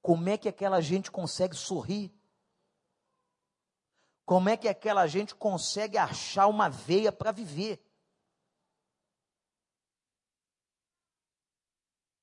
Como 0.00 0.26
é 0.28 0.38
que 0.38 0.48
aquela 0.48 0.80
gente 0.80 1.10
consegue 1.10 1.54
sorrir? 1.54 2.10
Como 4.24 4.48
é 4.48 4.56
que 4.56 4.68
aquela 4.68 5.06
gente 5.06 5.34
consegue 5.34 5.98
achar 5.98 6.46
uma 6.46 6.70
veia 6.70 7.12
para 7.12 7.30
viver? 7.30 7.84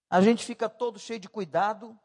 A 0.10 0.22
gente 0.22 0.44
fica 0.44 0.68
todo 0.68 1.00
cheio 1.00 1.20
de 1.20 1.30
cuidado. 1.30 1.98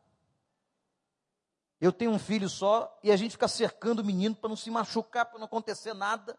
Eu 1.80 1.92
tenho 1.92 2.10
um 2.10 2.18
filho 2.18 2.48
só 2.48 2.98
e 3.02 3.12
a 3.12 3.16
gente 3.16 3.32
fica 3.32 3.46
cercando 3.46 4.00
o 4.00 4.04
menino 4.04 4.34
para 4.34 4.48
não 4.48 4.56
se 4.56 4.70
machucar, 4.70 5.26
para 5.26 5.38
não 5.38 5.46
acontecer 5.46 5.94
nada. 5.94 6.38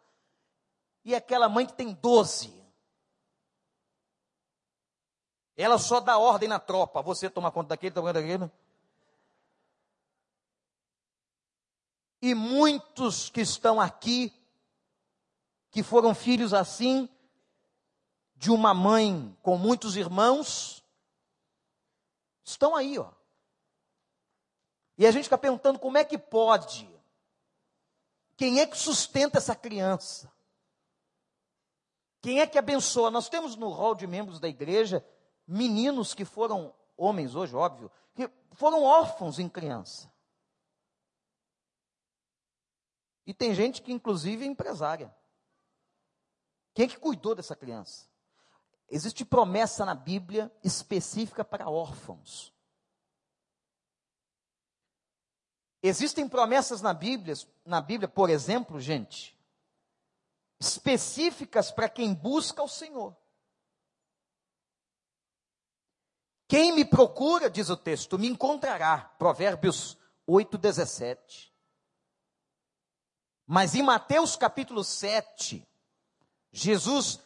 E 1.06 1.16
aquela 1.16 1.48
mãe 1.48 1.66
que 1.66 1.74
tem 1.74 1.94
doze, 1.94 2.54
ela 5.56 5.78
só 5.78 6.00
dá 6.00 6.18
ordem 6.18 6.50
na 6.50 6.60
tropa. 6.60 7.02
Você 7.02 7.30
toma 7.30 7.52
conta 7.52 7.70
daquele, 7.70 7.94
toma 7.94 8.10
conta 8.10 8.22
daquele. 8.22 8.52
E 12.22 12.36
muitos 12.36 13.30
que 13.30 13.40
estão 13.40 13.80
aqui, 13.80 14.34
que 15.72 15.82
foram 15.82 16.14
filhos 16.14 16.54
assim, 16.54 17.08
de 18.36 18.52
uma 18.52 18.74
mãe 18.74 19.38
com 19.42 19.58
muitos 19.58 19.96
irmãos, 19.96 20.84
estão 22.44 22.76
aí, 22.76 22.98
ó. 22.98 23.19
E 25.00 25.08
a 25.08 25.12
gente 25.12 25.24
fica 25.24 25.38
perguntando 25.38 25.80
como 25.80 25.98
é 25.98 26.04
que 26.04 26.18
pode? 26.18 26.88
Quem 28.36 28.60
é 28.60 28.66
que 28.66 28.78
sustenta 28.78 29.38
essa 29.38 29.56
criança? 29.56 30.30
Quem 32.22 32.42
é 32.42 32.46
que 32.46 32.60
abençoa? 32.60 33.10
Nós 33.10 33.30
temos 33.30 33.56
no 33.56 33.70
rol 33.70 33.96
de 33.96 34.06
membros 34.06 34.42
da 34.42 34.50
igreja 34.50 35.06
meninos 35.48 36.14
que 36.14 36.26
foram 36.26 36.76
homens 36.98 37.34
hoje, 37.34 37.56
óbvio, 37.56 37.90
que 38.14 38.30
foram 38.52 38.84
órfãos 38.84 39.40
em 39.40 39.48
criança. 39.48 40.12
E 43.26 43.34
tem 43.34 43.56
gente 43.56 43.82
que, 43.82 43.94
inclusive, 43.94 44.44
é 44.44 44.48
empresária. 44.48 45.16
Quem 46.74 46.86
é 46.86 46.90
que 46.90 47.00
cuidou 47.00 47.34
dessa 47.34 47.56
criança? 47.56 48.06
Existe 48.90 49.24
promessa 49.24 49.86
na 49.86 49.96
Bíblia 49.96 50.52
específica 50.62 51.46
para 51.46 51.70
órfãos. 51.70 52.54
Existem 55.82 56.28
promessas 56.28 56.82
na 56.82 56.94
Bíblia, 56.94 57.36
na 57.66 57.80
Bíblia, 57.80 58.08
por 58.08 58.30
exemplo, 58.30 58.80
gente, 58.80 59.38
específicas 60.60 61.72
para 61.72 61.88
quem 61.88 62.14
busca 62.14 62.62
o 62.62 62.68
Senhor. 62.68 63.16
Quem 66.48 66.74
me 66.74 66.84
procura, 66.84 67.50
diz 67.50 67.70
o 67.70 67.78
texto, 67.78 68.18
me 68.18 68.28
encontrará. 68.28 69.02
Provérbios 69.20 69.98
8, 70.26 70.58
17. 70.58 71.54
Mas 73.46 73.76
em 73.76 73.84
Mateus 73.84 74.36
capítulo 74.36 74.84
7, 74.84 75.66
Jesus 76.52 77.20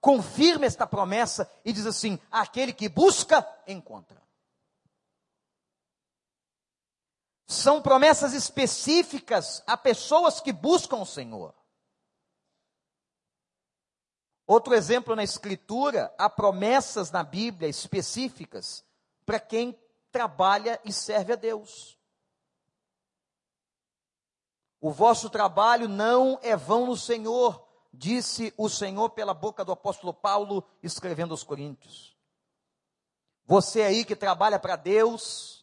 confirma 0.00 0.66
esta 0.66 0.86
promessa 0.86 1.50
e 1.64 1.72
diz 1.72 1.86
assim: 1.86 2.18
aquele 2.30 2.72
que 2.72 2.88
busca, 2.88 3.46
encontra. 3.66 4.23
São 7.46 7.82
promessas 7.82 8.32
específicas 8.32 9.62
a 9.66 9.76
pessoas 9.76 10.40
que 10.40 10.52
buscam 10.52 10.96
o 10.96 11.06
Senhor. 11.06 11.54
Outro 14.46 14.74
exemplo 14.74 15.16
na 15.16 15.22
Escritura, 15.22 16.14
há 16.18 16.28
promessas 16.28 17.10
na 17.10 17.22
Bíblia 17.22 17.68
específicas 17.68 18.84
para 19.24 19.40
quem 19.40 19.78
trabalha 20.12 20.80
e 20.84 20.92
serve 20.92 21.32
a 21.32 21.36
Deus. 21.36 21.98
O 24.80 24.90
vosso 24.90 25.30
trabalho 25.30 25.88
não 25.88 26.38
é 26.42 26.54
vão 26.54 26.86
no 26.86 26.96
Senhor, 26.96 27.66
disse 27.90 28.52
o 28.56 28.68
Senhor 28.68 29.10
pela 29.10 29.32
boca 29.32 29.64
do 29.64 29.72
apóstolo 29.72 30.12
Paulo, 30.12 30.62
escrevendo 30.82 31.30
aos 31.30 31.42
Coríntios. 31.42 32.14
Você 33.46 33.82
aí 33.82 34.04
que 34.04 34.14
trabalha 34.14 34.58
para 34.58 34.76
Deus, 34.76 35.53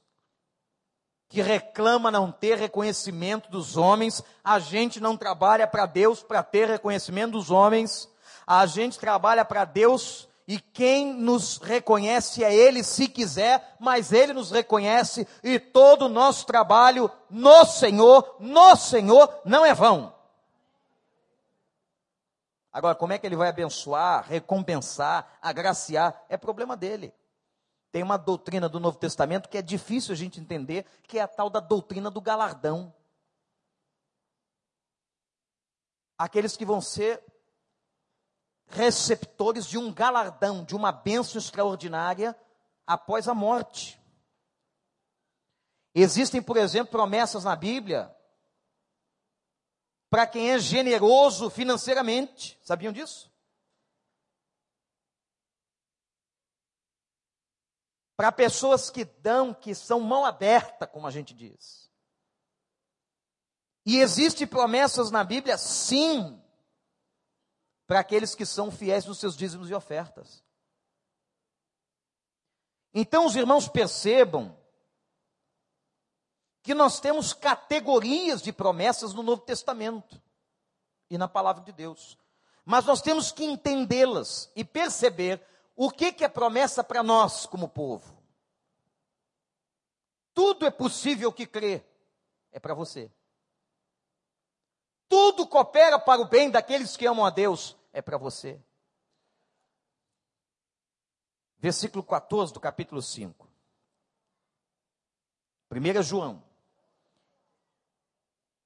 que 1.31 1.41
reclama 1.41 2.11
não 2.11 2.29
ter 2.29 2.57
reconhecimento 2.57 3.49
dos 3.49 3.77
homens, 3.77 4.21
a 4.43 4.59
gente 4.59 4.99
não 4.99 5.15
trabalha 5.15 5.65
para 5.65 5.85
Deus 5.85 6.21
para 6.21 6.43
ter 6.43 6.67
reconhecimento 6.67 7.31
dos 7.31 7.49
homens, 7.49 8.09
a 8.45 8.65
gente 8.65 8.99
trabalha 8.99 9.45
para 9.45 9.63
Deus 9.63 10.27
e 10.45 10.59
quem 10.59 11.13
nos 11.13 11.57
reconhece 11.57 12.43
é 12.43 12.53
Ele 12.53 12.83
se 12.83 13.07
quiser, 13.07 13.75
mas 13.79 14.11
Ele 14.11 14.33
nos 14.33 14.51
reconhece 14.51 15.25
e 15.41 15.57
todo 15.57 16.07
o 16.07 16.09
nosso 16.09 16.45
trabalho 16.45 17.09
no 17.29 17.63
Senhor, 17.63 18.35
no 18.37 18.75
Senhor, 18.75 19.33
não 19.45 19.65
é 19.65 19.73
vão. 19.73 20.13
Agora, 22.73 22.93
como 22.93 23.13
é 23.13 23.17
que 23.17 23.25
Ele 23.25 23.37
vai 23.37 23.47
abençoar, 23.47 24.25
recompensar, 24.27 25.25
agraciar? 25.41 26.25
É 26.27 26.35
problema 26.35 26.75
dele. 26.75 27.13
Tem 27.91 28.01
uma 28.03 28.17
doutrina 28.17 28.69
do 28.69 28.79
Novo 28.79 28.97
Testamento 28.97 29.49
que 29.49 29.57
é 29.57 29.61
difícil 29.61 30.13
a 30.13 30.15
gente 30.15 30.39
entender, 30.39 30.85
que 31.03 31.19
é 31.19 31.21
a 31.21 31.27
tal 31.27 31.49
da 31.49 31.59
doutrina 31.59 32.09
do 32.09 32.21
galardão. 32.21 32.93
Aqueles 36.17 36.55
que 36.55 36.65
vão 36.65 36.79
ser 36.79 37.21
receptores 38.67 39.65
de 39.65 39.77
um 39.77 39.93
galardão, 39.93 40.63
de 40.63 40.75
uma 40.75 40.91
bênção 40.91 41.39
extraordinária 41.39 42.37
após 42.87 43.27
a 43.27 43.33
morte. 43.33 44.01
Existem, 45.93 46.41
por 46.41 46.55
exemplo, 46.55 46.91
promessas 46.91 47.43
na 47.43 47.55
Bíblia 47.55 48.15
para 50.09 50.27
quem 50.27 50.51
é 50.51 50.59
generoso 50.59 51.49
financeiramente. 51.49 52.59
Sabiam 52.61 52.91
disso? 52.91 53.30
Para 58.21 58.31
pessoas 58.31 58.91
que 58.91 59.03
dão, 59.03 59.51
que 59.51 59.73
são 59.73 59.99
mão 59.99 60.23
aberta, 60.23 60.85
como 60.85 61.07
a 61.07 61.09
gente 61.09 61.33
diz. 61.33 61.89
E 63.83 63.97
existem 63.97 64.45
promessas 64.45 65.09
na 65.09 65.23
Bíblia, 65.23 65.57
sim, 65.57 66.39
para 67.87 67.99
aqueles 67.99 68.35
que 68.35 68.45
são 68.45 68.69
fiéis 68.69 69.05
nos 69.07 69.17
seus 69.17 69.35
dízimos 69.35 69.71
e 69.71 69.73
ofertas. 69.73 70.45
Então, 72.93 73.25
os 73.25 73.35
irmãos 73.35 73.67
percebam 73.67 74.55
que 76.61 76.75
nós 76.75 76.99
temos 76.99 77.33
categorias 77.33 78.39
de 78.39 78.53
promessas 78.53 79.15
no 79.15 79.23
Novo 79.23 79.41
Testamento 79.41 80.21
e 81.09 81.17
na 81.17 81.27
palavra 81.27 81.63
de 81.63 81.71
Deus. 81.71 82.19
Mas 82.63 82.85
nós 82.85 83.01
temos 83.01 83.31
que 83.31 83.43
entendê-las 83.43 84.51
e 84.55 84.63
perceber 84.63 85.43
o 85.83 85.89
que, 85.89 86.13
que 86.13 86.23
é 86.23 86.29
promessa 86.29 86.83
para 86.83 87.01
nós 87.01 87.47
como 87.47 87.67
povo. 87.67 88.15
Tudo 90.31 90.63
é 90.63 90.69
possível 90.69 91.33
que 91.33 91.47
crê, 91.47 91.83
é 92.51 92.59
para 92.59 92.75
você. 92.75 93.11
Tudo 95.09 95.47
coopera 95.47 95.97
para 95.97 96.21
o 96.21 96.25
bem 96.25 96.51
daqueles 96.51 96.95
que 96.95 97.07
amam 97.07 97.25
a 97.25 97.31
Deus, 97.31 97.75
é 97.91 97.99
para 97.99 98.15
você. 98.15 98.61
Versículo 101.57 102.03
14 102.03 102.53
do 102.53 102.59
capítulo 102.59 103.01
5. 103.01 103.49
1 105.71 106.03
João. 106.03 106.43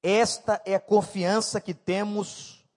Esta 0.03 0.61
é 0.66 0.76
a 0.76 0.82
confiança 0.82 1.61
que 1.61 1.74
temos 1.74 2.68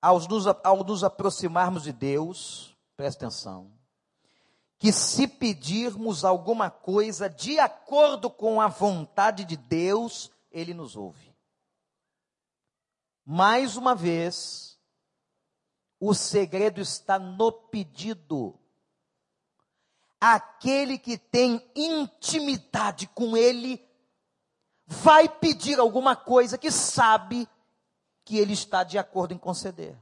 ao 0.00 0.18
nos, 0.18 0.46
ao 0.46 0.82
nos 0.82 1.04
aproximarmos 1.04 1.82
de 1.82 1.92
Deus, 1.92 2.69
presta 3.00 3.24
atenção, 3.24 3.72
que 4.76 4.92
se 4.92 5.26
pedirmos 5.26 6.22
alguma 6.22 6.70
coisa 6.70 7.30
de 7.30 7.58
acordo 7.58 8.28
com 8.28 8.60
a 8.60 8.68
vontade 8.68 9.46
de 9.46 9.56
Deus, 9.56 10.30
Ele 10.52 10.74
nos 10.74 10.96
ouve. 10.96 11.34
Mais 13.24 13.78
uma 13.78 13.94
vez, 13.94 14.78
o 15.98 16.12
segredo 16.12 16.78
está 16.78 17.18
no 17.18 17.50
pedido. 17.50 18.60
Aquele 20.20 20.98
que 20.98 21.16
tem 21.16 21.66
intimidade 21.74 23.06
com 23.06 23.34
Ele 23.34 23.82
vai 24.86 25.26
pedir 25.26 25.80
alguma 25.80 26.14
coisa 26.14 26.58
que 26.58 26.70
sabe 26.70 27.48
que 28.26 28.36
Ele 28.36 28.52
está 28.52 28.84
de 28.84 28.98
acordo 28.98 29.32
em 29.32 29.38
conceder. 29.38 29.98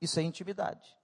Isso 0.00 0.18
é 0.18 0.24
intimidade. 0.24 0.95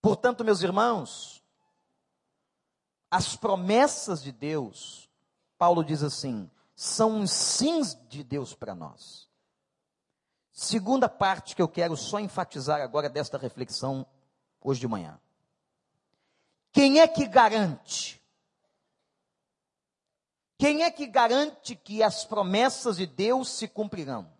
Portanto, 0.00 0.44
meus 0.44 0.62
irmãos, 0.62 1.42
as 3.10 3.36
promessas 3.36 4.22
de 4.22 4.32
Deus, 4.32 5.10
Paulo 5.58 5.84
diz 5.84 6.02
assim, 6.02 6.50
são 6.74 7.20
os 7.20 7.30
sims 7.30 7.98
de 8.08 8.24
Deus 8.24 8.54
para 8.54 8.74
nós. 8.74 9.28
Segunda 10.52 11.08
parte 11.08 11.54
que 11.54 11.62
eu 11.62 11.68
quero 11.68 11.96
só 11.96 12.18
enfatizar 12.18 12.80
agora 12.80 13.08
desta 13.08 13.36
reflexão 13.36 14.06
hoje 14.60 14.80
de 14.80 14.88
manhã. 14.88 15.20
Quem 16.72 17.00
é 17.00 17.08
que 17.08 17.26
garante? 17.26 18.20
Quem 20.58 20.82
é 20.82 20.90
que 20.90 21.06
garante 21.06 21.74
que 21.74 22.02
as 22.02 22.24
promessas 22.24 22.98
de 22.98 23.06
Deus 23.06 23.48
se 23.48 23.66
cumprirão? 23.66 24.30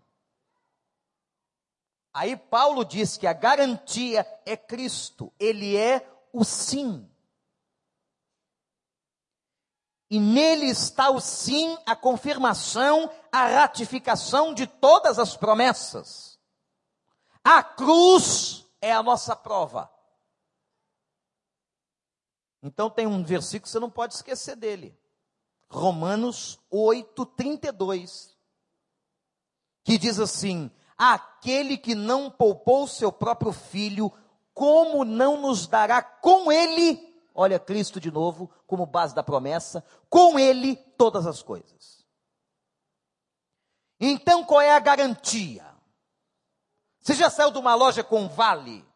Aí 2.12 2.36
Paulo 2.36 2.84
diz 2.84 3.16
que 3.16 3.26
a 3.26 3.32
garantia 3.32 4.26
é 4.44 4.56
Cristo, 4.56 5.32
ele 5.38 5.76
é 5.76 6.08
o 6.32 6.44
sim. 6.44 7.08
E 10.11 10.18
nele 10.18 10.66
está 10.66 11.08
o 11.08 11.20
sim, 11.20 11.78
a 11.86 11.94
confirmação, 11.94 13.08
a 13.30 13.46
ratificação 13.46 14.52
de 14.52 14.66
todas 14.66 15.20
as 15.20 15.36
promessas. 15.36 16.36
A 17.44 17.62
cruz 17.62 18.66
é 18.80 18.92
a 18.92 19.04
nossa 19.04 19.36
prova. 19.36 19.88
Então 22.61 22.90
tem 22.90 23.06
um 23.06 23.22
versículo 23.22 23.62
que 23.62 23.70
você 23.70 23.78
não 23.78 23.90
pode 23.90 24.14
esquecer 24.14 24.56
dele. 24.56 24.98
Romanos 25.68 26.58
8, 26.68 27.24
32. 27.24 28.36
Que 29.84 29.96
diz 29.96 30.18
assim: 30.18 30.70
Aquele 31.03 31.78
que 31.78 31.94
não 31.94 32.30
poupou 32.30 32.86
seu 32.86 33.11
próprio 33.11 33.53
filho, 33.53 34.12
como 34.53 35.05
não 35.05 35.40
nos 35.40 35.66
dará 35.66 36.03
com 36.03 36.53
ele 36.53 37.11
Olha 37.34 37.59
Cristo 37.59 38.01
de 38.01 38.11
novo 38.11 38.51
como 38.66 38.84
base 38.84 39.14
da 39.14 39.22
promessa, 39.22 39.84
com 40.09 40.38
ele 40.38 40.76
todas 40.76 41.26
as 41.26 41.42
coisas. 41.42 42.05
Então 43.98 44.44
qual 44.44 44.61
é 44.61 44.72
a 44.72 44.78
garantia? 44.78 45.66
Você 47.01 47.14
já 47.14 47.30
saiu 47.30 47.51
de 47.51 47.59
uma 47.59 47.74
loja 47.74 48.05
com 48.05 48.28
vale? 48.28 48.86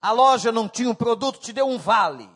A 0.00 0.12
loja 0.12 0.52
não 0.52 0.68
tinha 0.68 0.90
um 0.90 0.94
produto, 0.94 1.40
te 1.40 1.52
deu 1.52 1.66
um 1.66 1.78
vale. 1.78 2.28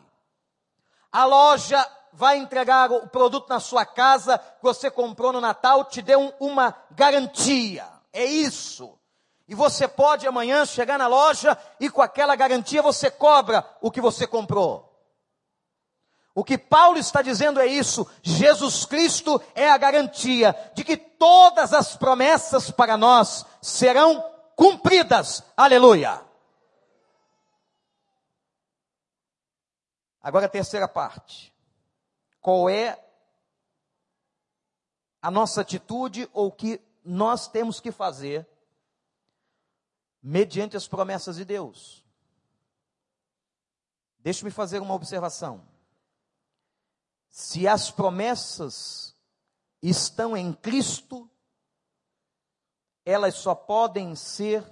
A 1.11 1.25
loja 1.25 1.79
vai 2.13 2.37
entregar 2.37 2.91
o 2.91 3.07
produto 3.07 3.49
na 3.49 3.59
sua 3.59 3.85
casa 3.85 4.37
que 4.37 4.63
você 4.63 4.89
comprou 4.89 5.33
no 5.33 5.41
Natal, 5.41 5.85
te 5.85 6.01
deu 6.01 6.19
um, 6.19 6.31
uma 6.39 6.75
garantia. 6.91 7.85
É 8.11 8.23
isso. 8.23 8.97
E 9.47 9.55
você 9.55 9.87
pode 9.87 10.25
amanhã 10.25 10.65
chegar 10.65 10.97
na 10.97 11.07
loja 11.07 11.57
e 11.79 11.89
com 11.89 12.01
aquela 12.01 12.35
garantia 12.35 12.81
você 12.81 13.11
cobra 13.11 13.65
o 13.81 13.91
que 13.91 13.99
você 13.99 14.25
comprou. 14.25 14.91
O 16.35 16.43
que 16.43 16.57
Paulo 16.57 16.97
está 16.97 17.21
dizendo 17.21 17.59
é 17.59 17.67
isso: 17.67 18.09
Jesus 18.21 18.85
Cristo 18.85 19.41
é 19.53 19.69
a 19.69 19.77
garantia 19.77 20.55
de 20.73 20.83
que 20.83 20.97
todas 20.97 21.73
as 21.73 21.95
promessas 21.95 22.71
para 22.71 22.97
nós 22.97 23.45
serão 23.61 24.23
cumpridas. 24.55 25.43
Aleluia! 25.55 26.21
Agora 30.21 30.45
a 30.45 30.49
terceira 30.49 30.87
parte. 30.87 31.52
Qual 32.43 32.69
é 32.69 33.01
a 35.21 35.31
nossa 35.31 35.61
atitude 35.61 36.29
ou 36.33 36.47
o 36.47 36.51
que 36.51 36.81
nós 37.01 37.47
temos 37.47 37.79
que 37.79 37.89
fazer 37.89 38.45
mediante 40.21 40.75
as 40.75 40.85
promessas 40.85 41.37
de 41.37 41.45
Deus? 41.45 42.03
Deixe-me 44.19 44.51
fazer 44.51 44.81
uma 44.81 44.93
observação. 44.93 45.65
Se 47.29 47.65
as 47.65 47.89
promessas 47.89 49.15
estão 49.81 50.35
em 50.35 50.51
Cristo, 50.51 51.31
elas 53.05 53.35
só 53.35 53.55
podem 53.55 54.17
ser 54.17 54.69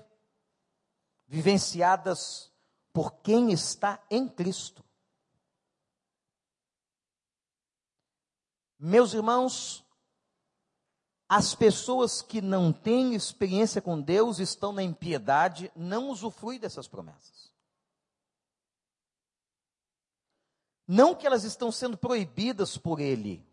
vivenciadas 1.26 2.51
por 2.91 3.13
quem 3.22 3.53
está 3.53 4.03
em 4.09 4.28
Cristo. 4.28 4.84
Meus 8.84 9.13
irmãos, 9.13 9.86
as 11.29 11.53
pessoas 11.53 12.23
que 12.23 12.41
não 12.41 12.73
têm 12.73 13.13
experiência 13.13 13.79
com 13.79 14.01
Deus 14.01 14.39
estão 14.39 14.73
na 14.73 14.82
impiedade, 14.82 15.71
não 15.75 16.09
usufruem 16.09 16.59
dessas 16.59 16.88
promessas. 16.88 17.53
Não 20.88 21.13
que 21.13 21.27
elas 21.27 21.43
estão 21.43 21.71
sendo 21.71 21.95
proibidas 21.95 22.75
por 22.75 22.99
ele, 22.99 23.45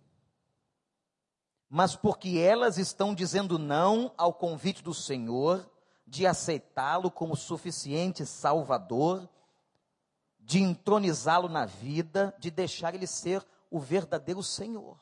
mas 1.69 1.95
porque 1.95 2.39
elas 2.39 2.79
estão 2.79 3.15
dizendo 3.15 3.59
não 3.59 4.15
ao 4.17 4.33
convite 4.33 4.83
do 4.83 4.95
Senhor 4.95 5.71
de 6.07 6.27
aceitá-lo 6.27 7.11
como 7.11 7.37
suficiente 7.37 8.25
Salvador, 8.25 9.29
de 10.41 10.59
entronizá-lo 10.59 11.51
na 11.51 11.67
vida, 11.67 12.35
de 12.39 12.51
deixar 12.51 12.95
ele 12.95 13.07
ser 13.07 13.47
o 13.71 13.79
verdadeiro 13.79 14.43
Senhor. 14.43 14.99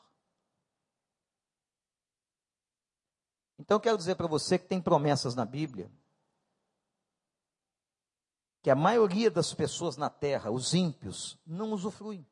Então, 3.59 3.79
quero 3.79 3.97
dizer 3.97 4.15
para 4.15 4.27
você 4.27 4.59
que 4.59 4.67
tem 4.67 4.81
promessas 4.81 5.33
na 5.33 5.45
Bíblia, 5.45 5.91
que 8.61 8.69
a 8.69 8.75
maioria 8.75 9.31
das 9.31 9.53
pessoas 9.53 9.97
na 9.97 10.09
terra, 10.09 10.51
os 10.51 10.73
ímpios, 10.73 11.39
não 11.45 11.71
usufruem. 11.71 12.27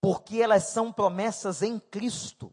Porque 0.00 0.40
elas 0.40 0.70
são 0.70 0.92
promessas 0.92 1.62
em 1.62 1.78
Cristo. 1.78 2.52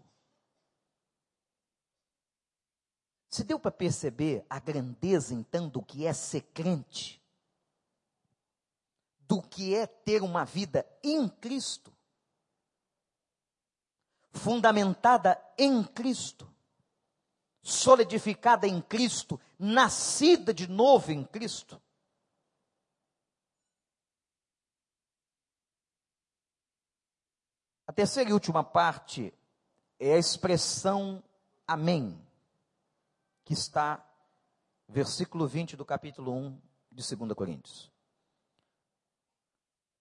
Se 3.30 3.44
deu 3.44 3.60
para 3.60 3.72
perceber 3.72 4.46
a 4.50 4.60
grandeza 4.60 5.34
então 5.34 5.68
do 5.68 5.82
que 5.82 6.06
é 6.06 6.14
ser 6.14 6.42
crente? 6.54 7.20
Do 9.20 9.42
que 9.42 9.74
é 9.76 9.88
ter 9.88 10.22
uma 10.22 10.46
vida 10.46 10.88
em 11.04 11.28
Cristo? 11.28 11.97
Fundamentada 14.38 15.40
em 15.58 15.84
Cristo 15.84 16.48
solidificada 17.68 18.66
em 18.66 18.82
Cristo, 18.82 19.38
nascida 19.60 20.54
de 20.54 20.70
novo 20.70 21.12
em 21.12 21.26
Cristo. 21.26 21.82
A 27.86 27.92
terceira 27.92 28.30
e 28.30 28.34
última 28.34 28.64
parte 28.64 29.34
é 30.00 30.14
a 30.14 30.18
expressão 30.18 31.22
Amém, 31.68 32.18
que 33.44 33.52
está 33.52 34.02
versículo 34.88 35.46
20 35.46 35.76
do 35.76 35.84
capítulo 35.84 36.34
1 36.34 36.62
de 36.90 37.16
2 37.16 37.34
Coríntios. 37.34 37.92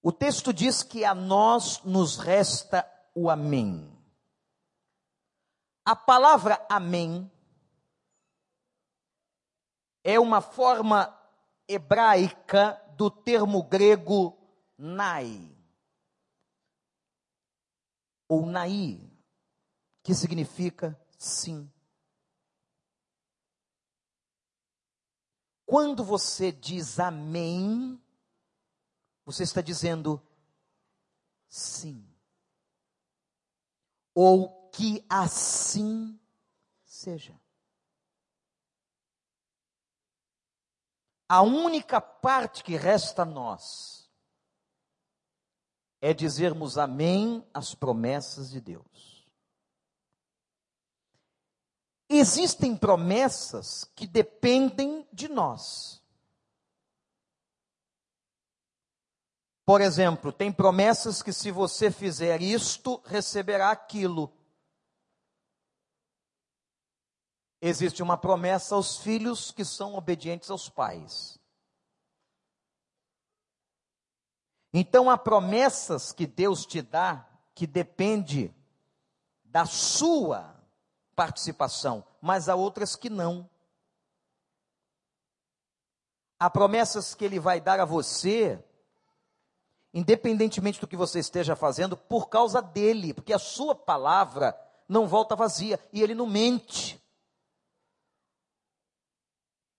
O 0.01 0.13
texto 0.13 0.53
diz 0.53 0.85
que 0.85 1.05
a 1.05 1.17
nós 1.17 1.83
nos 1.83 2.17
resta 2.17 2.89
o 3.13 3.29
Amém. 3.29 3.96
A 5.89 5.95
palavra 5.95 6.67
Amém 6.69 7.31
é 10.03 10.19
uma 10.19 10.41
forma 10.41 11.17
hebraica 11.69 12.73
do 12.97 13.09
termo 13.09 13.63
grego 13.63 14.37
nai, 14.77 15.57
ou 18.29 18.45
nai, 18.45 19.01
que 20.03 20.13
significa 20.13 21.01
sim. 21.17 21.71
Quando 25.65 26.03
você 26.03 26.51
diz 26.51 26.99
amém, 26.99 28.03
você 29.25 29.45
está 29.45 29.61
dizendo 29.61 30.21
sim. 31.49 32.05
Ou 34.13 34.66
que 34.77 35.03
assim 35.09 36.21
seja. 36.85 37.35
A 41.27 41.41
única 41.41 41.99
parte 41.99 42.63
que 42.63 42.77
resta 42.77 43.23
a 43.23 43.25
nós 43.25 44.13
é 45.99 46.13
dizermos 46.13 46.77
amém 46.77 47.43
às 47.55 47.75
promessas 47.75 48.51
de 48.51 48.61
Deus. 48.61 49.27
Existem 52.07 52.77
promessas 52.77 53.85
que 53.97 54.07
dependem 54.07 55.09
de 55.11 55.27
nós. 55.27 56.03
Por 59.65 59.81
exemplo, 59.81 60.31
tem 60.31 60.53
promessas 60.53 61.23
que 61.23 61.33
se 61.33 61.51
você 61.51 61.91
fizer 61.91 62.43
isto, 62.43 63.01
receberá 63.07 63.71
aquilo. 63.71 64.31
Existe 67.67 68.03
uma 68.03 68.17
promessa 68.17 68.75
aos 68.75 68.99
filhos 68.99 69.51
que 69.51 69.65
são 69.65 69.95
obedientes 69.95 70.51
aos 70.51 70.69
pais. 70.69 71.39
Então 74.73 75.11
há 75.11 75.17
promessas 75.17 76.13
que 76.13 76.27
Deus 76.27 76.67
te 76.67 76.83
dá 76.83 77.27
que 77.55 77.67
depende 77.67 78.55
da 79.45 79.65
sua 79.65 80.55
participação, 81.15 82.05
mas 82.21 82.49
há 82.49 82.55
outras 82.55 82.95
que 82.95 83.09
não. 83.09 83.49
Há 86.39 86.51
promessas 86.51 87.15
que 87.15 87.25
ele 87.25 87.41
vai 87.41 87.59
dar 87.59 87.81
a 87.81 87.87
você, 87.87 88.63
independentemente 89.95 90.79
do 90.79 90.87
que 90.87 90.97
você 90.97 91.21
esteja 91.21 91.57
fazendo, 91.57 91.97
por 91.97 92.29
causa 92.29 92.61
dele, 92.61 93.15
porque 93.15 93.33
a 93.33 93.39
sua 93.39 93.75
palavra 93.75 94.55
não 94.87 95.09
volta 95.09 95.35
vazia 95.35 95.81
e 95.91 96.03
ele 96.03 96.15
não 96.15 96.27
mente. 96.27 97.03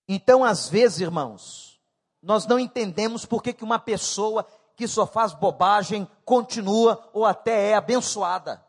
Então, 0.08 0.44
às 0.44 0.70
vezes, 0.70 1.02
irmãos, 1.02 1.82
nós 2.22 2.46
não 2.46 2.60
entendemos 2.60 3.26
por 3.26 3.44
que, 3.44 3.54
que 3.54 3.64
uma 3.64 3.80
pessoa 3.80 4.48
que 4.76 4.88
só 4.88 5.06
faz 5.06 5.34
bobagem 5.34 6.06
continua 6.24 7.10
ou 7.12 7.26
até 7.26 7.72
é 7.72 7.76
abençoada. 7.76 8.64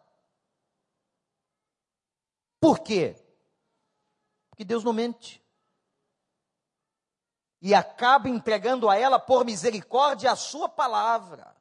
Por 2.61 2.80
quê? 2.80 3.14
Porque 4.49 4.64
Deus 4.64 4.82
não 4.82 4.93
mente. 4.93 5.45
E 7.61 7.74
acaba 7.74 8.28
entregando 8.28 8.89
a 8.89 8.97
ela 8.97 9.18
por 9.18 9.45
misericórdia 9.45 10.32
a 10.32 10.36
sua 10.36 10.68
palavra, 10.68 11.55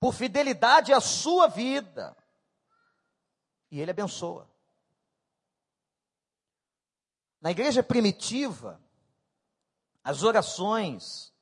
por 0.00 0.14
fidelidade 0.14 0.92
à 0.92 1.00
sua 1.00 1.48
vida. 1.48 2.16
E 3.70 3.80
ele 3.80 3.90
abençoa. 3.90 4.48
Na 7.40 7.50
igreja 7.50 7.82
primitiva, 7.82 8.80
as 10.02 10.22
orações, 10.22 11.32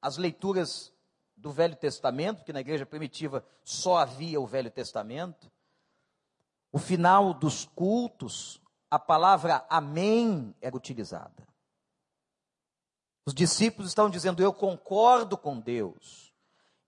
as 0.00 0.16
leituras 0.16 0.92
do 1.36 1.50
Velho 1.50 1.76
Testamento, 1.76 2.38
porque 2.38 2.52
na 2.52 2.60
igreja 2.60 2.86
primitiva 2.86 3.44
só 3.64 3.98
havia 3.98 4.40
o 4.40 4.46
Velho 4.46 4.70
Testamento, 4.70 5.50
o 6.70 6.78
final 6.78 7.34
dos 7.34 7.64
cultos, 7.64 8.60
a 8.90 8.98
palavra 8.98 9.64
amém 9.68 10.54
era 10.60 10.76
utilizada. 10.76 11.46
Os 13.26 13.34
discípulos 13.34 13.90
estavam 13.90 14.10
dizendo: 14.10 14.42
Eu 14.42 14.52
concordo 14.52 15.36
com 15.36 15.58
Deus, 15.58 16.32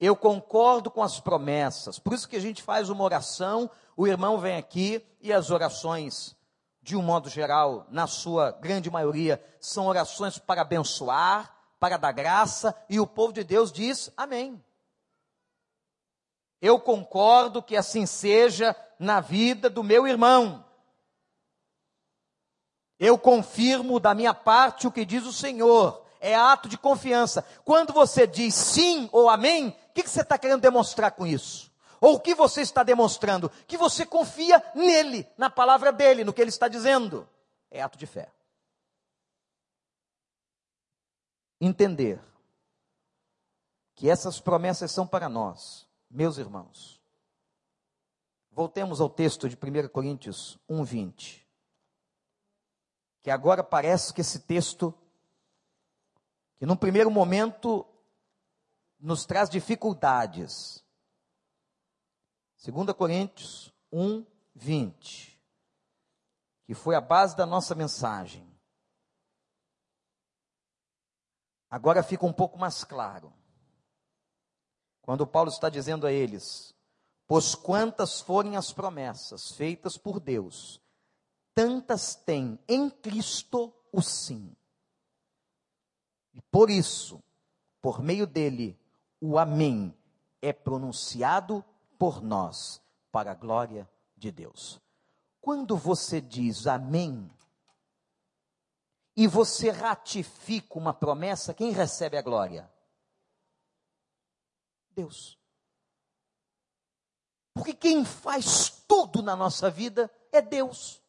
eu 0.00 0.16
concordo 0.16 0.90
com 0.90 1.02
as 1.02 1.20
promessas. 1.20 1.98
Por 1.98 2.12
isso 2.12 2.28
que 2.28 2.36
a 2.36 2.40
gente 2.40 2.62
faz 2.62 2.88
uma 2.88 3.04
oração, 3.04 3.70
o 3.96 4.06
irmão 4.06 4.38
vem 4.38 4.56
aqui 4.56 5.04
e 5.20 5.32
as 5.32 5.50
orações 5.50 6.36
de 6.84 6.94
um 6.94 7.00
modo 7.00 7.30
geral, 7.30 7.86
na 7.88 8.06
sua 8.06 8.50
grande 8.50 8.90
maioria, 8.90 9.42
são 9.58 9.86
orações 9.86 10.38
para 10.38 10.60
abençoar, 10.60 11.50
para 11.80 11.96
dar 11.96 12.12
graça, 12.12 12.76
e 12.90 13.00
o 13.00 13.06
povo 13.06 13.32
de 13.32 13.42
Deus 13.42 13.72
diz 13.72 14.12
amém. 14.14 14.62
Eu 16.60 16.78
concordo 16.78 17.62
que 17.62 17.74
assim 17.74 18.04
seja 18.04 18.76
na 18.98 19.18
vida 19.18 19.70
do 19.70 19.82
meu 19.82 20.06
irmão. 20.06 20.62
Eu 23.00 23.16
confirmo 23.16 23.98
da 23.98 24.14
minha 24.14 24.34
parte 24.34 24.86
o 24.86 24.92
que 24.92 25.06
diz 25.06 25.24
o 25.24 25.32
Senhor. 25.32 26.04
É 26.20 26.34
ato 26.34 26.68
de 26.68 26.76
confiança. 26.76 27.42
Quando 27.64 27.94
você 27.94 28.26
diz 28.26 28.54
sim 28.54 29.08
ou 29.10 29.30
amém, 29.30 29.68
o 29.68 29.92
que, 29.94 30.02
que 30.02 30.10
você 30.10 30.20
está 30.20 30.36
querendo 30.36 30.60
demonstrar 30.60 31.12
com 31.12 31.26
isso? 31.26 31.72
Ou 32.04 32.16
o 32.16 32.20
que 32.20 32.34
você 32.34 32.60
está 32.60 32.82
demonstrando? 32.82 33.48
Que 33.66 33.78
você 33.78 34.04
confia 34.04 34.62
nele, 34.74 35.26
na 35.38 35.48
palavra 35.48 35.90
dele, 35.90 36.22
no 36.22 36.34
que 36.34 36.42
ele 36.42 36.50
está 36.50 36.68
dizendo. 36.68 37.26
É 37.70 37.80
ato 37.80 37.96
de 37.96 38.04
fé. 38.04 38.30
Entender 41.58 42.20
que 43.94 44.10
essas 44.10 44.38
promessas 44.38 44.92
são 44.92 45.06
para 45.06 45.30
nós, 45.30 45.88
meus 46.10 46.36
irmãos. 46.36 47.00
Voltemos 48.50 49.00
ao 49.00 49.08
texto 49.08 49.48
de 49.48 49.56
1 49.56 49.88
Coríntios 49.88 50.58
1:20. 50.68 51.42
Que 53.22 53.30
agora 53.30 53.64
parece 53.64 54.12
que 54.12 54.20
esse 54.20 54.40
texto 54.40 54.92
que 56.58 56.66
num 56.66 56.76
primeiro 56.76 57.10
momento 57.10 57.86
nos 59.00 59.24
traz 59.24 59.48
dificuldades, 59.48 60.83
2 62.72 62.96
Coríntios 62.96 63.74
1, 63.92 64.24
20, 64.54 65.38
que 66.64 66.72
foi 66.72 66.94
a 66.94 67.00
base 67.00 67.36
da 67.36 67.44
nossa 67.44 67.74
mensagem. 67.74 68.48
Agora 71.68 72.02
fica 72.02 72.24
um 72.24 72.32
pouco 72.32 72.58
mais 72.58 72.82
claro. 72.82 73.30
Quando 75.02 75.26
Paulo 75.26 75.50
está 75.50 75.68
dizendo 75.68 76.06
a 76.06 76.12
eles: 76.12 76.74
Pois 77.26 77.54
quantas 77.54 78.22
forem 78.22 78.56
as 78.56 78.72
promessas 78.72 79.52
feitas 79.52 79.98
por 79.98 80.18
Deus, 80.18 80.80
tantas 81.54 82.14
tem 82.14 82.58
em 82.66 82.88
Cristo 82.88 83.74
o 83.92 84.00
sim. 84.00 84.56
E 86.32 86.40
por 86.40 86.70
isso, 86.70 87.22
por 87.82 88.00
meio 88.00 88.26
dele, 88.26 88.80
o 89.20 89.38
Amém 89.38 89.94
é 90.40 90.50
pronunciado 90.50 91.62
por 92.04 92.22
nós, 92.22 92.82
para 93.10 93.30
a 93.30 93.34
glória 93.34 93.90
de 94.14 94.30
Deus. 94.30 94.78
Quando 95.40 95.74
você 95.74 96.20
diz 96.20 96.66
amém, 96.66 97.34
e 99.16 99.26
você 99.26 99.70
ratifica 99.70 100.78
uma 100.78 100.92
promessa, 100.92 101.54
quem 101.54 101.70
recebe 101.70 102.18
a 102.18 102.20
glória? 102.20 102.70
Deus. 104.90 105.38
Porque 107.54 107.72
quem 107.72 108.04
faz 108.04 108.68
tudo 108.86 109.22
na 109.22 109.34
nossa 109.34 109.70
vida 109.70 110.10
é 110.30 110.42
Deus. 110.42 111.02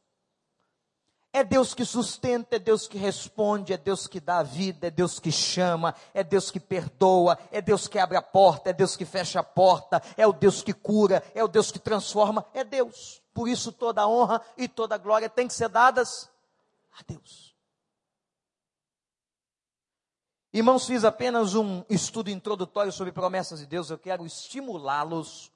É 1.35 1.43
Deus 1.43 1.73
que 1.73 1.83
sustenta, 1.83 2.55
é 2.55 2.59
Deus 2.59 2.87
que 2.87 2.97
responde, 2.97 3.73
é 3.73 3.77
Deus 3.77 4.07
que 4.07 4.21
dá 4.21 4.37
a 4.37 4.43
vida, 4.43 4.87
é 4.87 4.89
Deus 4.89 5.19
que 5.19 5.33
chama, 5.33 5.93
é 6.13 6.23
Deus 6.23 6.49
que 6.49 6.61
perdoa, 6.61 7.37
é 7.51 7.61
Deus 7.61 7.89
que 7.89 7.99
abre 7.99 8.15
a 8.15 8.21
porta, 8.21 8.69
é 8.69 8.73
Deus 8.73 8.95
que 8.95 9.03
fecha 9.03 9.41
a 9.41 9.43
porta, 9.43 10.01
é 10.15 10.25
o 10.25 10.31
Deus 10.31 10.63
que 10.63 10.71
cura, 10.71 11.21
é 11.35 11.43
o 11.43 11.49
Deus 11.49 11.73
que 11.73 11.77
transforma, 11.77 12.45
é 12.53 12.63
Deus. 12.63 13.21
Por 13.33 13.49
isso 13.49 13.73
toda 13.73 14.03
a 14.03 14.07
honra 14.07 14.41
e 14.55 14.69
toda 14.69 14.95
a 14.95 14.97
glória 14.97 15.29
tem 15.29 15.45
que 15.45 15.53
ser 15.53 15.67
dadas 15.67 16.31
a 16.97 17.03
Deus. 17.05 17.53
Irmãos, 20.53 20.87
fiz 20.87 21.03
apenas 21.03 21.53
um 21.53 21.83
estudo 21.89 22.29
introdutório 22.29 22.93
sobre 22.93 23.11
promessas 23.11 23.59
de 23.59 23.65
Deus, 23.65 23.89
eu 23.89 23.97
quero 23.97 24.25
estimulá-los 24.25 25.51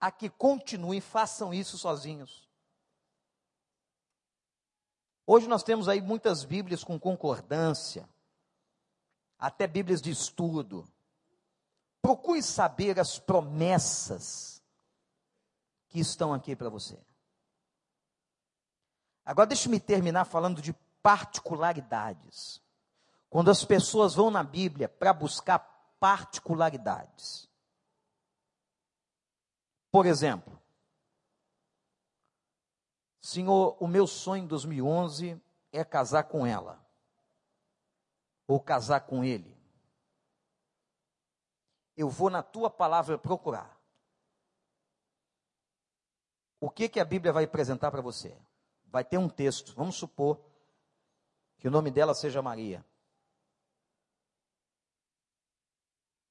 a 0.00 0.10
que 0.10 0.30
continuem, 0.30 1.02
façam 1.02 1.52
isso 1.52 1.76
sozinhos. 1.76 2.45
Hoje 5.26 5.48
nós 5.48 5.64
temos 5.64 5.88
aí 5.88 6.00
muitas 6.00 6.44
Bíblias 6.44 6.84
com 6.84 7.00
concordância, 7.00 8.08
até 9.38 9.66
Bíblias 9.66 10.00
de 10.00 10.10
estudo. 10.10 10.86
Procure 12.00 12.40
saber 12.42 13.00
as 13.00 13.18
promessas 13.18 14.62
que 15.88 15.98
estão 15.98 16.32
aqui 16.32 16.54
para 16.54 16.68
você. 16.68 16.96
Agora 19.24 19.48
deixe-me 19.48 19.80
terminar 19.80 20.24
falando 20.24 20.62
de 20.62 20.72
particularidades. 21.02 22.62
Quando 23.28 23.50
as 23.50 23.64
pessoas 23.64 24.14
vão 24.14 24.30
na 24.30 24.44
Bíblia 24.44 24.88
para 24.88 25.12
buscar 25.12 25.58
particularidades. 25.98 27.48
Por 29.90 30.06
exemplo, 30.06 30.56
Senhor, 33.26 33.76
o 33.80 33.88
meu 33.88 34.06
sonho 34.06 34.44
em 34.44 34.46
2011 34.46 35.42
é 35.72 35.84
casar 35.84 36.22
com 36.28 36.46
ela, 36.46 36.80
ou 38.46 38.60
casar 38.60 39.00
com 39.00 39.24
ele. 39.24 39.58
Eu 41.96 42.08
vou 42.08 42.30
na 42.30 42.40
tua 42.40 42.70
palavra 42.70 43.18
procurar. 43.18 43.76
O 46.60 46.70
que, 46.70 46.88
que 46.88 47.00
a 47.00 47.04
Bíblia 47.04 47.32
vai 47.32 47.42
apresentar 47.42 47.90
para 47.90 48.00
você? 48.00 48.40
Vai 48.84 49.02
ter 49.02 49.18
um 49.18 49.28
texto, 49.28 49.74
vamos 49.74 49.96
supor 49.96 50.40
que 51.58 51.66
o 51.66 51.70
nome 51.70 51.90
dela 51.90 52.14
seja 52.14 52.40
Maria. 52.40 52.86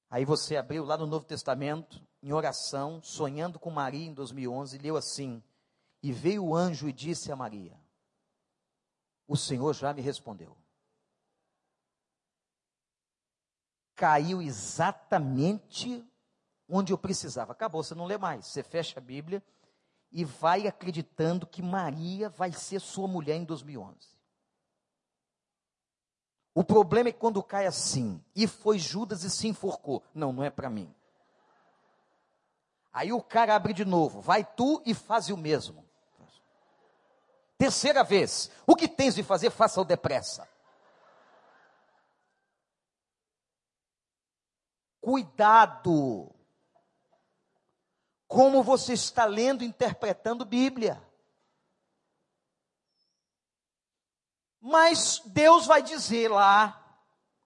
Aí 0.10 0.24
você 0.24 0.56
abriu 0.56 0.86
lá 0.86 0.96
no 0.96 1.06
Novo 1.06 1.26
Testamento, 1.26 2.02
em 2.24 2.32
oração, 2.32 3.04
sonhando 3.04 3.60
com 3.60 3.70
Maria 3.70 4.08
em 4.08 4.14
2011, 4.14 4.78
e 4.78 4.80
leu 4.80 4.96
assim: 4.96 5.43
e 6.06 6.12
veio 6.12 6.45
o 6.45 6.56
anjo 6.56 6.88
e 6.88 6.93
disse 6.93 7.32
a 7.32 7.36
Maria: 7.36 7.76
O 9.28 9.36
Senhor 9.36 9.74
já 9.74 9.91
me 9.91 10.03
respondeu. 10.03 10.56
Caiu 13.95 14.39
exatamente 14.39 16.08
onde 16.70 16.93
eu 16.93 16.97
precisava. 16.97 17.53
Acabou, 17.53 17.84
você 17.84 17.95
não 17.95 18.06
lê 18.06 18.20
mais. 18.20 18.45
Você 18.45 18.62
fecha 18.62 18.99
a 18.99 19.01
Bíblia 19.01 19.43
e 20.12 20.24
vai 20.24 20.68
acreditando 20.68 21.47
que 21.47 21.64
Maria 21.64 22.30
vai 22.30 22.51
ser 22.51 22.80
sua 22.80 23.08
mulher 23.08 23.38
em 23.38 23.43
2011. 23.43 23.97
O 26.53 26.64
problema 26.64 27.10
é 27.10 27.14
quando 27.14 27.41
cai 27.41 27.66
assim, 27.66 28.24
e 28.36 28.45
foi 28.45 28.78
Judas 28.78 29.24
e 29.24 29.32
se 29.32 29.47
enforcou. 29.47 30.03
Não, 30.14 30.32
não 30.32 30.43
é 30.43 30.51
para 30.51 30.70
mim. 30.70 30.93
Aí 32.93 33.12
o 33.12 33.24
cara 33.24 33.56
abre 33.56 33.74
de 33.74 33.84
novo, 33.84 34.22
vai 34.22 34.45
tu 34.45 34.84
e 34.86 34.93
faz 34.93 35.30
o 35.30 35.36
mesmo. 35.36 35.85
Terceira 37.58 38.03
vez, 38.03 38.51
o 38.68 38.76
que 38.76 38.88
tens 38.88 39.16
de 39.16 39.24
fazer, 39.24 39.49
faça-o 39.49 39.86
depressa. 39.86 40.47
Cuidado. 44.99 46.34
Como 48.28 48.64
você 48.64 48.93
está 48.93 49.26
lendo 49.26 49.64
e 49.64 49.68
interpretando 49.68 50.43
Bíblia. 50.43 51.01
Mas 54.60 55.22
Deus 55.28 55.68
vai 55.68 55.84
dizer 55.84 56.30
lá, 56.30 56.99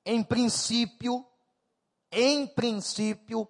em 0.05 0.23
princípio, 0.23 1.27
em 2.09 2.47
princípio, 2.47 3.47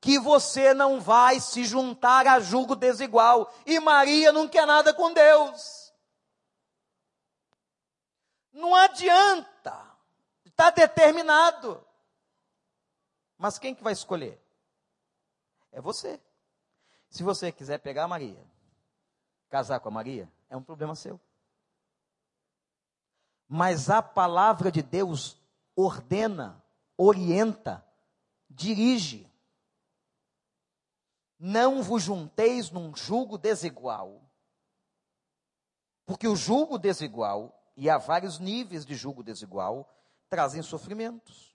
que 0.00 0.18
você 0.18 0.74
não 0.74 1.00
vai 1.00 1.40
se 1.40 1.64
juntar 1.64 2.26
a 2.26 2.40
julgo 2.40 2.76
desigual. 2.76 3.52
E 3.64 3.80
Maria 3.80 4.32
não 4.32 4.48
quer 4.48 4.66
nada 4.66 4.92
com 4.94 5.12
Deus. 5.12 5.92
Não 8.52 8.74
adianta. 8.74 9.96
Está 10.44 10.70
determinado. 10.70 11.84
Mas 13.36 13.58
quem 13.58 13.74
que 13.74 13.82
vai 13.82 13.92
escolher? 13.92 14.40
É 15.72 15.80
você. 15.80 16.20
Se 17.10 17.22
você 17.22 17.52
quiser 17.52 17.78
pegar 17.78 18.04
a 18.04 18.08
Maria, 18.08 18.42
casar 19.48 19.80
com 19.80 19.88
a 19.88 19.92
Maria, 19.92 20.30
é 20.48 20.56
um 20.56 20.62
problema 20.62 20.94
seu. 20.94 21.20
Mas 23.48 23.90
a 23.90 24.02
palavra 24.02 24.72
de 24.72 24.82
Deus 24.82 25.40
ordena, 25.74 26.64
orienta, 26.96 27.84
dirige. 28.48 29.25
Não 31.38 31.82
vos 31.82 32.02
junteis 32.02 32.70
num 32.70 32.94
julgo 32.94 33.36
desigual. 33.36 34.22
Porque 36.06 36.26
o 36.28 36.36
julgo 36.36 36.78
desigual, 36.78 37.52
e 37.76 37.90
há 37.90 37.98
vários 37.98 38.38
níveis 38.38 38.86
de 38.86 38.94
julgo 38.94 39.22
desigual, 39.22 39.88
trazem 40.28 40.62
sofrimentos. 40.62 41.54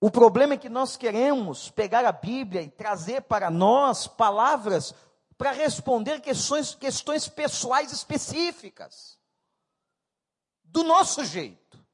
O 0.00 0.10
problema 0.10 0.54
é 0.54 0.58
que 0.58 0.68
nós 0.68 0.96
queremos 0.96 1.70
pegar 1.70 2.04
a 2.04 2.10
Bíblia 2.10 2.62
e 2.62 2.70
trazer 2.70 3.22
para 3.22 3.50
nós 3.50 4.08
palavras 4.08 4.92
para 5.38 5.52
responder 5.52 6.20
questões, 6.20 6.74
questões 6.74 7.28
pessoais 7.28 7.92
específicas, 7.92 9.18
do 10.64 10.82
nosso 10.82 11.24
jeito. 11.24 11.84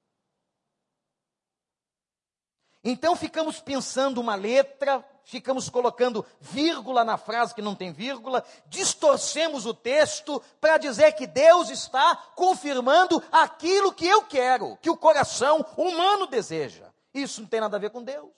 Então 2.83 3.15
ficamos 3.17 3.61
pensando 3.61 4.21
uma 4.21 4.35
letra, 4.35 5.05
ficamos 5.29 5.69
colocando 5.69 6.25
vírgula 6.41 7.05
na 7.05 7.19
frase 7.19 7.55
que 7.55 7.61
não 7.61 7.75
tem 7.75 7.93
vírgula, 7.93 8.43
distorcemos 8.67 9.67
o 9.67 9.75
texto 9.75 10.43
para 10.59 10.79
dizer 10.79 11.13
que 11.13 11.27
Deus 11.27 11.69
está 11.69 12.17
confirmando 12.35 13.23
aquilo 13.31 13.93
que 13.93 14.07
eu 14.07 14.23
quero, 14.23 14.79
que 14.79 14.89
o 14.89 14.97
coração 14.97 15.65
humano 15.77 16.27
deseja. 16.27 16.91
Isso 17.13 17.43
não 17.43 17.49
tem 17.49 17.61
nada 17.61 17.77
a 17.77 17.81
ver 17.81 17.91
com 17.91 18.03
Deus. 18.03 18.31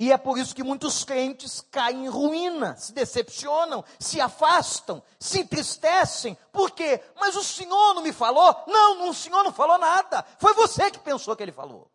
E 0.00 0.10
é 0.10 0.16
por 0.16 0.38
isso 0.38 0.54
que 0.54 0.64
muitos 0.64 1.04
crentes 1.04 1.60
caem 1.70 2.06
em 2.06 2.08
ruína, 2.08 2.74
se 2.78 2.94
decepcionam, 2.94 3.84
se 4.00 4.22
afastam, 4.22 5.02
se 5.20 5.40
entristecem. 5.40 6.36
Por 6.50 6.70
quê? 6.70 6.98
Mas 7.14 7.36
o 7.36 7.44
Senhor 7.44 7.92
não 7.92 8.02
me 8.02 8.12
falou? 8.12 8.64
Não, 8.66 9.10
o 9.10 9.12
Senhor 9.14 9.44
não 9.44 9.52
falou 9.52 9.76
nada. 9.76 10.24
Foi 10.38 10.54
você 10.54 10.90
que 10.90 10.98
pensou 10.98 11.36
que 11.36 11.42
ele 11.42 11.52
falou. 11.52 11.91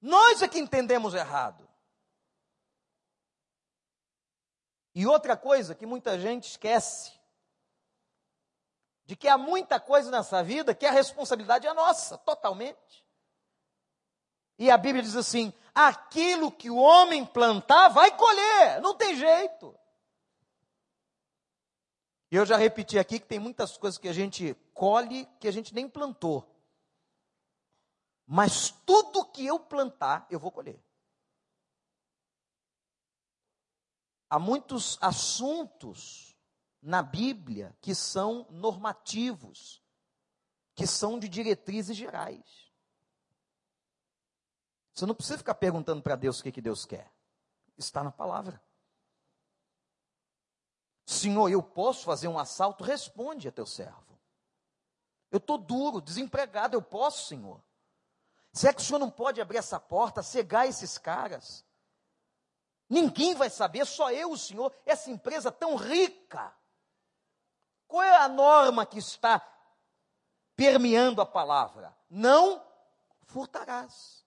Nós 0.00 0.42
é 0.42 0.48
que 0.48 0.58
entendemos 0.58 1.14
errado. 1.14 1.68
E 4.94 5.06
outra 5.06 5.36
coisa 5.36 5.74
que 5.74 5.86
muita 5.86 6.18
gente 6.18 6.48
esquece, 6.48 7.12
de 9.04 9.16
que 9.16 9.28
há 9.28 9.38
muita 9.38 9.80
coisa 9.80 10.10
nessa 10.10 10.42
vida 10.42 10.74
que 10.74 10.84
a 10.84 10.90
responsabilidade 10.90 11.66
é 11.66 11.72
nossa, 11.72 12.18
totalmente. 12.18 13.06
E 14.58 14.70
a 14.70 14.76
Bíblia 14.76 15.02
diz 15.02 15.16
assim: 15.16 15.52
aquilo 15.74 16.50
que 16.50 16.68
o 16.68 16.76
homem 16.76 17.24
plantar 17.24 17.88
vai 17.88 18.14
colher, 18.16 18.80
não 18.80 18.94
tem 18.94 19.14
jeito. 19.14 19.74
E 22.30 22.36
eu 22.36 22.44
já 22.44 22.56
repeti 22.56 22.98
aqui 22.98 23.18
que 23.18 23.26
tem 23.26 23.38
muitas 23.38 23.78
coisas 23.78 23.98
que 23.98 24.08
a 24.08 24.12
gente 24.12 24.54
colhe 24.74 25.26
que 25.40 25.48
a 25.48 25.52
gente 25.52 25.74
nem 25.74 25.88
plantou. 25.88 26.57
Mas 28.30 28.70
tudo 28.84 29.24
que 29.24 29.46
eu 29.46 29.58
plantar, 29.58 30.26
eu 30.28 30.38
vou 30.38 30.52
colher. 30.52 30.78
Há 34.28 34.38
muitos 34.38 34.98
assuntos 35.00 36.36
na 36.82 37.02
Bíblia 37.02 37.74
que 37.80 37.94
são 37.94 38.46
normativos, 38.50 39.82
que 40.74 40.86
são 40.86 41.18
de 41.18 41.26
diretrizes 41.26 41.96
gerais. 41.96 42.70
Você 44.92 45.06
não 45.06 45.14
precisa 45.14 45.38
ficar 45.38 45.54
perguntando 45.54 46.02
para 46.02 46.14
Deus 46.14 46.38
o 46.38 46.42
que, 46.42 46.52
que 46.52 46.60
Deus 46.60 46.84
quer. 46.84 47.10
Está 47.78 48.04
na 48.04 48.12
palavra. 48.12 48.62
Senhor, 51.06 51.48
eu 51.48 51.62
posso 51.62 52.04
fazer 52.04 52.28
um 52.28 52.38
assalto? 52.38 52.84
Responde 52.84 53.48
a 53.48 53.52
teu 53.52 53.64
servo. 53.64 54.20
Eu 55.30 55.38
estou 55.38 55.56
duro, 55.56 56.02
desempregado, 56.02 56.76
eu 56.76 56.82
posso, 56.82 57.26
Senhor. 57.26 57.66
Se 58.58 58.66
é 58.66 58.72
que 58.72 58.80
o 58.80 58.84
Senhor 58.84 58.98
não 58.98 59.08
pode 59.08 59.40
abrir 59.40 59.58
essa 59.58 59.78
porta, 59.78 60.20
cegar 60.20 60.66
esses 60.66 60.98
caras? 60.98 61.64
Ninguém 62.90 63.32
vai 63.32 63.48
saber, 63.48 63.86
só 63.86 64.10
eu, 64.10 64.32
o 64.32 64.36
Senhor, 64.36 64.74
essa 64.84 65.12
empresa 65.12 65.52
tão 65.52 65.76
rica. 65.76 66.52
Qual 67.86 68.02
é 68.02 68.16
a 68.16 68.26
norma 68.26 68.84
que 68.84 68.98
está 68.98 69.40
permeando 70.56 71.20
a 71.22 71.26
palavra? 71.26 71.96
Não 72.10 72.60
furtarás. 73.26 74.26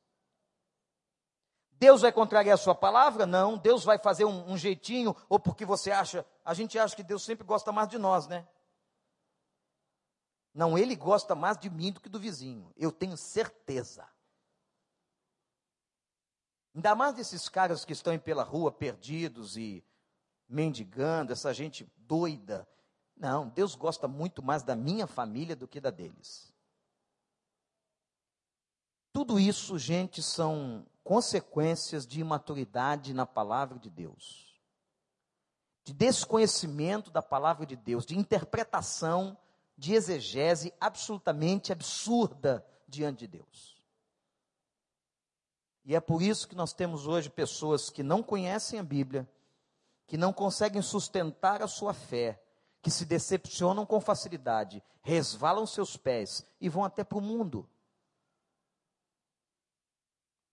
Deus 1.73 1.99
vai 1.99 2.13
contrariar 2.13 2.53
a 2.53 2.57
sua 2.57 2.73
palavra? 2.73 3.25
Não. 3.25 3.57
Deus 3.57 3.83
vai 3.83 3.99
fazer 3.99 4.23
um, 4.23 4.49
um, 4.49 4.57
jeitinho, 4.57 5.13
ou 5.27 5.41
porque 5.41 5.65
você 5.65 5.91
acha, 5.91 6.25
a 6.45 6.53
gente 6.53 6.79
acha 6.79 6.95
que 6.95 7.03
Deus 7.03 7.25
sempre 7.25 7.45
gosta 7.45 7.73
mais 7.73 7.89
de 7.89 7.97
nós, 7.97 8.27
né? 8.27 8.47
Não, 10.53 10.77
Ele 10.77 10.95
gosta 10.95 11.35
mais 11.35 11.57
de 11.57 11.69
mim 11.69 11.91
do 11.91 11.99
que 11.99 12.07
do 12.07 12.17
vizinho. 12.17 12.73
Eu 12.77 12.93
tenho 12.93 13.17
certeza. 13.17 14.07
Ainda 16.73 16.95
mais 16.95 17.15
desses 17.15 17.49
caras 17.49 17.83
que 17.83 17.93
estão 17.93 18.17
pela 18.17 18.43
rua 18.43 18.71
perdidos 18.71 19.57
e 19.57 19.83
mendigando, 20.47 21.33
essa 21.33 21.53
gente 21.53 21.89
doida. 21.97 22.67
Não, 23.15 23.49
Deus 23.49 23.75
gosta 23.75 24.07
muito 24.07 24.41
mais 24.41 24.63
da 24.63 24.75
minha 24.75 25.05
família 25.05 25.55
do 25.55 25.67
que 25.67 25.79
da 25.79 25.89
deles. 25.89 26.51
Tudo 29.13 29.39
isso, 29.39 29.77
gente, 29.77 30.23
são 30.23 30.85
consequências 31.03 32.07
de 32.07 32.21
imaturidade 32.21 33.13
na 33.13 33.25
palavra 33.25 33.77
de 33.77 33.89
Deus, 33.89 34.59
de 35.83 35.93
desconhecimento 35.93 37.11
da 37.11 37.21
palavra 37.21 37.65
de 37.65 37.75
Deus, 37.75 38.05
de 38.05 38.17
interpretação, 38.17 39.37
de 39.77 39.93
exegese 39.93 40.73
absolutamente 40.79 41.71
absurda 41.71 42.65
diante 42.87 43.19
de 43.19 43.27
Deus. 43.27 43.70
E 45.83 45.95
é 45.95 45.99
por 45.99 46.21
isso 46.21 46.47
que 46.47 46.55
nós 46.55 46.73
temos 46.73 47.07
hoje 47.07 47.29
pessoas 47.29 47.89
que 47.89 48.03
não 48.03 48.21
conhecem 48.21 48.79
a 48.79 48.83
Bíblia, 48.83 49.27
que 50.05 50.17
não 50.17 50.31
conseguem 50.31 50.81
sustentar 50.81 51.61
a 51.61 51.67
sua 51.67 51.93
fé, 51.93 52.41
que 52.81 52.91
se 52.91 53.05
decepcionam 53.05 53.85
com 53.85 53.99
facilidade, 53.99 54.83
resvalam 55.01 55.65
seus 55.65 55.97
pés 55.97 56.45
e 56.59 56.69
vão 56.69 56.83
até 56.83 57.03
para 57.03 57.17
o 57.17 57.21
mundo 57.21 57.67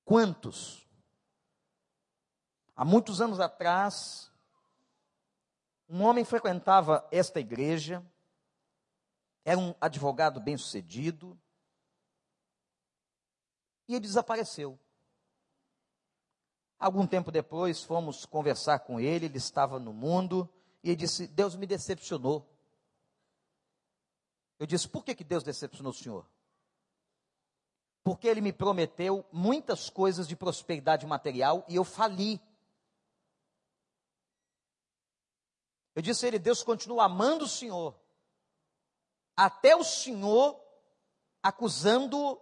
Quantos? 0.09 0.89
Há 2.75 2.83
muitos 2.83 3.21
anos 3.21 3.41
atrás, 3.41 4.33
um 5.87 6.03
homem 6.03 6.25
frequentava 6.25 7.07
esta 7.13 7.39
igreja, 7.39 8.03
era 9.45 9.59
um 9.59 9.75
advogado 9.79 10.41
bem-sucedido, 10.41 11.39
e 13.87 13.97
ele 13.97 14.01
desapareceu. 14.01 14.81
Algum 16.79 17.07
tempo 17.07 17.33
depois, 17.33 17.83
fomos 17.83 18.25
conversar 18.25 18.81
com 18.81 19.01
ele, 19.01 19.27
ele 19.27 19.39
estava 19.39 19.79
no 19.79 19.93
mundo, 19.93 20.49
e 20.83 20.91
ele 20.91 20.97
disse: 20.97 21.27
Deus 21.27 21.57
me 21.57 21.67
decepcionou. 21.67 22.49
Eu 24.59 24.67
disse: 24.67 24.89
Por 24.89 25.05
que, 25.05 25.15
que 25.15 25.25
Deus 25.25 25.43
decepcionou 25.43 25.91
o 25.91 25.95
senhor? 25.95 26.27
porque 28.09 28.27
ele 28.27 28.41
me 28.41 28.55
prometeu 28.55 29.23
muitas 29.31 29.91
coisas 29.91 30.27
de 30.27 30.35
prosperidade 30.35 31.07
material 31.07 31.63
e 31.69 31.77
eu 31.77 31.85
fali. 31.85 32.41
Eu 35.95 36.01
disse 36.01 36.25
a 36.25 36.29
ele: 36.29 36.39
Deus 36.39 36.63
continua 36.63 37.05
amando 37.05 37.45
o 37.45 37.49
Senhor, 37.49 37.95
até 39.37 39.77
o 39.77 39.85
Senhor 39.85 40.59
acusando 41.43 42.41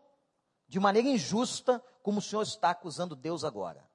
de 0.69 0.79
maneira 0.79 1.09
injusta, 1.09 1.85
como 2.01 2.21
o 2.21 2.23
Senhor 2.23 2.43
está 2.43 2.71
acusando 2.71 3.17
Deus 3.17 3.43
agora. 3.43 3.86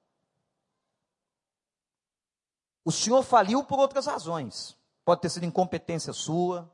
O 2.84 2.90
Senhor 2.90 3.22
faliu 3.22 3.64
por 3.64 3.78
outras 3.78 4.06
razões. 4.06 4.76
Pode 5.04 5.20
ter 5.20 5.30
sido 5.30 5.44
incompetência 5.44 6.12
sua, 6.12 6.70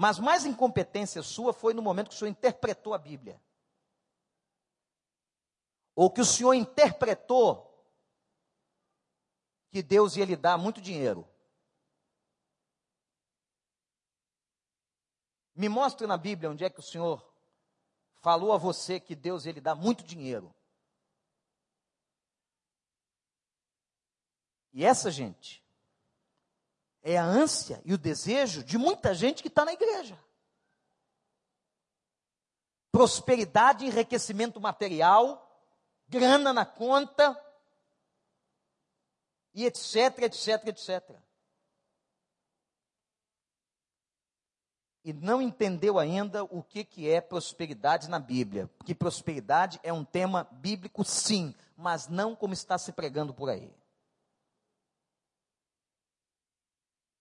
mas 0.00 0.20
mais 0.20 0.46
incompetência 0.46 1.24
sua 1.24 1.52
foi 1.52 1.74
no 1.74 1.82
momento 1.82 2.10
que 2.10 2.14
o 2.14 2.18
senhor 2.18 2.30
interpretou 2.30 2.94
a 2.94 2.98
Bíblia. 2.98 3.42
Ou 5.92 6.08
que 6.08 6.20
o 6.20 6.24
senhor 6.24 6.54
interpretou 6.54 7.66
que 9.72 9.82
Deus 9.82 10.16
ia 10.16 10.24
lhe 10.24 10.36
dar 10.36 10.56
muito 10.56 10.80
dinheiro. 10.80 11.28
Me 15.52 15.68
mostre 15.68 16.06
na 16.06 16.16
Bíblia 16.16 16.48
onde 16.48 16.64
é 16.64 16.70
que 16.70 16.78
o 16.78 16.82
senhor 16.82 17.28
falou 18.20 18.52
a 18.52 18.56
você 18.56 19.00
que 19.00 19.16
Deus 19.16 19.46
ia 19.46 19.52
lhe 19.52 19.60
dar 19.60 19.74
muito 19.74 20.04
dinheiro. 20.04 20.54
E 24.72 24.84
essa 24.84 25.10
gente 25.10 25.64
é 27.02 27.16
a 27.16 27.24
ânsia 27.24 27.80
e 27.84 27.94
o 27.94 27.98
desejo 27.98 28.62
de 28.62 28.76
muita 28.76 29.14
gente 29.14 29.42
que 29.42 29.48
está 29.48 29.64
na 29.64 29.72
igreja. 29.72 30.18
Prosperidade, 32.90 33.86
enriquecimento 33.86 34.60
material, 34.60 35.44
grana 36.08 36.52
na 36.52 36.64
conta, 36.64 37.36
e 39.54 39.64
etc, 39.64 40.22
etc, 40.22 40.68
etc. 40.68 41.16
E 45.04 45.12
não 45.12 45.40
entendeu 45.40 45.98
ainda 45.98 46.44
o 46.44 46.62
que, 46.62 46.84
que 46.84 47.10
é 47.10 47.20
prosperidade 47.20 48.08
na 48.08 48.18
Bíblia. 48.18 48.68
Porque 48.78 48.94
prosperidade 48.94 49.80
é 49.82 49.92
um 49.92 50.04
tema 50.04 50.44
bíblico, 50.52 51.04
sim, 51.04 51.54
mas 51.76 52.08
não 52.08 52.36
como 52.36 52.52
está 52.52 52.76
se 52.76 52.92
pregando 52.92 53.32
por 53.32 53.48
aí. 53.48 53.74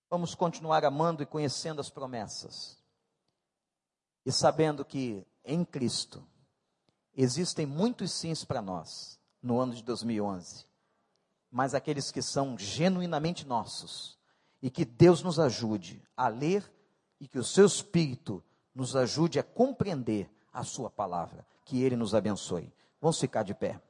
Vamos 0.09 0.35
continuar 0.35 0.83
amando 0.85 1.23
e 1.23 1.25
conhecendo 1.25 1.81
as 1.81 1.89
promessas. 1.89 2.77
E 4.25 4.31
sabendo 4.31 4.83
que 4.83 5.25
em 5.43 5.63
Cristo 5.63 6.25
Existem 7.17 7.65
muitos 7.65 8.11
sims 8.11 8.45
para 8.45 8.61
nós 8.61 9.19
no 9.41 9.59
ano 9.59 9.73
de 9.73 9.81
2011, 9.81 10.65
mas 11.49 11.73
aqueles 11.73 12.11
que 12.11 12.21
são 12.21 12.55
genuinamente 12.55 13.43
nossos 13.43 14.19
e 14.61 14.69
que 14.69 14.85
Deus 14.85 15.23
nos 15.23 15.39
ajude 15.39 15.99
a 16.15 16.27
ler 16.27 16.71
e 17.19 17.27
que 17.27 17.39
o 17.39 17.43
seu 17.43 17.65
Espírito 17.65 18.43
nos 18.73 18.95
ajude 18.95 19.39
a 19.39 19.43
compreender 19.43 20.29
a 20.53 20.63
Sua 20.63 20.91
palavra. 20.91 21.43
Que 21.65 21.81
Ele 21.81 21.95
nos 21.95 22.13
abençoe. 22.13 22.71
Vamos 23.01 23.19
ficar 23.19 23.41
de 23.41 23.55
pé. 23.55 23.81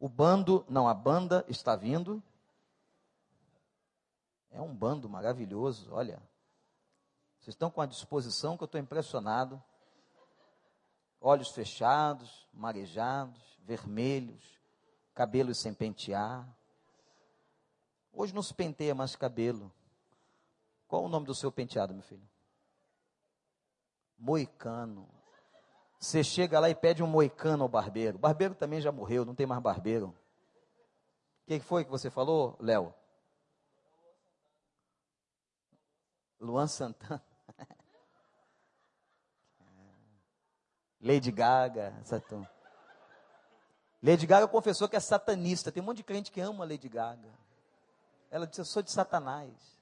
O 0.00 0.08
bando, 0.08 0.64
não, 0.66 0.88
a 0.88 0.94
banda 0.94 1.44
está 1.46 1.76
vindo. 1.76 2.22
É 4.50 4.58
um 4.58 4.74
bando 4.74 5.10
maravilhoso, 5.10 5.92
olha. 5.92 6.20
Vocês 7.38 7.54
estão 7.54 7.70
com 7.70 7.82
a 7.82 7.86
disposição 7.86 8.56
que 8.56 8.62
eu 8.62 8.66
estou 8.66 8.80
impressionado. 8.80 9.62
Olhos 11.20 11.50
fechados, 11.50 12.48
marejados, 12.50 13.38
vermelhos, 13.62 14.58
cabelos 15.14 15.58
sem 15.58 15.74
pentear. 15.74 16.48
Hoje 18.10 18.34
não 18.34 18.42
se 18.42 18.54
penteia 18.54 18.94
mais 18.94 19.14
cabelo. 19.14 19.70
Qual 20.88 21.04
o 21.04 21.08
nome 21.10 21.26
do 21.26 21.34
seu 21.34 21.52
penteado, 21.52 21.92
meu 21.92 22.02
filho? 22.02 22.26
Moicano. 24.18 25.19
Você 26.00 26.24
chega 26.24 26.58
lá 26.58 26.70
e 26.70 26.74
pede 26.74 27.02
um 27.02 27.06
moicano 27.06 27.62
ao 27.64 27.68
barbeiro. 27.68 28.16
O 28.16 28.20
barbeiro 28.20 28.54
também 28.54 28.80
já 28.80 28.90
morreu, 28.90 29.22
não 29.22 29.34
tem 29.34 29.44
mais 29.46 29.60
barbeiro. 29.60 30.08
O 30.08 31.46
que 31.46 31.60
foi 31.60 31.84
que 31.84 31.90
você 31.90 32.08
falou, 32.08 32.56
Léo? 32.58 32.94
Luan 36.40 36.66
Santana. 36.66 37.22
Lady 41.02 41.30
Gaga, 41.30 41.94
Satã. 42.02 42.48
Lady 44.02 44.26
Gaga 44.26 44.48
confessou 44.48 44.88
que 44.88 44.96
é 44.96 45.00
satanista. 45.00 45.70
Tem 45.70 45.82
um 45.82 45.86
monte 45.86 45.98
de 45.98 46.04
crente 46.04 46.32
que 46.32 46.40
ama 46.40 46.64
Lady 46.64 46.88
Gaga. 46.88 47.28
Ela 48.30 48.46
disse: 48.46 48.62
Eu 48.62 48.64
sou 48.64 48.82
de 48.82 48.90
Satanás. 48.90 49.78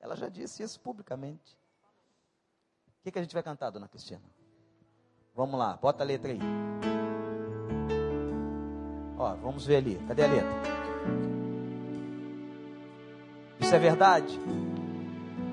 Ela 0.00 0.16
já 0.16 0.28
disse 0.28 0.64
isso 0.64 0.80
publicamente. 0.80 1.56
O 2.98 3.02
que, 3.04 3.12
que 3.12 3.18
a 3.20 3.22
gente 3.22 3.34
vai 3.34 3.42
cantar, 3.44 3.70
dona 3.70 3.86
Cristina? 3.86 4.37
Vamos 5.38 5.56
lá, 5.56 5.78
bota 5.80 6.02
a 6.02 6.06
letra 6.06 6.32
aí. 6.32 6.40
Ó, 9.16 9.36
vamos 9.40 9.64
ver 9.64 9.76
ali. 9.76 9.94
Cadê 10.08 10.24
a 10.24 10.26
letra? 10.26 10.50
Isso 13.60 13.72
é 13.72 13.78
verdade? 13.78 14.36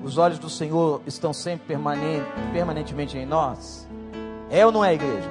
Os 0.02 0.18
olhos 0.18 0.40
do 0.40 0.50
Senhor 0.50 1.02
estão 1.06 1.32
sempre 1.32 1.68
permanente, 1.68 2.26
permanentemente 2.52 3.16
em 3.16 3.24
nós? 3.24 3.88
É 4.50 4.66
ou 4.66 4.72
não 4.72 4.84
é, 4.84 4.92
igreja? 4.92 5.30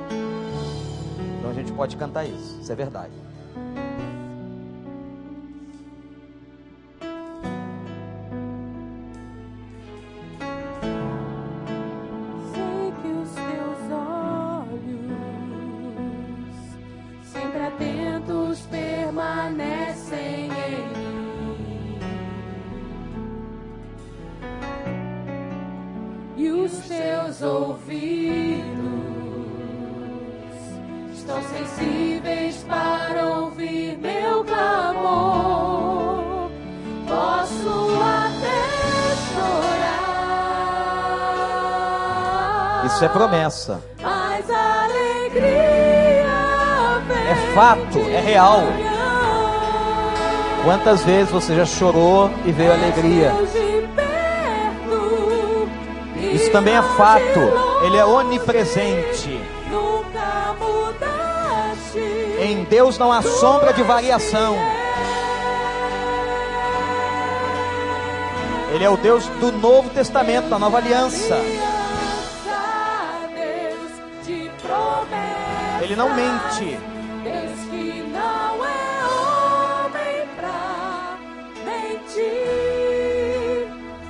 Então 1.37 1.51
a 1.51 1.53
gente 1.53 1.73
pode 1.73 1.97
cantar 1.97 2.23
isso. 2.23 2.61
Isso 2.61 2.71
é 2.71 2.75
verdade. 2.75 3.24
Promessa. 43.45 43.81
É 47.27 47.53
fato, 47.53 47.99
é 47.99 48.19
real. 48.19 48.63
Quantas 50.63 51.03
vezes 51.03 51.31
você 51.31 51.55
já 51.55 51.65
chorou 51.65 52.29
e 52.45 52.51
veio 52.51 52.73
alegria? 52.73 53.31
Isso 56.33 56.51
também 56.51 56.75
é 56.75 56.81
fato. 56.81 57.39
Ele 57.83 57.97
é 57.97 58.05
onipresente. 58.05 59.39
Em 62.39 62.63
Deus 62.65 62.97
não 62.97 63.11
há 63.11 63.21
sombra 63.21 63.73
de 63.73 63.83
variação. 63.83 64.55
Ele 68.73 68.83
é 68.83 68.89
o 68.89 68.97
Deus 68.97 69.25
do 69.39 69.51
Novo 69.53 69.89
Testamento, 69.91 70.49
da 70.49 70.59
Nova 70.59 70.77
Aliança. 70.77 71.39
Ele 75.95 76.01
não 76.01 76.13
mente. 76.13 76.77
Deus 77.23 77.59
que 77.69 78.03
não 78.11 78.65
é 78.65 78.99
homem 79.15 80.27
pra 80.35 81.17
mentir. 81.63 82.35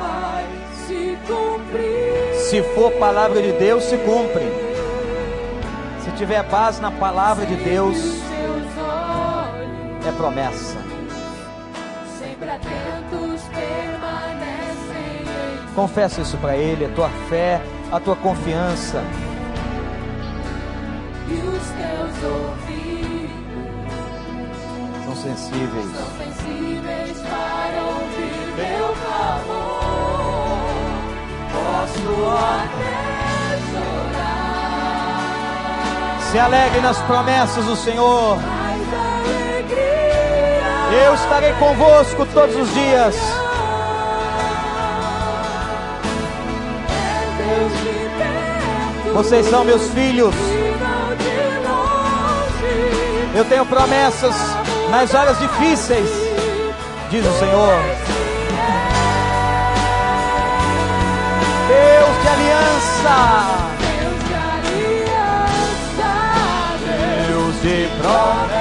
vai 0.00 0.46
se 0.86 1.18
cumprir. 1.26 2.34
Se 2.36 2.62
for 2.74 2.90
palavra 2.92 3.42
de 3.42 3.52
Deus, 3.52 3.84
se 3.84 3.98
cumpre. 3.98 4.50
Se 6.02 6.10
tiver 6.12 6.42
base 6.44 6.80
na 6.80 6.90
palavra 6.90 7.44
de 7.44 7.56
Deus, 7.56 7.98
é 10.08 10.12
promessa. 10.12 10.83
Confessa 15.74 16.20
isso 16.20 16.36
para 16.36 16.56
Ele, 16.56 16.84
a 16.84 16.88
tua 16.90 17.08
fé, 17.28 17.60
a 17.90 17.98
tua 17.98 18.14
confiança. 18.14 19.02
E 21.28 21.34
os 21.34 21.68
teus 21.70 22.22
ouvidos 22.32 23.32
são 25.04 25.16
sensíveis. 25.16 25.86
São 25.96 26.06
sensíveis 26.16 27.18
para 27.18 27.82
ouvir 27.82 28.54
meu 28.56 28.94
clamor. 29.02 30.62
Posso 31.52 32.08
até 32.38 33.58
chorar. 33.72 34.44
Se 36.30 36.38
alegre 36.38 36.80
nas 36.82 36.98
promessas 37.02 37.64
do 37.64 37.74
Senhor. 37.74 38.38
Eu 41.04 41.14
estarei 41.14 41.52
convosco 41.54 42.24
todos 42.26 42.54
os 42.54 42.72
dias. 42.72 43.43
Vocês 49.14 49.46
são 49.46 49.64
meus 49.64 49.88
filhos. 49.90 50.34
Eu 53.32 53.44
tenho 53.44 53.64
promessas 53.64 54.34
nas 54.90 55.14
horas 55.14 55.38
difíceis, 55.38 56.10
diz 57.10 57.24
o 57.24 57.38
Senhor. 57.38 57.78
Deus 61.68 62.22
de 62.22 62.28
aliança. 62.28 63.16
Deus 67.28 67.62
de 67.62 67.88
promessa. 68.02 68.53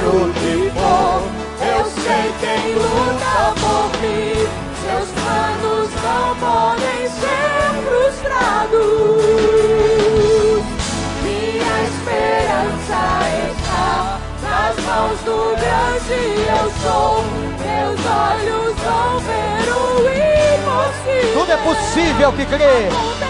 Enfrentar 0.00 0.06
o 0.06 0.32
que 0.32 0.70
for. 0.70 1.22
Eu 1.62 1.84
sei 1.84 2.32
quem 2.40 2.74
luta 2.74 3.54
por 3.60 3.90
mim, 4.00 4.48
seus 4.82 5.08
planos 5.10 5.90
não 6.02 6.26
podem 6.36 7.00
ser 7.08 7.68
frustrados. 7.84 8.90
Minha 11.22 11.76
esperança 11.84 13.00
está 13.52 14.20
nas 14.42 14.74
mãos 14.84 15.18
do 15.20 15.38
grande. 15.56 16.20
eu 16.48 16.66
sou. 16.82 17.24
Meus 17.60 18.00
olhos 18.06 18.74
vão 18.78 19.10
ver 19.20 19.64
o 19.70 19.80
impossível. 20.58 21.32
Tudo 21.34 21.50
é 21.52 21.56
possível 21.58 22.32
que 22.32 22.46
crê. 22.46 23.29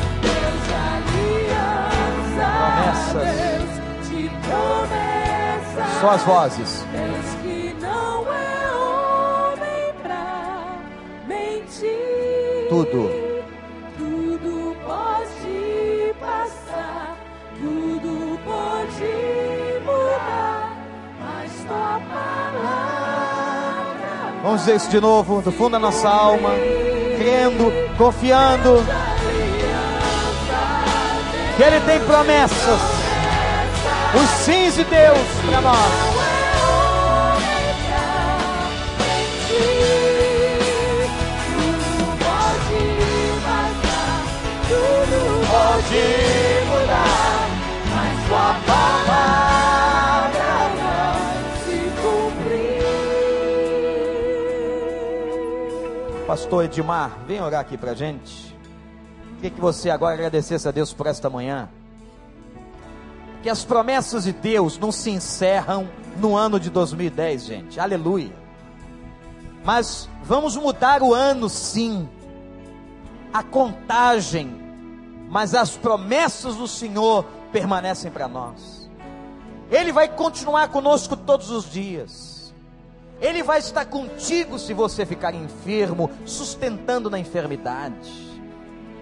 promessas. 6.01 6.09
Só 6.09 6.09
as 6.09 6.23
vozes. 6.23 6.85
Deus 6.91 7.25
que 7.43 7.75
não 7.79 8.25
é 8.33 8.75
homem 8.75 9.93
pra 10.01 10.77
mentir. 11.27 12.67
Tudo. 12.69 13.09
Tudo 13.97 14.75
pode 14.85 16.13
passar, 16.19 17.17
tudo 17.59 18.39
pode 18.43 19.13
mudar, 19.85 20.77
mas 21.19 21.51
tua 21.67 21.99
palavra. 22.09 23.21
Vamos 24.43 24.61
dizer 24.61 24.75
isso 24.75 24.89
de 24.89 24.99
novo, 24.99 25.41
do 25.41 25.51
fundo 25.51 25.71
da 25.71 25.79
nossa 25.79 26.09
alma, 26.09 26.49
crendo, 27.17 27.71
confiando 27.97 28.83
que 31.55 31.63
Ele 31.63 31.79
tem 31.81 31.99
promessas, 31.99 32.79
os 34.13 34.29
sims 34.43 34.75
de 34.75 34.83
Deus 34.83 35.17
para 35.45 35.61
nós. 35.61 35.77
Pode 45.51 46.03
mudar, 46.67 47.47
mas 47.89 48.13
sua 48.27 48.49
palavra 48.65 50.51
vai 50.77 51.21
se 51.63 51.77
cumprir. 52.01 52.81
Pastor 56.25 56.65
Edmar, 56.65 57.11
vem 57.27 57.41
orar 57.41 57.61
aqui 57.61 57.77
pra 57.77 57.93
gente. 57.93 58.55
Queria 59.35 59.51
que 59.51 59.59
você 59.59 59.89
agora 59.89 60.13
agradecesse 60.13 60.67
a 60.67 60.71
Deus 60.71 60.93
por 60.93 61.07
esta 61.07 61.29
manhã. 61.29 61.67
Que 63.41 63.49
as 63.49 63.63
promessas 63.63 64.25
de 64.25 64.33
Deus 64.33 64.77
não 64.77 64.91
se 64.91 65.09
encerram 65.09 65.89
no 66.17 66.35
ano 66.35 66.59
de 66.59 66.69
2010, 66.69 67.43
gente. 67.45 67.79
Aleluia. 67.79 68.31
Mas 69.63 70.09
vamos 70.23 70.55
mudar 70.55 71.01
o 71.01 71.13
ano, 71.13 71.49
sim. 71.49 72.07
A 73.33 73.41
contagem, 73.41 74.53
mas 75.29 75.55
as 75.55 75.77
promessas 75.77 76.55
do 76.55 76.67
Senhor 76.67 77.25
permanecem 77.51 78.11
para 78.11 78.27
nós. 78.27 78.89
Ele 79.69 79.91
vai 79.91 80.07
continuar 80.07 80.67
conosco 80.67 81.15
todos 81.15 81.49
os 81.49 81.71
dias. 81.71 82.53
Ele 83.21 83.43
vai 83.43 83.59
estar 83.59 83.85
contigo 83.85 84.57
se 84.57 84.73
você 84.73 85.05
ficar 85.05 85.33
enfermo, 85.33 86.09
sustentando 86.25 87.09
na 87.09 87.19
enfermidade. 87.19 88.11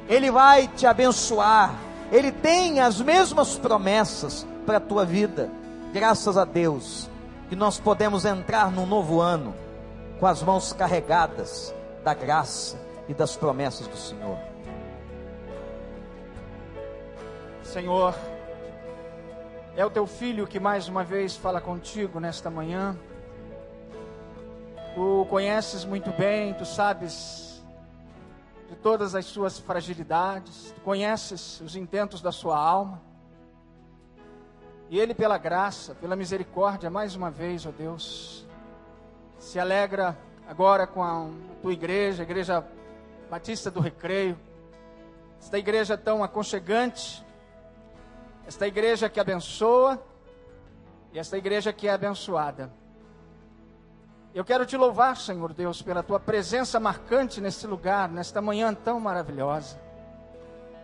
Ele 0.08 0.30
vai 0.30 0.68
te 0.68 0.86
abençoar. 0.86 1.74
Ele 2.12 2.32
tem 2.32 2.80
as 2.80 3.00
mesmas 3.00 3.58
promessas 3.58 4.46
para 4.66 4.78
a 4.78 4.82
tua 4.82 5.06
vida. 5.06 5.50
Graças 5.94 6.38
a 6.38 6.46
Deus 6.46 7.10
que 7.50 7.56
nós 7.56 7.80
podemos 7.80 8.26
entrar 8.26 8.72
num 8.72 8.86
novo 8.86 9.20
ano 9.20 9.56
com 10.20 10.26
as 10.28 10.44
mãos 10.44 10.74
carregadas 10.74 11.74
da 12.04 12.14
graça 12.14 12.78
e 13.08 13.14
das 13.14 13.36
promessas 13.36 13.88
do 13.88 13.98
Senhor. 13.98 14.38
Senhor, 17.64 18.16
é 19.76 19.86
o 19.86 19.90
teu 19.90 20.06
filho 20.06 20.48
que 20.48 20.60
mais 20.60 20.88
uma 20.88 21.04
vez 21.04 21.36
fala 21.36 21.62
contigo 21.62 22.20
nesta 22.20 22.50
manhã. 22.50 22.98
Tu 24.96 25.28
conheces 25.30 25.86
muito 25.86 26.12
bem, 26.12 26.54
tu 26.54 26.66
sabes 26.66 27.49
de 28.70 28.76
todas 28.76 29.16
as 29.16 29.26
suas 29.26 29.58
fragilidades, 29.58 30.72
tu 30.76 30.82
conheces 30.82 31.60
os 31.62 31.76
intentos 31.76 32.22
da 32.22 32.32
sua 32.32 32.58
alma. 32.58 33.02
E 34.90 35.00
ele, 35.00 35.14
pela 35.14 35.38
graça, 35.38 35.96
pela 35.96 36.16
misericórdia, 36.16 36.90
mais 36.90 37.16
uma 37.16 37.32
vez, 37.32 37.66
ó 37.66 37.72
Deus, 37.72 38.46
se 39.40 39.60
alegra 39.60 40.18
agora 40.48 40.86
com 40.86 41.04
a 41.04 41.28
tua 41.62 41.74
igreja, 41.74 42.22
a 42.22 42.26
igreja 42.26 42.66
Batista 43.30 43.72
do 43.72 43.80
Recreio, 43.80 44.38
esta 45.40 45.58
igreja 45.58 45.98
tão 45.98 46.24
aconchegante, 46.24 47.26
esta 48.46 48.68
igreja 48.68 49.10
que 49.10 49.20
abençoa 49.20 50.04
e 51.12 51.20
esta 51.20 51.38
igreja 51.38 51.72
que 51.72 51.88
é 51.88 51.92
abençoada. 51.92 52.72
Eu 54.34 54.46
quero 54.46 54.64
te 54.64 54.78
louvar, 54.78 55.18
Senhor 55.18 55.54
Deus, 55.54 55.82
pela 55.82 56.04
tua 56.04 56.20
presença 56.20 56.80
marcante 56.80 57.42
neste 57.42 57.66
lugar, 57.66 58.08
nesta 58.10 58.40
manhã 58.40 58.74
tão 58.76 59.00
maravilhosa. 59.00 59.80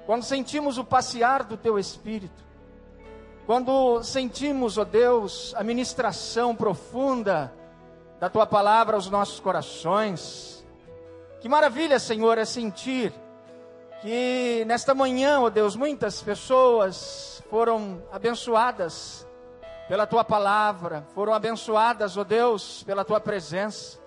Quando 0.08 0.24
sentimos 0.24 0.80
o 0.80 0.84
passear 0.84 1.44
do 1.44 1.56
teu 1.56 1.78
espírito, 1.78 2.44
quando 3.46 4.04
sentimos, 4.04 4.80
ó 4.80 4.84
Deus, 4.84 5.54
a 5.56 5.64
ministração 5.64 6.56
profunda 6.56 7.54
da 8.20 8.30
tua 8.30 8.48
palavra 8.48 8.96
aos 8.96 9.12
nossos 9.12 9.40
corações. 9.40 10.66
Que 11.40 11.48
maravilha, 11.48 12.00
Senhor, 12.00 12.40
é 12.40 12.46
sentir 12.46 13.14
que 14.02 14.64
nesta 14.66 14.96
manhã, 14.96 15.42
ó 15.42 15.52
Deus, 15.52 15.76
muitas 15.76 16.20
pessoas 16.20 17.44
foram 17.48 18.02
abençoadas 18.12 19.25
pela 19.88 20.08
tua 20.08 20.24
palavra, 20.24 21.06
foram 21.14 21.34
abençoadas, 21.34 22.18
ó 22.18 22.24
Deus, 22.24 22.84
pela 22.84 23.06
tua 23.06 23.20
presença. 23.20 24.00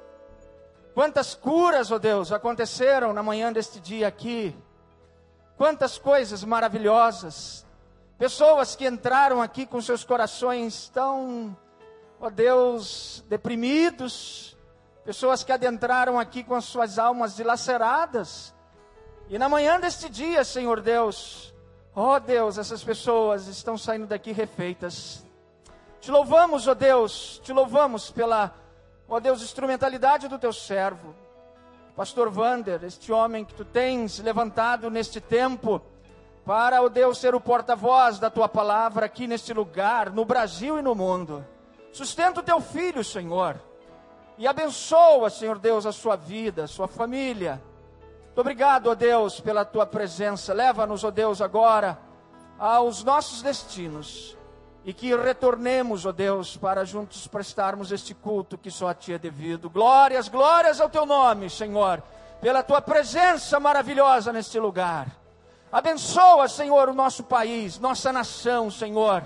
Quantas 0.94 1.34
curas, 1.34 1.92
ó 1.92 1.98
Deus, 1.98 2.32
aconteceram 2.32 3.12
na 3.12 3.22
manhã 3.22 3.52
deste 3.52 3.78
dia 3.78 4.09
aqui. 4.09 4.56
Quantas 5.56 5.96
coisas 5.96 6.42
maravilhosas. 6.42 7.64
Pessoas 8.18 8.74
que 8.74 8.84
entraram 8.84 9.40
aqui 9.40 9.64
com 9.64 9.80
seus 9.80 10.02
corações 10.02 10.88
tão, 10.88 11.56
ó 12.20 12.28
Deus, 12.28 13.24
deprimidos. 13.28 14.56
Pessoas 15.05 15.44
que 15.44 15.52
adentraram 15.52 16.18
aqui 16.18 16.42
com 16.42 16.56
as 16.56 16.64
suas 16.64 16.98
almas 16.98 17.36
dilaceradas. 17.36 18.52
E 19.28 19.38
na 19.38 19.48
manhã 19.48 19.78
deste 19.78 20.09
dia, 20.09 20.42
Senhor 20.42 20.80
Deus, 20.80 21.55
ó 21.94 22.18
Deus, 22.18 22.59
essas 22.59 22.82
pessoas 22.82 23.46
estão 23.46 23.78
saindo 23.78 24.06
daqui 24.06 24.32
refeitas. 24.32 25.27
Te 26.00 26.12
louvamos, 26.12 26.68
ó 26.68 26.74
Deus, 26.74 27.40
te 27.42 27.52
louvamos 27.52 28.10
pela, 28.10 28.54
ó 29.08 29.18
Deus, 29.18 29.42
instrumentalidade 29.42 30.28
do 30.28 30.38
teu 30.38 30.52
servo. 30.52 31.14
Pastor 31.96 32.30
Vander, 32.30 32.84
este 32.84 33.12
homem 33.12 33.44
que 33.44 33.52
tu 33.52 33.64
tens 33.64 34.20
levantado 34.20 34.88
neste 34.88 35.20
tempo, 35.20 35.82
para, 36.44 36.80
ó 36.80 36.88
Deus, 36.88 37.18
ser 37.18 37.34
o 37.34 37.40
porta-voz 37.40 38.20
da 38.20 38.30
tua 38.30 38.48
palavra 38.48 39.06
aqui 39.06 39.26
neste 39.26 39.52
lugar, 39.52 40.10
no 40.10 40.24
Brasil 40.24 40.78
e 40.78 40.82
no 40.82 40.94
mundo. 40.94 41.44
Sustenta 41.92 42.38
o 42.38 42.44
teu 42.44 42.60
filho, 42.60 43.02
Senhor, 43.02 43.60
e 44.38 44.46
abençoa, 44.46 45.28
Senhor 45.28 45.58
Deus, 45.58 45.84
a 45.84 45.92
sua 45.92 46.14
vida, 46.14 46.64
a 46.64 46.68
sua 46.68 46.86
família. 46.86 47.60
Muito 48.26 48.40
obrigado, 48.40 48.86
ó 48.86 48.94
Deus, 48.94 49.40
pela 49.40 49.64
tua 49.64 49.84
presença. 49.84 50.54
Leva-nos, 50.54 51.02
ó 51.02 51.10
Deus, 51.10 51.42
agora 51.42 51.98
aos 52.56 53.02
nossos 53.02 53.42
destinos 53.42 54.38
e 54.89 54.93
que 54.94 55.15
retornemos, 55.15 56.06
ó 56.06 56.12
Deus, 56.12 56.56
para 56.56 56.82
juntos 56.82 57.27
prestarmos 57.27 57.93
este 57.93 58.15
culto 58.15 58.56
que 58.56 58.70
só 58.70 58.89
a 58.89 58.94
Ti 58.94 59.12
é 59.12 59.19
devido. 59.19 59.69
Glórias, 59.69 60.28
glórias 60.28 60.81
ao 60.81 60.89
Teu 60.89 61.05
nome, 61.05 61.51
Senhor, 61.51 62.02
pela 62.40 62.62
Tua 62.62 62.81
presença 62.81 63.60
maravilhosa 63.60 64.32
neste 64.32 64.59
lugar. 64.59 65.09
Abençoa, 65.70 66.48
Senhor, 66.48 66.89
o 66.89 66.94
nosso 66.94 67.23
país, 67.23 67.78
nossa 67.78 68.10
nação, 68.10 68.70
Senhor. 68.70 69.24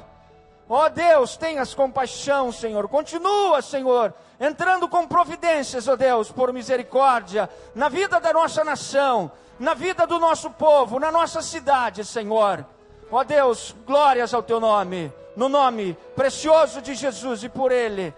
Ó 0.68 0.89
Deus, 0.89 1.36
tenhas 1.36 1.72
compaixão, 1.74 2.51
Senhor. 2.51 2.89
Continua, 2.89 3.62
Senhor, 3.62 4.12
entrando 4.40 4.89
com 4.89 5.06
providências, 5.06 5.86
ó 5.86 5.94
Deus, 5.94 6.32
por 6.32 6.52
misericórdia, 6.52 7.48
na 7.72 7.89
vida 7.89 8.18
da 8.18 8.32
nossa 8.32 8.64
nação, 8.64 9.30
na 9.60 9.74
vida 9.74 10.09
do 10.09 10.18
nosso 10.18 10.51
povo, 10.51 10.98
na 10.98 11.12
nossa 11.12 11.40
cidade, 11.40 12.05
Senhor. 12.05 12.66
Ó 13.12 13.22
Deus, 13.22 13.72
glórias 13.86 14.34
ao 14.34 14.43
teu 14.43 14.59
nome. 14.59 15.21
No 15.36 15.48
nome 15.48 15.96
precioso 16.14 16.80
de 16.80 16.94
Jesus 16.94 17.44
e 17.44 17.48
por 17.48 17.72
Ele, 17.72 18.14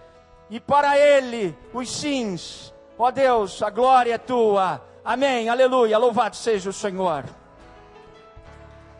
e 0.49 0.59
para 0.59 0.97
Ele 0.97 1.57
os 1.73 1.89
sims. 1.89 2.73
Ó 2.97 3.11
Deus, 3.11 3.61
a 3.61 3.69
glória 3.69 4.13
é 4.13 4.17
tua. 4.17 4.81
Amém, 5.03 5.49
aleluia, 5.49 5.97
louvado 5.97 6.35
seja 6.35 6.69
o 6.69 6.73
Senhor. 6.73 7.25